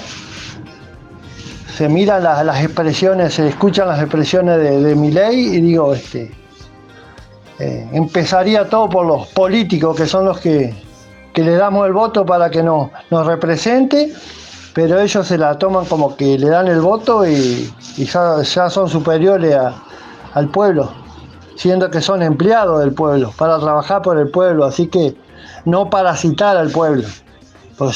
se 1.77 1.89
miran 1.89 2.23
las, 2.23 2.45
las 2.45 2.65
expresiones, 2.65 3.35
se 3.35 3.49
escuchan 3.49 3.89
las 3.89 4.01
expresiones 4.01 4.57
de, 4.57 4.81
de 4.81 4.95
mi 4.95 5.11
ley, 5.11 5.57
y 5.57 5.61
digo, 5.61 5.93
este, 5.93 6.31
eh, 7.59 7.89
empezaría 7.93 8.69
todo 8.69 8.89
por 8.89 9.05
los 9.05 9.27
políticos, 9.29 9.97
que 9.97 10.07
son 10.07 10.25
los 10.25 10.41
que, 10.41 10.73
que 11.35 11.43
le 11.43 11.57
damos 11.57 11.87
el 11.87 11.93
voto 11.93 12.25
para 12.25 12.49
que 12.51 12.63
no, 12.63 12.91
nos 13.11 13.27
represente, 13.27 14.15
pero 14.75 15.01
ellos 15.01 15.27
se 15.27 15.39
la 15.39 15.59
toman 15.59 15.85
como 15.87 16.17
que 16.17 16.39
le 16.39 16.49
dan 16.49 16.69
el 16.69 16.81
voto 16.81 17.27
y, 17.27 17.73
y 17.97 18.05
ya, 18.05 18.45
son 18.71 18.89
superiores 18.89 19.57
al 20.35 20.49
pueblo, 20.49 20.91
siendo 21.57 21.91
que 21.91 22.01
son 22.01 22.23
empleados 22.23 22.81
del 22.81 22.93
pueblo, 22.93 23.33
para 23.37 23.59
trabajar 23.59 24.03
por 24.03 24.19
el 24.19 24.31
pueblo, 24.31 24.65
así 24.65 24.87
que 24.87 25.17
no 25.65 25.91
parasitar 25.91 26.57
al 26.57 26.71
pueblo, 26.71 27.05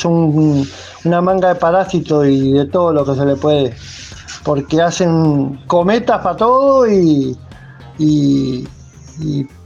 un- 0.04 0.68
una 1.04 1.20
manga 1.20 1.48
de 1.48 1.54
parásitos 1.56 2.26
y 2.26 2.52
de 2.52 2.66
todo 2.66 2.92
lo 2.92 3.04
que 3.04 3.14
se 3.14 3.24
le 3.24 3.36
puede, 3.36 3.74
porque 4.44 4.80
hacen 4.80 5.60
cometas 5.66 6.20
para 6.22 6.36
todo 6.36 6.88
y, 6.90 7.36
y, 7.98 8.66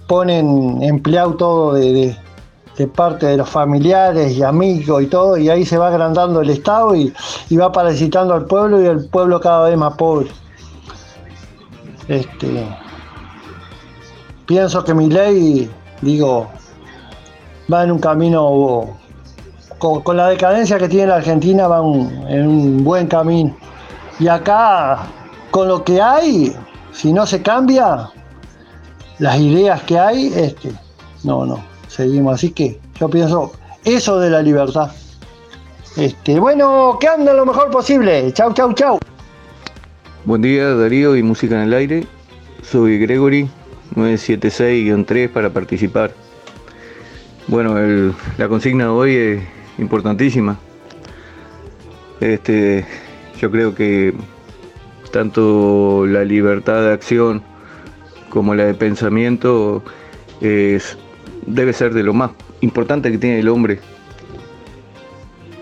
ponen 0.06 0.82
empleado 0.82 1.34
todo 1.34 1.72
de- 1.92 2.16
de 2.76 2.86
parte 2.86 3.26
de 3.26 3.36
los 3.38 3.48
familiares 3.48 4.32
y 4.32 4.42
amigos 4.42 5.02
y 5.02 5.06
todo, 5.06 5.36
y 5.36 5.48
ahí 5.48 5.64
se 5.64 5.78
va 5.78 5.88
agrandando 5.88 6.40
el 6.40 6.50
Estado 6.50 6.94
y, 6.94 7.12
y 7.48 7.56
va 7.56 7.72
parasitando 7.72 8.34
al 8.34 8.44
pueblo 8.44 8.82
y 8.82 8.86
el 8.86 9.08
pueblo 9.08 9.40
cada 9.40 9.68
vez 9.68 9.78
más 9.78 9.94
pobre. 9.94 10.28
Este, 12.08 12.66
pienso 14.46 14.84
que 14.84 14.94
mi 14.94 15.08
ley, 15.08 15.70
digo, 16.02 16.48
va 17.72 17.84
en 17.84 17.92
un 17.92 17.98
camino, 17.98 18.96
con, 19.78 20.02
con 20.02 20.16
la 20.16 20.28
decadencia 20.28 20.78
que 20.78 20.88
tiene 20.88 21.08
la 21.08 21.16
Argentina, 21.16 21.66
va 21.66 21.78
en 21.78 22.46
un 22.46 22.84
buen 22.84 23.06
camino. 23.06 23.56
Y 24.18 24.28
acá, 24.28 24.98
con 25.50 25.68
lo 25.68 25.82
que 25.82 26.00
hay, 26.00 26.54
si 26.92 27.12
no 27.12 27.26
se 27.26 27.42
cambia, 27.42 28.10
las 29.18 29.38
ideas 29.38 29.82
que 29.82 29.98
hay, 29.98 30.32
este, 30.34 30.72
no, 31.24 31.44
no, 31.44 31.75
seguimos. 31.96 32.34
Así 32.34 32.50
que 32.50 32.78
yo 33.00 33.08
pienso 33.08 33.52
eso 33.84 34.20
de 34.20 34.30
la 34.30 34.42
libertad. 34.42 34.90
Este, 35.96 36.38
bueno, 36.38 36.98
que 37.00 37.08
anda 37.08 37.32
lo 37.32 37.46
mejor 37.46 37.70
posible. 37.70 38.32
Chau, 38.32 38.52
chau, 38.52 38.72
chau. 38.74 38.98
Buen 40.24 40.42
día 40.42 40.74
Darío 40.74 41.16
y 41.16 41.22
Música 41.22 41.56
en 41.56 41.68
el 41.68 41.72
Aire. 41.72 42.06
Soy 42.62 42.98
Gregory 42.98 43.48
976-3 43.94 45.30
para 45.30 45.50
participar. 45.50 46.12
Bueno, 47.48 47.76
la 48.36 48.48
consigna 48.48 48.84
de 48.84 48.90
hoy 48.90 49.14
es 49.14 49.42
importantísima. 49.78 50.58
Este, 52.20 52.84
yo 53.40 53.50
creo 53.50 53.74
que 53.74 54.14
tanto 55.12 56.04
la 56.06 56.24
libertad 56.24 56.82
de 56.82 56.92
acción 56.92 57.42
como 58.30 58.54
la 58.54 58.64
de 58.64 58.74
pensamiento 58.74 59.82
es, 60.40 60.98
debe 61.46 61.72
ser 61.72 61.94
de 61.94 62.02
lo 62.02 62.12
más 62.12 62.30
importante 62.60 63.10
que 63.10 63.18
tiene 63.18 63.40
el 63.40 63.48
hombre. 63.48 63.80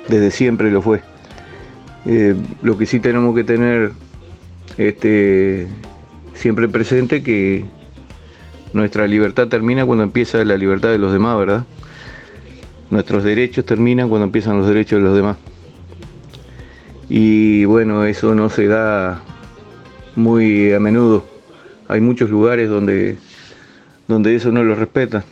Desde 0.08 0.30
siempre 0.30 0.70
lo 0.70 0.82
fue. 0.82 1.02
Eh, 2.06 2.34
lo 2.62 2.76
que 2.76 2.86
sí 2.86 3.00
tenemos 3.00 3.34
que 3.34 3.44
tener 3.44 3.92
este, 4.76 5.66
siempre 6.34 6.68
presente 6.68 7.22
que 7.22 7.64
nuestra 8.72 9.06
libertad 9.06 9.48
termina 9.48 9.86
cuando 9.86 10.04
empieza 10.04 10.44
la 10.44 10.56
libertad 10.56 10.90
de 10.90 10.98
los 10.98 11.12
demás, 11.12 11.38
¿verdad? 11.38 11.64
Nuestros 12.90 13.24
derechos 13.24 13.64
terminan 13.64 14.08
cuando 14.08 14.26
empiezan 14.26 14.58
los 14.58 14.66
derechos 14.66 14.98
de 14.98 15.04
los 15.04 15.16
demás. 15.16 15.36
Y 17.08 17.64
bueno, 17.64 18.04
eso 18.04 18.34
no 18.34 18.50
se 18.50 18.66
da 18.66 19.22
muy 20.16 20.72
a 20.72 20.80
menudo. 20.80 21.24
Hay 21.88 22.00
muchos 22.00 22.30
lugares 22.30 22.68
donde, 22.68 23.16
donde 24.08 24.34
eso 24.34 24.50
no 24.50 24.62
lo 24.62 24.74
respetan. 24.74 25.24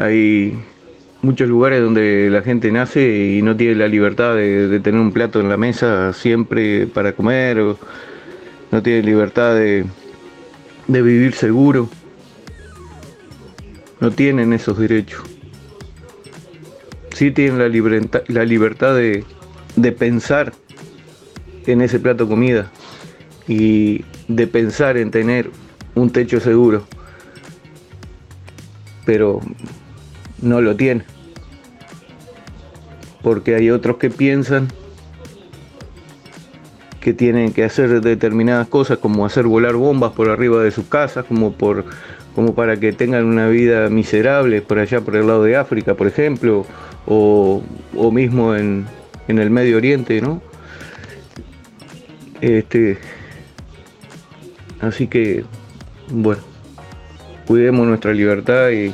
Hay 0.00 0.58
muchos 1.20 1.46
lugares 1.46 1.82
donde 1.82 2.30
la 2.30 2.40
gente 2.40 2.72
nace 2.72 3.36
y 3.36 3.42
no 3.42 3.54
tiene 3.54 3.74
la 3.74 3.86
libertad 3.86 4.34
de, 4.34 4.80
tener 4.80 4.98
un 4.98 5.12
plato 5.12 5.40
en 5.40 5.50
la 5.50 5.58
mesa 5.58 6.14
siempre 6.14 6.86
para 6.86 7.12
comer, 7.12 7.58
no 8.70 8.82
tiene 8.82 9.02
libertad 9.02 9.56
de, 9.56 9.84
vivir 10.88 11.34
seguro. 11.34 11.90
No 14.00 14.10
tienen 14.10 14.54
esos 14.54 14.78
derechos. 14.78 15.22
sí 17.12 17.30
tienen 17.30 17.58
la, 17.58 17.68
libertad, 17.68 18.96
de, 18.96 19.92
pensar 19.92 20.54
en 21.66 21.82
ese 21.82 21.98
plato 21.98 22.26
comida 22.26 22.72
y 23.46 24.02
de 24.28 24.46
pensar 24.46 24.96
en 24.96 25.10
tener 25.10 25.50
un 25.94 26.08
techo 26.08 26.40
seguro, 26.40 26.86
pero 29.04 29.42
no 30.42 30.60
lo 30.60 30.76
tiene, 30.76 31.04
porque 33.22 33.54
hay 33.54 33.70
otros 33.70 33.96
que 33.96 34.10
piensan 34.10 34.68
que 37.00 37.14
tienen 37.14 37.52
que 37.52 37.64
hacer 37.64 38.02
determinadas 38.02 38.68
cosas 38.68 38.98
como 38.98 39.24
hacer 39.24 39.46
volar 39.46 39.74
bombas 39.74 40.12
por 40.12 40.28
arriba 40.28 40.62
de 40.62 40.70
sus 40.70 40.84
casas, 40.84 41.24
como 41.24 41.52
por 41.52 41.84
como 42.34 42.54
para 42.54 42.78
que 42.78 42.92
tengan 42.92 43.24
una 43.24 43.48
vida 43.48 43.88
miserable 43.88 44.62
por 44.62 44.78
allá 44.78 45.00
por 45.00 45.16
el 45.16 45.26
lado 45.26 45.42
de 45.42 45.56
África, 45.56 45.94
por 45.94 46.06
ejemplo, 46.06 46.64
o, 47.06 47.62
o 47.96 48.10
mismo 48.12 48.54
en, 48.54 48.86
en 49.26 49.38
el 49.38 49.50
Medio 49.50 49.78
Oriente, 49.78 50.20
¿no? 50.20 50.40
Este, 52.40 52.98
así 54.80 55.08
que, 55.08 55.44
bueno, 56.08 56.40
cuidemos 57.46 57.86
nuestra 57.86 58.12
libertad 58.12 58.70
y 58.70 58.92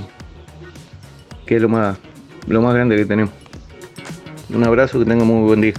que 1.46 1.56
es 1.56 1.62
lo 1.62 1.68
más, 1.68 1.96
lo 2.46 2.60
más 2.60 2.74
grande 2.74 2.96
que 2.96 3.06
tenemos. 3.06 3.32
Un 4.52 4.64
abrazo, 4.64 4.98
que 4.98 5.04
tengan 5.04 5.26
muy 5.26 5.46
buen 5.46 5.60
día. 5.60 5.74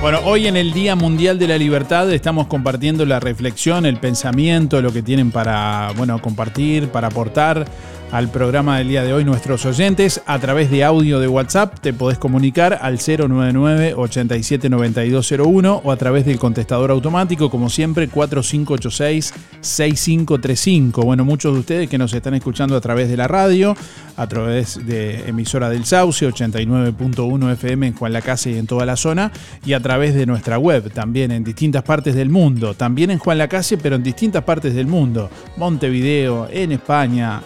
Bueno, 0.00 0.20
hoy 0.24 0.46
en 0.46 0.56
el 0.56 0.72
Día 0.72 0.94
Mundial 0.94 1.38
de 1.38 1.48
la 1.48 1.58
Libertad 1.58 2.12
estamos 2.12 2.46
compartiendo 2.46 3.04
la 3.04 3.20
reflexión, 3.20 3.84
el 3.84 3.98
pensamiento, 3.98 4.80
lo 4.80 4.92
que 4.92 5.02
tienen 5.02 5.30
para, 5.32 5.90
bueno, 5.96 6.20
compartir, 6.22 6.88
para 6.88 7.08
aportar 7.08 7.66
al 8.10 8.30
programa 8.30 8.78
del 8.78 8.88
día 8.88 9.02
de 9.02 9.12
hoy 9.12 9.24
nuestros 9.24 9.66
oyentes 9.66 10.22
a 10.26 10.38
través 10.38 10.70
de 10.70 10.82
audio 10.82 11.20
de 11.20 11.28
WhatsApp. 11.28 11.78
Te 11.80 11.92
podés 11.92 12.18
comunicar 12.18 12.78
al 12.80 12.98
099 12.98 13.94
879201 13.94 15.82
o 15.84 15.92
a 15.92 15.96
través 15.96 16.24
del 16.24 16.38
contestador 16.38 16.90
automático, 16.90 17.50
como 17.50 17.68
siempre, 17.68 18.08
4586 18.08 19.34
6535. 19.60 21.02
Bueno, 21.02 21.24
muchos 21.24 21.52
de 21.52 21.60
ustedes 21.60 21.88
que 21.90 21.98
nos 21.98 22.12
están 22.14 22.34
escuchando 22.34 22.76
a 22.76 22.80
través 22.80 23.08
de 23.08 23.16
la 23.16 23.28
radio, 23.28 23.76
a 24.16 24.26
través 24.26 24.86
de 24.86 25.28
emisora 25.28 25.68
del 25.68 25.84
Sauce 25.84 26.26
89.1 26.26 27.52
FM 27.52 27.88
en 27.88 27.94
Juan 27.94 28.12
la 28.12 28.22
Casa 28.22 28.48
y 28.48 28.58
en 28.58 28.66
toda 28.66 28.86
la 28.86 28.96
zona, 28.96 29.30
y 29.66 29.74
a 29.74 29.80
través 29.80 30.14
de 30.14 30.24
nuestra 30.24 30.58
web 30.58 30.90
también 30.92 31.30
en 31.30 31.44
distintas 31.44 31.82
partes 31.82 32.14
del 32.14 32.30
mundo, 32.30 32.74
también 32.74 33.10
en 33.10 33.18
Juan 33.18 33.38
la 33.38 33.48
Casa, 33.48 33.76
pero 33.82 33.96
en 33.96 34.02
distintas 34.02 34.44
partes 34.44 34.74
del 34.74 34.86
mundo, 34.86 35.28
Montevideo, 35.56 36.48
en 36.50 36.72
España, 36.72 37.42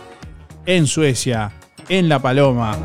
en 0.67 0.87
Suecia, 0.87 1.51
en 1.89 2.09
La 2.09 2.21
Paloma. 2.21 2.77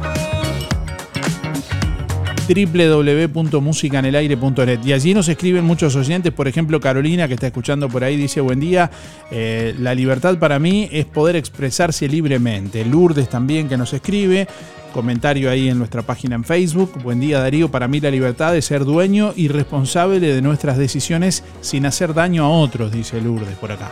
www.musicanelaire.net 2.48 4.80
y 4.86 4.94
allí 4.94 5.14
nos 5.14 5.28
escriben 5.28 5.66
muchos 5.66 5.98
oyentes, 5.98 6.32
por 6.32 6.48
ejemplo 6.48 6.80
Carolina 6.80 7.28
que 7.28 7.34
está 7.34 7.48
escuchando 7.48 7.90
por 7.90 8.06
ahí 8.06 8.16
dice 8.16 8.40
buen 8.40 8.62
día, 8.62 8.90
eh, 9.32 9.76
la 9.80 9.94
libertad 9.94 10.40
para 10.40 10.58
mí 10.58 10.88
es 10.92 11.04
poder 11.06 11.36
expresarse 11.36 12.08
libremente. 12.08 12.86
Lourdes 12.86 13.28
también 13.28 13.68
que 13.68 13.76
nos 13.76 13.92
escribe, 13.92 14.48
comentario 14.94 15.52
ahí 15.52 15.68
en 15.68 15.78
nuestra 15.78 16.04
página 16.04 16.36
en 16.36 16.46
Facebook, 16.46 17.04
buen 17.04 17.20
día 17.20 17.42
Darío, 17.42 17.70
para 17.70 17.90
mí 17.90 18.00
la 18.00 18.12
libertad 18.12 18.56
es 18.56 18.64
ser 18.64 18.86
dueño 18.86 19.34
y 19.36 19.50
responsable 19.50 20.34
de 20.34 20.42
nuestras 20.42 20.78
decisiones 20.78 21.44
sin 21.60 21.86
hacer 21.86 22.14
daño 22.14 22.46
a 22.46 22.50
otros, 22.50 22.94
dice 22.94 23.20
Lourdes 23.20 23.58
por 23.58 23.74
acá. 23.74 23.92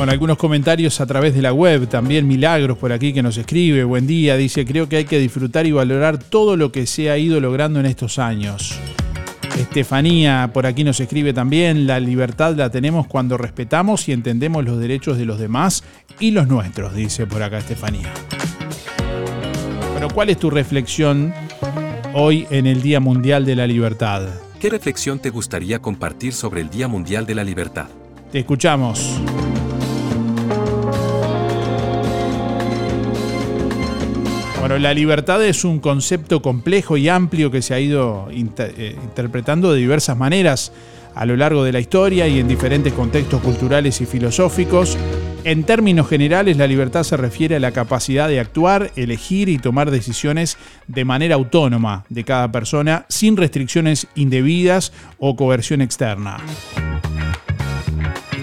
Bueno, 0.00 0.12
algunos 0.12 0.38
comentarios 0.38 0.98
a 1.02 1.06
través 1.06 1.34
de 1.34 1.42
la 1.42 1.52
web, 1.52 1.86
también 1.86 2.26
Milagros 2.26 2.78
por 2.78 2.90
aquí 2.90 3.12
que 3.12 3.22
nos 3.22 3.36
escribe, 3.36 3.84
buen 3.84 4.06
día, 4.06 4.38
dice, 4.38 4.64
creo 4.64 4.88
que 4.88 4.96
hay 4.96 5.04
que 5.04 5.18
disfrutar 5.18 5.66
y 5.66 5.72
valorar 5.72 6.16
todo 6.16 6.56
lo 6.56 6.72
que 6.72 6.86
se 6.86 7.10
ha 7.10 7.18
ido 7.18 7.38
logrando 7.38 7.80
en 7.80 7.84
estos 7.84 8.18
años. 8.18 8.80
Estefanía 9.58 10.52
por 10.54 10.64
aquí 10.64 10.84
nos 10.84 11.00
escribe 11.00 11.34
también, 11.34 11.86
la 11.86 12.00
libertad 12.00 12.56
la 12.56 12.70
tenemos 12.70 13.08
cuando 13.08 13.36
respetamos 13.36 14.08
y 14.08 14.12
entendemos 14.12 14.64
los 14.64 14.78
derechos 14.78 15.18
de 15.18 15.26
los 15.26 15.38
demás 15.38 15.84
y 16.18 16.30
los 16.30 16.48
nuestros, 16.48 16.94
dice 16.94 17.26
por 17.26 17.42
acá 17.42 17.58
Estefanía. 17.58 18.10
Bueno, 19.92 20.08
¿cuál 20.08 20.30
es 20.30 20.38
tu 20.38 20.48
reflexión 20.48 21.34
hoy 22.14 22.46
en 22.50 22.66
el 22.66 22.80
Día 22.80 23.00
Mundial 23.00 23.44
de 23.44 23.54
la 23.54 23.66
Libertad? 23.66 24.22
¿Qué 24.58 24.70
reflexión 24.70 25.18
te 25.18 25.28
gustaría 25.28 25.78
compartir 25.80 26.32
sobre 26.32 26.62
el 26.62 26.70
Día 26.70 26.88
Mundial 26.88 27.26
de 27.26 27.34
la 27.34 27.44
Libertad? 27.44 27.88
Te 28.32 28.38
escuchamos. 28.38 29.20
Bueno, 34.60 34.76
la 34.78 34.92
libertad 34.92 35.42
es 35.42 35.64
un 35.64 35.80
concepto 35.80 36.42
complejo 36.42 36.98
y 36.98 37.08
amplio 37.08 37.50
que 37.50 37.62
se 37.62 37.72
ha 37.72 37.80
ido 37.80 38.28
eh, 38.30 38.96
interpretando 39.02 39.72
de 39.72 39.80
diversas 39.80 40.18
maneras 40.18 40.70
a 41.14 41.24
lo 41.24 41.34
largo 41.34 41.64
de 41.64 41.72
la 41.72 41.80
historia 41.80 42.28
y 42.28 42.38
en 42.38 42.46
diferentes 42.46 42.92
contextos 42.92 43.40
culturales 43.40 44.02
y 44.02 44.06
filosóficos. 44.06 44.98
En 45.44 45.64
términos 45.64 46.08
generales, 46.08 46.58
la 46.58 46.66
libertad 46.66 47.04
se 47.04 47.16
refiere 47.16 47.56
a 47.56 47.60
la 47.60 47.72
capacidad 47.72 48.28
de 48.28 48.38
actuar, 48.38 48.90
elegir 48.96 49.48
y 49.48 49.56
tomar 49.56 49.90
decisiones 49.90 50.58
de 50.86 51.06
manera 51.06 51.36
autónoma 51.36 52.04
de 52.10 52.24
cada 52.24 52.52
persona, 52.52 53.06
sin 53.08 53.38
restricciones 53.38 54.08
indebidas 54.14 54.92
o 55.18 55.36
coerción 55.36 55.80
externa. 55.80 56.36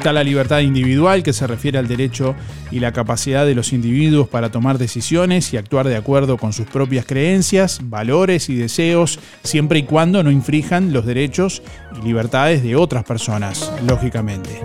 Está 0.07 0.13
la 0.13 0.23
libertad 0.23 0.59
individual, 0.59 1.21
que 1.21 1.33
se 1.33 1.45
refiere 1.47 1.77
al 1.77 1.89
derecho 1.89 2.33
y 2.71 2.79
la 2.79 2.93
capacidad 2.93 3.45
de 3.45 3.53
los 3.53 3.73
individuos 3.73 4.29
para 4.29 4.49
tomar 4.49 4.77
decisiones 4.77 5.51
y 5.51 5.57
actuar 5.57 5.85
de 5.85 5.97
acuerdo 5.97 6.37
con 6.37 6.53
sus 6.53 6.65
propias 6.65 7.05
creencias, 7.05 7.81
valores 7.83 8.47
y 8.47 8.55
deseos, 8.55 9.19
siempre 9.43 9.79
y 9.79 9.83
cuando 9.83 10.23
no 10.23 10.31
infrijan 10.31 10.93
los 10.93 11.05
derechos 11.05 11.61
y 12.01 12.05
libertades 12.05 12.63
de 12.63 12.77
otras 12.77 13.03
personas, 13.03 13.69
lógicamente. 13.85 14.61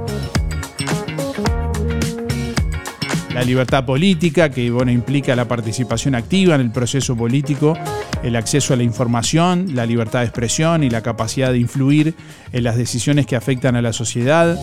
La 3.35 3.43
libertad 3.43 3.85
política, 3.85 4.49
que 4.49 4.71
bueno, 4.71 4.93
implica 4.93 5.35
la 5.35 5.49
participación 5.49 6.15
activa 6.15 6.55
en 6.55 6.61
el 6.61 6.71
proceso 6.71 7.17
político, 7.17 7.77
el 8.23 8.37
acceso 8.37 8.75
a 8.75 8.77
la 8.77 8.85
información, 8.85 9.75
la 9.75 9.87
libertad 9.87 10.21
de 10.21 10.27
expresión 10.27 10.85
y 10.85 10.91
la 10.91 11.03
capacidad 11.03 11.51
de 11.51 11.59
influir 11.59 12.15
en 12.53 12.63
las 12.63 12.77
decisiones 12.77 13.27
que 13.27 13.35
afectan 13.35 13.75
a 13.75 13.83
la 13.83 13.93
sociedad, 13.93 14.57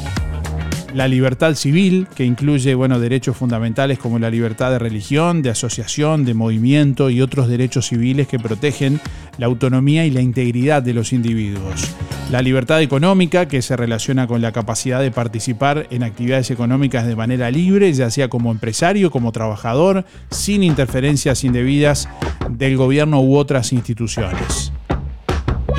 la 0.93 1.07
libertad 1.07 1.55
civil, 1.55 2.07
que 2.15 2.25
incluye 2.25 2.73
bueno, 2.75 2.99
derechos 2.99 3.37
fundamentales 3.37 3.99
como 3.99 4.19
la 4.19 4.29
libertad 4.29 4.71
de 4.71 4.79
religión, 4.79 5.41
de 5.41 5.49
asociación, 5.49 6.25
de 6.25 6.33
movimiento 6.33 7.09
y 7.09 7.21
otros 7.21 7.47
derechos 7.47 7.87
civiles 7.87 8.27
que 8.27 8.39
protegen 8.39 8.99
la 9.37 9.45
autonomía 9.45 10.05
y 10.05 10.11
la 10.11 10.21
integridad 10.21 10.81
de 10.81 10.93
los 10.93 11.13
individuos. 11.13 11.89
La 12.31 12.41
libertad 12.41 12.81
económica, 12.81 13.47
que 13.47 13.61
se 13.61 13.75
relaciona 13.75 14.27
con 14.27 14.41
la 14.41 14.51
capacidad 14.51 15.01
de 15.01 15.11
participar 15.11 15.87
en 15.89 16.03
actividades 16.03 16.51
económicas 16.51 17.07
de 17.07 17.15
manera 17.15 17.49
libre, 17.49 17.91
ya 17.93 18.09
sea 18.09 18.27
como 18.27 18.51
empresario, 18.51 19.11
como 19.11 19.31
trabajador, 19.31 20.05
sin 20.29 20.63
interferencias 20.63 21.43
indebidas 21.43 22.07
del 22.49 22.77
gobierno 22.77 23.21
u 23.21 23.35
otras 23.35 23.73
instituciones 23.73 24.71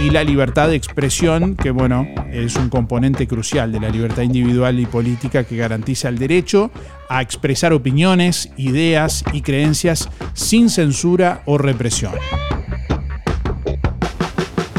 y 0.02 0.09
la 0.09 0.24
libertad 0.24 0.68
de 0.68 0.77
expresión, 0.77 1.56
que 1.56 1.70
bueno, 1.70 2.06
es 2.32 2.56
un 2.56 2.70
componente 2.70 3.27
crucial 3.27 3.70
de 3.70 3.81
la 3.81 3.90
libertad 3.90 4.22
individual 4.22 4.81
y 4.81 4.86
política 4.86 5.44
que 5.44 5.56
garantiza 5.56 6.09
el 6.09 6.18
derecho 6.18 6.70
a 7.09 7.20
expresar 7.20 7.74
opiniones, 7.74 8.51
ideas 8.56 9.24
y 9.32 9.43
creencias 9.43 10.09
sin 10.32 10.70
censura 10.70 11.43
o 11.44 11.59
represión. 11.59 12.12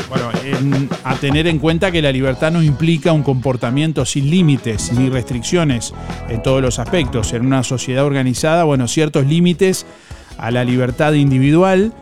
Bueno, 0.10 0.30
a 1.04 1.16
tener 1.16 1.46
en 1.46 1.60
cuenta 1.60 1.92
que 1.92 2.02
la 2.02 2.12
libertad 2.12 2.52
no 2.52 2.64
implica 2.64 3.12
un 3.12 3.22
comportamiento 3.22 4.06
sin 4.06 4.30
límites 4.30 4.92
ni 4.94 5.10
restricciones 5.10 5.94
en 6.30 6.42
todos 6.42 6.64
los 6.64 6.80
aspectos. 6.80 7.34
En 7.34 7.46
una 7.46 7.64
sociedad 7.64 8.06
organizada, 8.06 8.64
bueno, 8.64 8.88
ciertos 8.88 9.28
límites 9.28 9.86
a 10.38 10.50
la 10.50 10.64
libertad 10.64 11.14
individual 11.14 11.94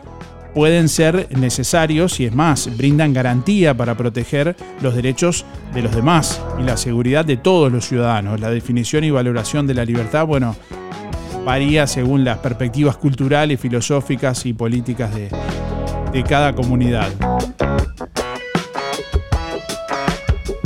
pueden 0.54 0.88
ser 0.88 1.28
necesarios 1.36 2.20
y 2.20 2.26
es 2.26 2.34
más, 2.34 2.76
brindan 2.76 3.12
garantía 3.12 3.74
para 3.74 3.96
proteger 3.96 4.56
los 4.80 4.94
derechos 4.94 5.44
de 5.74 5.82
los 5.82 5.94
demás 5.94 6.42
y 6.58 6.62
la 6.62 6.76
seguridad 6.76 7.24
de 7.24 7.36
todos 7.36 7.70
los 7.72 7.86
ciudadanos. 7.86 8.40
La 8.40 8.50
definición 8.50 9.04
y 9.04 9.10
valoración 9.10 9.66
de 9.66 9.74
la 9.74 9.84
libertad, 9.84 10.26
bueno, 10.26 10.56
varía 11.44 11.86
según 11.86 12.24
las 12.24 12.38
perspectivas 12.38 12.96
culturales, 12.96 13.60
filosóficas 13.60 14.44
y 14.46 14.52
políticas 14.52 15.14
de, 15.14 15.30
cada 16.28 16.54
comunidad. 16.54 17.08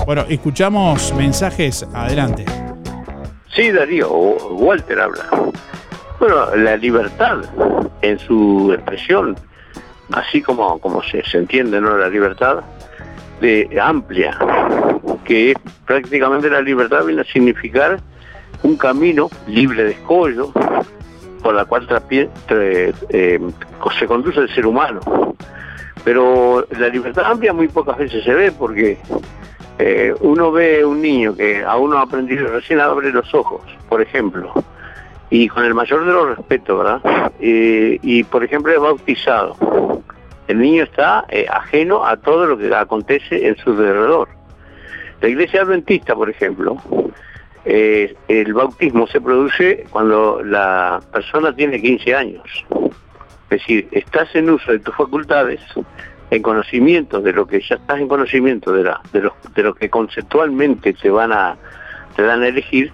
Bueno, 0.06 0.24
escuchamos 0.28 1.14
mensajes, 1.14 1.86
adelante. 1.94 2.44
Sí, 3.54 3.70
Darío, 3.70 4.10
Walter 4.10 5.00
habla. 5.00 5.24
Bueno, 6.18 6.54
la 6.56 6.76
libertad 6.76 7.38
en 8.02 8.18
su 8.18 8.72
expresión 8.72 9.36
así 10.12 10.42
como, 10.42 10.78
como 10.78 11.02
se, 11.02 11.22
entiende 11.32 11.80
¿no? 11.80 11.96
la 11.96 12.08
libertad, 12.08 12.62
de 13.40 13.68
amplia, 13.80 14.38
que 15.24 15.54
prácticamente 15.86 16.48
la 16.48 16.60
libertad 16.60 17.04
viene 17.04 17.22
a 17.22 17.24
significar 17.24 18.00
un 18.62 18.76
camino 18.76 19.28
libre 19.46 19.84
de 19.84 19.90
escollo, 19.90 20.52
por 21.42 21.54
la 21.54 21.64
cual 21.66 21.86
eh, 22.48 23.40
se 23.98 24.06
conduce 24.06 24.40
el 24.40 24.54
ser 24.54 24.66
humano. 24.66 25.00
Pero 26.04 26.66
la 26.78 26.88
libertad 26.88 27.24
amplia 27.26 27.52
muy 27.52 27.68
pocas 27.68 27.98
veces 27.98 28.24
se 28.24 28.34
ve 28.34 28.52
porque 28.52 28.98
eh, 29.78 30.14
uno 30.20 30.52
ve 30.52 30.84
un 30.84 31.02
niño 31.02 31.34
que 31.34 31.64
aún 31.64 31.90
no 31.90 31.98
ha 31.98 32.02
aprendido, 32.02 32.46
recién 32.48 32.80
abre 32.80 33.10
los 33.10 33.34
ojos, 33.34 33.62
por 33.88 34.00
ejemplo, 34.00 34.52
y 35.30 35.48
con 35.48 35.64
el 35.64 35.74
mayor 35.74 36.04
de 36.04 36.12
los 36.12 36.36
respetos, 36.36 36.78
¿verdad? 36.78 37.32
Eh, 37.40 37.98
y 38.02 38.24
por 38.24 38.44
ejemplo 38.44 38.72
es 38.72 38.80
bautizado. 38.80 39.56
El 40.46 40.60
niño 40.60 40.84
está 40.84 41.24
eh, 41.28 41.46
ajeno 41.50 42.04
a 42.04 42.16
todo 42.16 42.46
lo 42.46 42.58
que 42.58 42.74
acontece 42.74 43.46
en 43.46 43.56
su 43.56 43.70
alrededor. 43.70 44.28
La 45.20 45.28
iglesia 45.28 45.62
adventista, 45.62 46.14
por 46.14 46.28
ejemplo, 46.28 46.76
eh, 47.64 48.14
el 48.28 48.52
bautismo 48.52 49.06
se 49.06 49.20
produce 49.20 49.86
cuando 49.90 50.42
la 50.44 51.00
persona 51.12 51.54
tiene 51.54 51.80
15 51.80 52.14
años. 52.14 52.66
Es 53.50 53.60
decir, 53.60 53.88
estás 53.92 54.34
en 54.34 54.50
uso 54.50 54.72
de 54.72 54.80
tus 54.80 54.94
facultades, 54.94 55.60
en 56.30 56.42
conocimiento 56.42 57.20
de 57.20 57.32
lo 57.32 57.46
que 57.46 57.60
ya 57.60 57.76
estás 57.76 58.00
en 58.00 58.08
conocimiento 58.08 58.72
de, 58.72 58.84
la, 58.84 59.00
de, 59.12 59.22
lo, 59.22 59.34
de 59.54 59.62
lo 59.62 59.74
que 59.74 59.88
conceptualmente 59.88 60.92
te 60.92 61.08
van 61.08 61.32
a 61.32 61.56
te 62.16 62.22
dan 62.22 62.42
a 62.42 62.48
elegir 62.48 62.92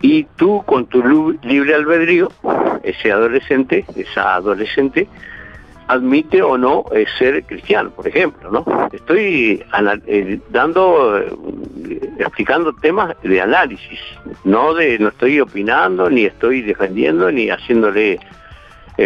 y 0.00 0.24
tú 0.36 0.62
con 0.64 0.86
tu 0.86 1.36
libre 1.42 1.74
albedrío, 1.74 2.30
ese 2.82 3.12
adolescente, 3.12 3.84
esa 3.96 4.36
adolescente, 4.36 5.08
admite 5.90 6.40
o 6.40 6.56
no 6.56 6.84
eh, 6.92 7.04
ser 7.18 7.42
cristiano, 7.44 7.90
por 7.90 8.06
ejemplo, 8.06 8.50
¿no? 8.50 8.64
Estoy 8.92 9.64
eh, 10.06 10.40
dando, 10.50 11.18
eh, 11.18 12.10
explicando 12.18 12.72
temas 12.74 13.16
de 13.22 13.40
análisis, 13.40 13.98
no 14.44 14.72
de, 14.74 14.98
no 15.00 15.08
estoy 15.08 15.40
opinando, 15.40 16.08
ni 16.08 16.26
estoy 16.26 16.62
defendiendo, 16.62 17.30
ni 17.30 17.50
haciéndole 17.50 18.20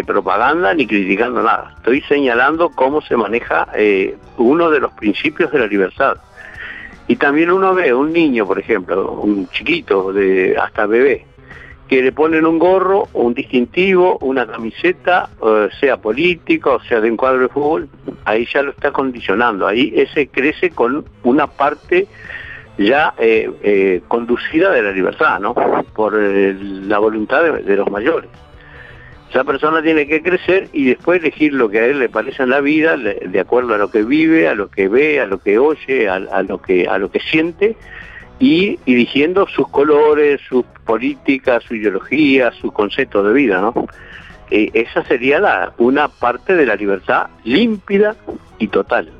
propaganda, 0.06 0.74
ni 0.74 0.88
criticando 0.88 1.40
nada. 1.40 1.72
Estoy 1.76 2.00
señalando 2.02 2.68
cómo 2.70 3.00
se 3.00 3.16
maneja 3.16 3.68
uno 4.38 4.68
de 4.68 4.80
los 4.80 4.92
principios 4.94 5.52
de 5.52 5.60
la 5.60 5.66
libertad. 5.68 6.16
Y 7.06 7.16
también 7.16 7.50
uno 7.50 7.74
ve 7.74 7.92
un 7.92 8.12
niño, 8.12 8.46
por 8.46 8.58
ejemplo, 8.58 9.12
un 9.12 9.48
chiquito, 9.48 10.12
de 10.12 10.56
hasta 10.58 10.86
bebé, 10.86 11.26
que 11.88 12.02
le 12.02 12.12
ponen 12.12 12.46
un 12.46 12.58
gorro, 12.58 13.08
un 13.12 13.34
distintivo, 13.34 14.18
una 14.22 14.46
camiseta, 14.46 15.28
eh, 15.44 15.68
sea 15.80 15.98
político, 15.98 16.80
sea 16.88 17.00
de 17.00 17.10
un 17.10 17.16
cuadro 17.16 17.42
de 17.42 17.48
fútbol, 17.48 17.88
ahí 18.24 18.46
ya 18.52 18.62
lo 18.62 18.70
está 18.70 18.90
condicionando, 18.90 19.66
ahí 19.66 19.92
ese 19.94 20.28
crece 20.28 20.70
con 20.70 21.04
una 21.24 21.46
parte 21.46 22.06
ya 22.78 23.14
eh, 23.18 23.50
eh, 23.62 24.00
conducida 24.08 24.70
de 24.72 24.82
la 24.82 24.90
libertad, 24.90 25.38
¿no? 25.40 25.54
Por 25.54 26.14
la 26.14 26.98
voluntad 26.98 27.42
de 27.42 27.76
los 27.76 27.88
mayores. 27.90 28.30
Esa 29.34 29.42
persona 29.42 29.82
tiene 29.82 30.06
que 30.06 30.22
crecer 30.22 30.68
y 30.72 30.84
después 30.84 31.20
elegir 31.20 31.54
lo 31.54 31.68
que 31.68 31.80
a 31.80 31.86
él 31.86 31.98
le 31.98 32.08
parece 32.08 32.44
en 32.44 32.50
la 32.50 32.60
vida, 32.60 32.96
de 32.96 33.40
acuerdo 33.40 33.74
a 33.74 33.78
lo 33.78 33.90
que 33.90 34.04
vive, 34.04 34.46
a 34.46 34.54
lo 34.54 34.70
que 34.70 34.86
ve, 34.86 35.18
a 35.18 35.26
lo 35.26 35.38
que 35.38 35.58
oye, 35.58 36.08
a, 36.08 36.20
lo 36.44 36.62
que 36.62 36.86
a 36.86 36.98
lo 36.98 37.10
que 37.10 37.18
siente 37.18 37.76
y 38.38 38.78
dirigiendo 38.86 39.48
sus 39.48 39.66
colores, 39.70 40.40
sus 40.48 40.64
políticas, 40.86 41.64
su 41.64 41.74
ideología, 41.74 42.52
su 42.52 42.70
concepto 42.70 43.24
de 43.24 43.32
vida, 43.32 43.60
¿no? 43.60 43.74
Eh, 44.52 44.70
esa 44.72 45.02
sería 45.02 45.40
la, 45.40 45.72
una 45.78 46.06
parte 46.06 46.54
de 46.54 46.66
la 46.66 46.76
libertad 46.76 47.26
límpida 47.42 48.14
y 48.60 48.68
total. 48.68 49.10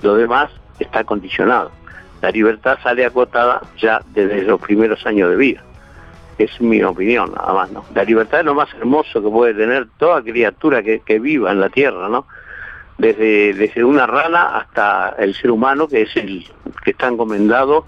Lo 0.00 0.14
demás 0.14 0.50
está 0.78 1.04
condicionado. 1.04 1.72
La 2.22 2.30
libertad 2.30 2.78
sale 2.82 3.04
acotada 3.04 3.60
ya 3.76 4.00
desde 4.14 4.44
los 4.44 4.62
primeros 4.62 5.04
años 5.04 5.28
de 5.28 5.36
vida. 5.36 5.62
Es 6.38 6.60
mi 6.60 6.80
opinión, 6.84 7.32
nada. 7.34 7.68
La 7.94 8.04
libertad 8.04 8.40
es 8.40 8.46
lo 8.46 8.54
más 8.54 8.72
hermoso 8.74 9.20
que 9.20 9.28
puede 9.28 9.54
tener 9.54 9.88
toda 9.98 10.22
criatura 10.22 10.82
que, 10.84 11.00
que 11.00 11.18
viva 11.18 11.50
en 11.50 11.60
la 11.60 11.68
tierra, 11.68 12.08
¿no? 12.08 12.26
Desde, 12.96 13.54
desde 13.54 13.84
una 13.84 14.06
rana 14.06 14.56
hasta 14.56 15.16
el 15.18 15.34
ser 15.34 15.50
humano, 15.50 15.88
que 15.88 16.02
es 16.02 16.16
el 16.16 16.46
que 16.84 16.92
está 16.92 17.08
encomendado 17.08 17.86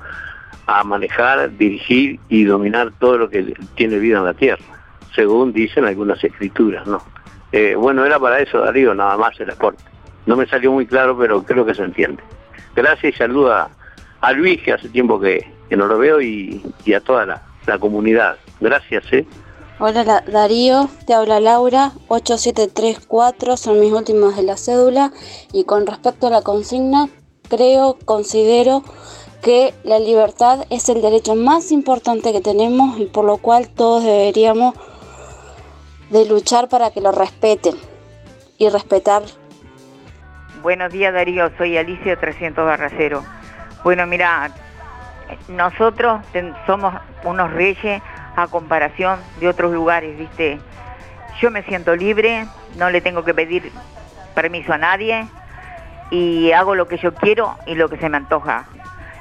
a 0.67 0.83
manejar, 0.83 1.57
dirigir 1.57 2.19
y 2.29 2.45
dominar 2.45 2.93
todo 2.99 3.19
lo 3.19 3.31
que 3.31 3.55
tiene 3.77 3.99
vida 3.99 4.19
en 4.19 4.25
la 4.25 4.35
tierra, 4.35 4.65
según 5.15 5.53
dicen 5.53 5.85
algunas 5.85 6.23
escrituras, 6.23 6.87
¿no? 6.87 7.03
Eh, 7.53 7.75
bueno, 7.77 8.05
era 8.05 8.19
para 8.19 8.41
eso, 8.41 8.61
Darío, 8.61 8.95
nada 8.95 9.17
más 9.17 9.39
el 9.41 9.51
aporte. 9.51 9.83
No 10.27 10.37
me 10.37 10.47
salió 10.47 10.73
muy 10.73 10.87
claro, 10.87 11.17
pero 11.19 11.43
creo 11.43 11.65
que 11.65 11.75
se 11.75 11.83
entiende. 11.83 12.23
Gracias 12.75 13.15
y 13.15 13.17
saluda 13.17 13.69
a 14.21 14.33
Luis, 14.33 14.61
que 14.63 14.73
hace 14.73 14.89
tiempo 14.89 15.21
que, 15.21 15.45
que 15.69 15.77
no 15.77 15.87
lo 15.87 15.99
veo, 15.99 16.21
y, 16.21 16.63
y 16.85 16.93
a 16.95 17.01
toda 17.01 17.27
la, 17.27 17.43
la 17.71 17.79
comunidad. 17.79 18.37
Gracias, 18.61 19.05
¿eh? 19.13 19.27
Hola 19.79 20.05
La- 20.05 20.21
Darío, 20.27 20.91
te 21.07 21.15
habla 21.15 21.41
Laura, 21.41 21.93
8734 22.09 23.57
son 23.57 23.81
mis 23.81 23.93
últimos 23.93 24.37
de 24.37 24.43
la 24.43 24.57
cédula 24.59 25.11
y 25.53 25.65
con 25.65 25.87
respecto 25.87 26.27
a 26.27 26.31
la 26.31 26.43
consigna, 26.43 27.09
creo, 27.49 27.97
considero 28.05 28.83
que 29.41 29.73
la 29.85 29.99
libertad 29.99 30.67
es 30.69 30.91
el 30.91 31.01
derecho 31.01 31.35
más 31.35 31.73
importante 31.73 32.33
que 32.33 32.43
tenemos 32.43 32.99
y 32.99 33.07
por 33.07 33.25
lo 33.25 33.39
cual 33.39 33.71
todos 33.71 34.05
deberíamos 34.05 34.75
de 36.11 36.27
luchar 36.27 36.69
para 36.69 36.91
que 36.91 37.01
lo 37.01 37.11
respeten 37.13 37.75
y 38.59 38.69
respetar 38.69 39.23
Buenos 40.63 40.93
días 40.93 41.15
Darío, 41.15 41.51
soy 41.57 41.79
Alicia 41.79 42.21
300 42.21 42.67
Barracero. 42.67 43.25
Bueno, 43.83 44.07
mira, 44.07 44.51
nosotros 45.49 46.21
somos 46.67 46.95
unos 47.25 47.53
reyes 47.53 48.03
a 48.37 48.47
comparación 48.47 49.19
de 49.41 49.49
otros 49.49 49.73
lugares, 49.73 50.17
¿viste? 50.17 50.61
Yo 51.41 51.51
me 51.51 51.63
siento 51.63 51.97
libre, 51.97 52.47
no 52.77 52.91
le 52.91 53.01
tengo 53.01 53.25
que 53.25 53.35
pedir 53.35 53.73
permiso 54.35 54.73
a 54.73 54.79
nadie 54.79 55.27
y 56.11 56.53
hago 56.53 56.75
lo 56.75 56.89
que 56.89 56.99
yo 56.99 57.15
quiero 57.15 57.57
y 57.67 57.75
lo 57.75 57.89
que 57.89 57.97
se 57.97 58.09
me 58.09 58.17
antoja. 58.17 58.67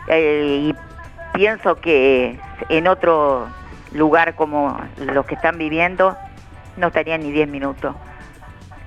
Eh, 0.07 0.69
y 0.69 0.75
pienso 1.33 1.75
que 1.75 2.39
en 2.69 2.87
otro 2.87 3.47
lugar 3.93 4.35
como 4.35 4.79
los 4.97 5.25
que 5.25 5.35
están 5.35 5.57
viviendo 5.57 6.17
no 6.77 6.87
estarían 6.87 7.21
ni 7.21 7.31
10 7.31 7.49
minutos 7.49 7.95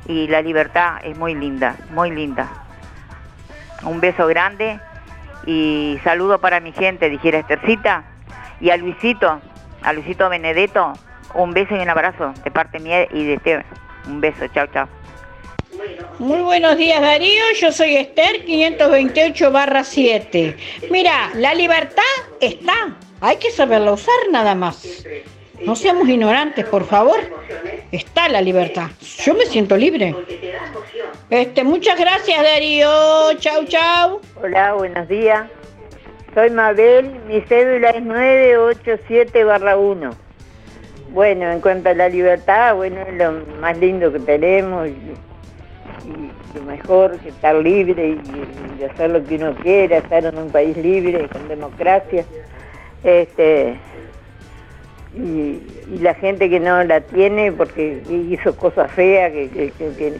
y 0.07 0.27
la 0.29 0.43
libertad 0.43 0.97
es 1.05 1.17
muy 1.17 1.35
linda, 1.35 1.77
muy 1.91 2.11
linda. 2.11 2.49
Un 3.85 4.01
beso 4.01 4.27
grande 4.27 4.81
y 5.47 5.99
saludo 6.05 6.41
para 6.41 6.61
mi 6.61 6.73
gente, 6.73 7.09
dijera 7.11 7.39
Estercita, 7.39 8.05
y 8.61 8.71
a 8.71 8.77
Luisito, 8.77 9.41
a 9.83 9.93
Luisito 9.93 10.29
Benedetto, 10.29 10.93
un 11.35 11.53
beso 11.53 11.75
y 11.77 11.81
un 11.81 11.91
abrazo 11.91 12.33
de 12.45 12.51
parte 12.51 12.79
mía 12.79 13.07
y 13.13 13.25
de 13.25 13.35
Esteban. 13.35 13.67
Un 14.07 14.21
beso, 14.21 14.47
chao, 14.49 14.67
chao. 14.73 14.89
Muy 16.19 16.43
buenos 16.43 16.77
días 16.77 17.01
Darío, 17.01 17.43
yo 17.59 17.73
soy 17.73 17.97
Esther 17.97 18.45
528 18.45 19.51
barra 19.51 19.83
7. 19.83 20.57
Mira, 20.91 21.31
la 21.35 21.55
libertad 21.55 22.03
está, 22.41 22.95
hay 23.21 23.37
que 23.37 23.51
saberla 23.51 23.93
usar 23.93 24.15
nada 24.31 24.55
más. 24.55 25.05
No 25.65 25.77
seamos 25.77 26.09
ignorantes, 26.09 26.65
por 26.67 26.85
favor. 26.85 27.19
Está 27.93 28.29
la 28.29 28.41
libertad. 28.41 28.89
Yo 29.19 29.35
me 29.35 29.47
siento 29.47 29.77
libre. 29.77 30.15
Este, 31.31 31.63
muchas 31.63 31.99
gracias 31.99 32.43
Darío. 32.43 32.89
Chau, 33.39 33.65
chau. 33.67 34.21
Hola, 34.43 34.75
buenos 34.75 35.09
días. 35.09 35.49
Soy 36.35 36.51
Mabel, 36.51 37.11
mi 37.29 37.41
cédula 37.43 37.91
es 37.91 38.03
987 38.03 39.45
barra 39.45 39.77
1. 39.77 40.11
Bueno, 41.11 41.53
en 41.53 41.61
cuanto 41.61 41.91
a 41.91 41.95
la 41.95 42.09
libertad, 42.09 42.75
bueno, 42.75 43.03
es 43.03 43.15
lo 43.15 43.33
más 43.61 43.77
lindo 43.79 44.11
que 44.11 44.19
tenemos 44.21 44.89
y 44.89 44.97
lo 46.55 46.63
mejor 46.63 47.19
que 47.19 47.29
estar 47.29 47.55
libre 47.55 48.09
y, 48.09 48.81
y 48.81 48.85
hacer 48.85 49.11
lo 49.11 49.23
que 49.25 49.37
uno 49.37 49.55
quiera, 49.57 49.99
estar 49.99 50.25
en 50.25 50.39
un 50.39 50.51
país 50.51 50.77
libre, 50.77 51.29
con 51.29 51.47
democracia. 51.49 52.25
Este, 53.05 53.77
y, 55.15 55.99
la 56.01 56.15
gente 56.15 56.49
que 56.49 56.59
no 56.59 56.83
la 56.85 57.01
tiene 57.01 57.53
porque 57.53 58.03
hizo 58.09 58.57
cosas 58.57 58.91
feas, 58.93 59.31
que, 59.31 59.73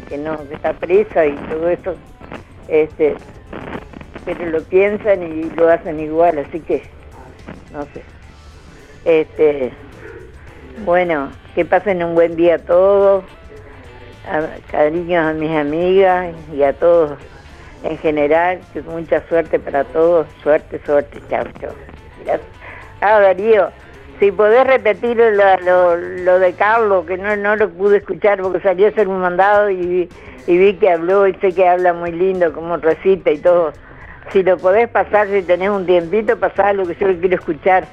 que, 0.09 0.19
no, 0.19 0.39
está 0.51 0.73
presa 0.75 1.27
y 1.27 1.33
todo 1.51 1.69
eso, 1.69 1.97
este, 2.69 3.15
pero 4.25 4.47
lo 4.47 4.63
piensan 4.65 5.23
y 5.23 5.51
lo 5.57 5.69
hacen 5.69 5.99
igual, 5.99 6.39
así 6.39 6.61
que 6.61 6.83
no 7.73 7.85
sé. 7.87 8.03
Este, 9.05 9.73
bueno, 10.85 11.33
que 11.55 11.65
pasen 11.65 12.05
un 12.05 12.15
buen 12.15 12.37
día 12.37 12.57
a 12.57 12.59
todos, 12.59 13.25
a- 14.29 14.59
cariños 14.71 15.25
a 15.25 15.33
mis 15.33 15.51
amigas 15.51 16.35
y 16.55 16.63
a 16.63 16.73
todos 16.75 17.19
en 17.85 17.99
general, 17.99 18.61
que 18.73 18.83
mucha 18.83 19.27
suerte 19.29 19.59
para 19.59 19.85
todos, 19.85 20.27
suerte, 20.43 20.81
suerte, 20.87 21.21
chao, 21.29 21.45
chao. 21.61 21.73
Gracias. 22.25 22.47
Ah, 23.01 23.19
Darío, 23.19 23.73
si 24.23 24.31
podés 24.31 24.65
repetir 24.65 25.17
lo, 25.17 26.39
de 26.39 26.53
Carlos, 26.53 27.05
que 27.07 27.19
no, 27.19 27.35
no 27.35 27.57
lo 27.57 27.69
pude 27.71 27.97
escuchar 27.97 28.41
porque 28.41 28.61
salió 28.61 28.87
a 28.87 28.91
hacer 28.91 29.09
un 29.09 29.19
mandado 29.19 29.69
y, 29.69 30.09
y 30.47 30.57
vi 30.59 30.75
que 30.75 30.91
habló 30.91 31.27
y 31.27 31.35
sé 31.41 31.53
que 31.53 31.67
habla 31.67 31.93
muy 31.93 32.13
lindo, 32.13 32.53
como 32.53 32.77
recita 32.77 33.33
y 33.33 33.39
todo. 33.39 33.73
Si 34.33 34.45
lo 34.45 34.59
podés 34.59 34.89
pasar, 34.89 35.27
si 35.27 35.43
tenés 35.43 35.71
un 35.71 35.87
tiempito, 35.87 36.39
pasar 36.39 36.77
lo 36.77 36.87
que 36.87 36.95
yo 36.95 37.19
quiero 37.19 37.35
escuchar. 37.35 37.85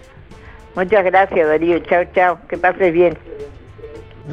Muchas 0.75 1.03
gracias, 1.03 1.47
Darío. 1.47 1.79
Chao, 1.79 2.03
chao. 2.13 2.37
Que 2.47 2.59
pases 2.59 2.93
bien. 2.93 3.17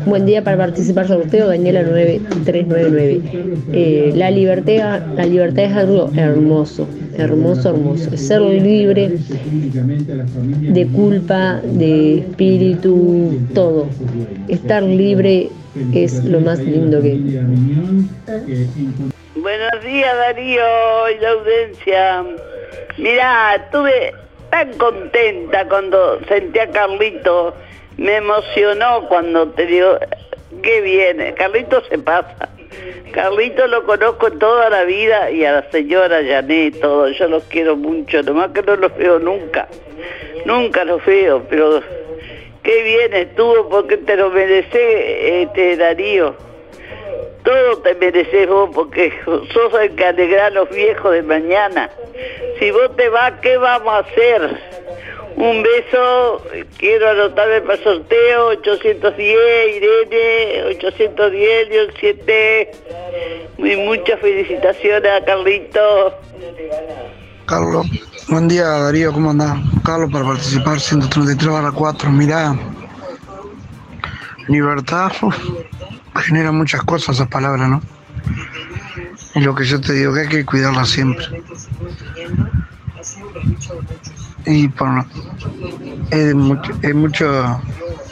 Buen 0.05 0.27
día 0.27 0.45
para 0.45 0.59
participar 0.59 1.09
sorteo, 1.09 1.49
Daniela 1.49 1.83
9399. 1.83 3.23
Eh, 3.73 4.13
la 4.15 4.31
libertad, 4.31 5.01
la 5.17 5.25
libertad 5.25 5.65
es 5.65 5.73
algo 5.73 6.11
hermoso, 6.15 6.87
hermoso, 7.19 7.71
hermoso. 7.71 8.17
Ser 8.17 8.41
libre 8.41 9.19
de 10.61 10.87
culpa, 10.89 11.61
de 11.63 12.19
espíritu, 12.19 13.39
todo. 13.55 13.89
Estar 14.49 14.83
libre 14.83 15.51
es 15.93 16.25
lo 16.25 16.41
más 16.41 16.59
lindo 16.59 17.03
que 17.03 17.19
Buenos 19.35 19.85
días 19.85 20.17
Darío 20.17 21.11
y 21.11 21.21
la 21.21 21.31
audiencia. 21.31 22.25
Mirá, 22.99 23.55
estuve 23.57 24.13
tan 24.51 24.73
contenta 24.75 25.69
cuando 25.69 26.19
sentí 26.29 26.59
a 26.59 26.71
Carlito. 26.71 27.55
Me 27.97 28.17
emocionó 28.17 29.07
cuando 29.09 29.49
te 29.51 29.67
digo, 29.67 29.99
qué 30.63 30.81
bien, 30.81 31.35
Carlito 31.37 31.83
se 31.89 31.99
pasa. 31.99 32.49
Carlito 33.13 33.67
lo 33.67 33.85
conozco 33.85 34.31
toda 34.33 34.69
la 34.69 34.85
vida 34.85 35.31
y 35.31 35.45
a 35.45 35.53
la 35.53 35.71
señora 35.71 36.21
Janet, 36.27 36.81
todo, 36.81 37.09
yo 37.09 37.29
los 37.29 37.45
quiero 37.45 37.77
mucho, 37.77 38.23
nomás 38.23 38.51
que 38.51 38.63
no 38.63 38.77
los 38.77 38.97
veo 38.97 39.19
nunca. 39.19 39.69
Nunca 40.45 40.85
los 40.85 41.05
veo, 41.05 41.43
pero 41.49 41.83
qué 42.63 42.83
bien 42.83 43.15
estuvo 43.15 43.69
porque 43.69 43.97
te 43.97 44.17
lo 44.17 44.31
merece 44.31 45.43
este 45.43 45.77
Darío. 45.77 46.46
Todo 47.47 47.79
te 47.79 47.95
mereces 47.95 48.49
vos 48.49 48.71
porque 48.75 49.13
sos 49.25 49.73
el 49.81 49.95
que 49.95 50.05
alegra 50.05 50.47
a 50.47 50.51
los 50.51 50.69
viejos 50.69 51.13
de 51.13 51.23
mañana. 51.23 51.89
Si 52.59 52.73
vos 52.73 52.91
te 52.97 53.09
vas, 53.09 53.35
¿qué 53.41 53.57
vamos 53.57 53.95
a 53.95 53.99
hacer? 53.99 54.61
Un 55.37 55.63
beso, 55.63 56.43
quiero 56.79 57.09
anotarme 57.09 57.61
para 57.61 57.75
el 57.75 57.85
sorteo, 57.85 58.47
810, 58.47 59.77
Irene, 59.77 60.65
810, 60.77 61.69
León 61.69 61.87
7. 62.01 62.71
Y 63.59 63.77
muchas 63.77 64.19
felicitaciones 64.19 65.13
a 65.13 65.25
Carlito. 65.25 66.15
Carlos, 67.47 67.87
buen 68.29 68.49
día 68.49 68.65
Darío, 68.65 69.13
¿cómo 69.13 69.31
andás? 69.31 69.57
Carlos 69.85 70.11
para 70.11 70.25
participar 70.25 70.81
133 70.81 71.49
barra 71.49 71.71
4, 71.71 72.11
mirá, 72.11 72.57
libertad, 74.49 75.13
genera 76.19 76.53
muchas 76.53 76.83
cosas 76.83 77.17
esa 77.17 77.27
palabra, 77.27 77.69
¿no? 77.69 77.83
Y 79.35 79.41
lo 79.41 79.55
que 79.55 79.65
yo 79.65 79.81
te 79.81 79.93
digo 79.93 80.15
que 80.15 80.21
hay 80.21 80.29
que 80.29 80.45
cuidarla 80.45 80.85
siempre. 80.85 81.43
Y 84.47 84.69
por, 84.69 85.05
es 86.11 86.35
mucho, 86.35 86.73
es 86.83 86.95
mucho, 86.95 87.63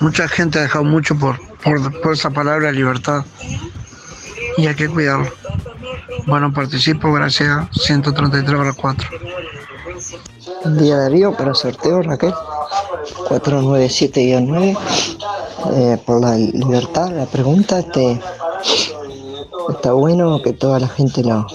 mucha 0.01 0.28
gente 0.28 0.59
ha 0.59 0.62
dejado 0.62 0.85
mucho 0.85 1.16
por, 1.16 1.39
por, 1.62 2.01
por 2.01 2.12
esa 2.12 2.31
palabra 2.31 2.72
libertad 2.72 3.24
y 4.56 4.66
hay 4.66 4.74
que 4.74 4.89
cuidarlo. 4.89 5.32
Bueno, 6.26 6.52
participo, 6.52 7.12
gracias, 7.12 7.68
133 7.72 8.59
barra 8.59 8.72
4. 8.72 9.09
Buen 10.65 10.78
día 10.78 10.97
Darío, 10.97 11.36
para 11.36 11.53
sorteo 11.53 12.01
Raquel 12.01 12.32
497-9 13.28 14.78
eh, 15.74 15.99
por 16.07 16.23
la 16.23 16.36
libertad. 16.36 17.11
La 17.11 17.27
pregunta 17.27 17.81
este, 17.81 18.19
está 19.69 19.93
bueno 19.93 20.41
que 20.43 20.55
toda 20.55 20.81
la 20.81 20.89
gente 20.89 21.23
lo, 21.23 21.47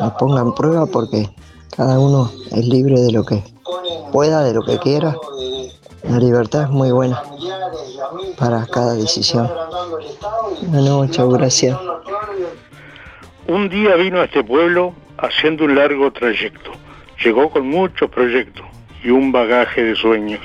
lo 0.00 0.16
ponga 0.16 0.40
en 0.40 0.54
prueba 0.54 0.86
porque 0.86 1.28
cada 1.76 2.00
uno 2.00 2.32
es 2.50 2.66
libre 2.66 2.98
de 2.98 3.12
lo 3.12 3.24
que 3.24 3.44
pueda, 4.10 4.42
de 4.42 4.54
lo 4.54 4.62
que 4.62 4.78
quiera. 4.78 5.14
La 6.04 6.18
libertad 6.18 6.62
es 6.62 6.70
muy 6.70 6.92
buena 6.92 7.22
para 8.38 8.64
cada 8.64 8.94
decisión. 8.94 9.50
Bueno, 10.62 11.02
muchas 11.02 11.28
gracias. 11.28 11.78
Un 13.48 13.68
día 13.68 13.96
vino 13.96 14.22
a 14.22 14.24
este 14.24 14.42
pueblo 14.42 14.94
haciendo 15.18 15.66
un 15.66 15.74
largo 15.74 16.10
trayecto. 16.10 16.70
Llegó 17.22 17.50
con 17.50 17.66
muchos 17.66 18.10
proyectos 18.10 18.66
y 19.02 19.10
un 19.10 19.32
bagaje 19.32 19.82
de 19.82 19.96
sueños. 19.96 20.40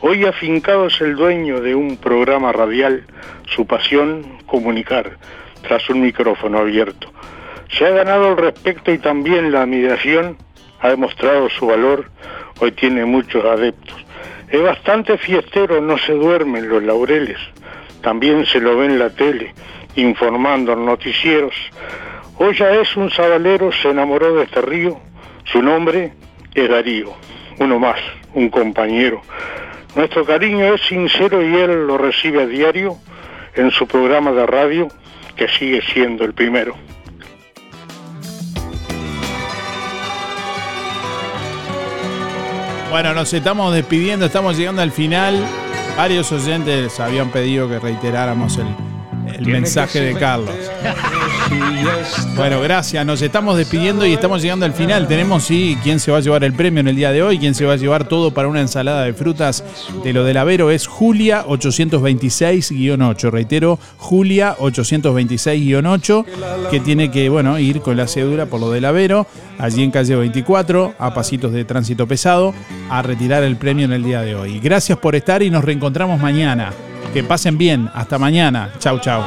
Hoy 0.00 0.24
afincado 0.24 0.86
es 0.86 1.00
el 1.00 1.14
dueño 1.14 1.60
de 1.60 1.74
un 1.74 1.96
programa 1.96 2.52
radial, 2.52 3.04
su 3.46 3.66
pasión 3.66 4.38
comunicar, 4.46 5.18
tras 5.62 5.88
un 5.90 6.00
micrófono 6.00 6.58
abierto. 6.58 7.12
Se 7.68 7.86
ha 7.86 7.90
ganado 7.90 8.32
el 8.32 8.36
respeto 8.36 8.92
y 8.92 8.98
también 8.98 9.52
la 9.52 9.62
admiración, 9.62 10.36
ha 10.80 10.88
demostrado 10.88 11.48
su 11.50 11.66
valor, 11.66 12.10
hoy 12.58 12.72
tiene 12.72 13.04
muchos 13.04 13.44
adeptos. 13.44 13.94
Es 14.48 14.60
bastante 14.62 15.16
fiestero, 15.18 15.80
no 15.80 15.96
se 15.98 16.12
duerme 16.12 16.58
en 16.58 16.68
los 16.68 16.82
laureles, 16.82 17.38
también 18.02 18.46
se 18.46 18.60
lo 18.60 18.76
ve 18.76 18.86
en 18.86 18.98
la 18.98 19.10
tele, 19.10 19.54
informando 19.94 20.72
en 20.72 20.86
noticieros. 20.86 21.54
Hoy 22.38 22.56
ya 22.56 22.70
es 22.70 22.96
un 22.96 23.10
sabalero, 23.10 23.70
se 23.70 23.90
enamoró 23.90 24.34
de 24.34 24.44
este 24.44 24.62
río, 24.62 24.98
su 25.52 25.62
nombre 25.62 26.12
es 26.54 26.68
Darío, 26.68 27.12
uno 27.58 27.78
más, 27.78 27.98
un 28.34 28.48
compañero. 28.48 29.22
Nuestro 29.96 30.24
cariño 30.24 30.74
es 30.74 30.80
sincero 30.82 31.42
y 31.42 31.54
él 31.54 31.86
lo 31.86 31.98
recibe 31.98 32.42
a 32.42 32.46
diario 32.46 32.96
en 33.54 33.70
su 33.70 33.86
programa 33.86 34.30
de 34.32 34.46
radio, 34.46 34.88
que 35.36 35.48
sigue 35.48 35.82
siendo 35.82 36.24
el 36.24 36.34
primero. 36.34 36.74
Bueno, 42.90 43.14
nos 43.14 43.32
estamos 43.32 43.74
despidiendo, 43.74 44.26
estamos 44.26 44.56
llegando 44.56 44.82
al 44.82 44.92
final. 44.92 45.44
Varios 45.96 46.30
oyentes 46.32 46.98
habían 47.00 47.30
pedido 47.30 47.68
que 47.68 47.78
reiteráramos 47.78 48.58
el, 48.58 48.66
el 49.40 49.46
mensaje 49.46 50.00
de 50.00 50.14
Carlos. 50.14 50.54
Bueno, 52.36 52.60
gracias. 52.60 53.04
Nos 53.04 53.22
estamos 53.22 53.56
despidiendo 53.56 54.06
y 54.06 54.12
estamos 54.12 54.42
llegando 54.42 54.66
al 54.66 54.72
final. 54.72 55.08
Tenemos, 55.08 55.44
sí, 55.44 55.76
quién 55.82 55.98
se 55.98 56.10
va 56.10 56.18
a 56.18 56.20
llevar 56.20 56.44
el 56.44 56.52
premio 56.52 56.80
en 56.80 56.88
el 56.88 56.96
día 56.96 57.10
de 57.10 57.22
hoy, 57.22 57.38
quién 57.38 57.54
se 57.54 57.64
va 57.64 57.72
a 57.72 57.76
llevar 57.76 58.06
todo 58.06 58.32
para 58.32 58.48
una 58.48 58.60
ensalada 58.60 59.04
de 59.04 59.14
frutas 59.14 59.64
de 60.04 60.12
lo 60.12 60.24
del 60.24 60.36
Avero. 60.36 60.70
Es 60.70 60.86
Julia 60.86 61.44
826-8. 61.46 63.30
Reitero, 63.30 63.78
Julia 63.96 64.56
826-8, 64.58 66.24
que 66.70 66.80
tiene 66.80 67.10
que, 67.10 67.28
bueno, 67.28 67.58
ir 67.58 67.80
con 67.80 67.96
la 67.96 68.06
cédula 68.06 68.46
por 68.46 68.60
lo 68.60 68.70
del 68.70 68.84
Avero, 68.84 69.26
allí 69.58 69.82
en 69.82 69.90
calle 69.90 70.16
24, 70.16 70.94
a 70.98 71.14
pasitos 71.14 71.52
de 71.52 71.64
tránsito 71.64 72.06
pesado, 72.06 72.54
a 72.90 73.02
retirar 73.02 73.42
el 73.42 73.56
premio 73.56 73.86
en 73.86 73.92
el 73.92 74.04
día 74.04 74.22
de 74.22 74.34
hoy. 74.34 74.60
Gracias 74.60 74.98
por 74.98 75.16
estar 75.16 75.42
y 75.42 75.50
nos 75.50 75.64
reencontramos 75.64 76.20
mañana. 76.20 76.72
Que 77.12 77.24
pasen 77.24 77.58
bien. 77.58 77.90
Hasta 77.92 78.18
mañana. 78.18 78.70
Chau, 78.78 78.98
chau. 79.00 79.22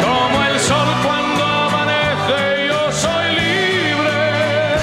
Como 0.00 0.44
el 0.44 0.60
sol 0.60 0.88
cuando 1.04 1.44
amanece, 1.44 2.68
yo 2.68 2.92
soy 2.92 3.34
libre. 3.34 4.78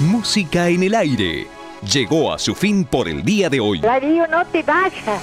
Música 0.00 0.68
en 0.68 0.82
el 0.84 0.94
aire. 0.94 1.46
Llegó 1.92 2.32
a 2.32 2.38
su 2.38 2.54
fin 2.54 2.84
por 2.84 3.08
el 3.08 3.22
día 3.22 3.50
de 3.50 3.60
hoy. 3.60 3.80
Darío, 3.80 4.26
no 4.26 4.44
te 4.46 4.62
vayas. 4.62 5.22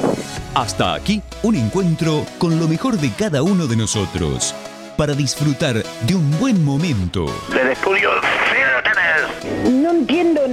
Hasta 0.54 0.94
aquí 0.94 1.22
un 1.44 1.56
encuentro 1.56 2.26
con 2.38 2.60
lo 2.60 2.68
mejor 2.68 2.98
de 2.98 3.12
cada 3.12 3.42
uno 3.44 3.68
de 3.68 3.76
nosotros 3.76 4.56
para 4.96 5.14
disfrutar 5.14 5.84
de 5.84 6.16
un 6.16 6.40
buen 6.40 6.64
momento. 6.64 7.26
Del 7.54 7.72
estudio 7.72 8.12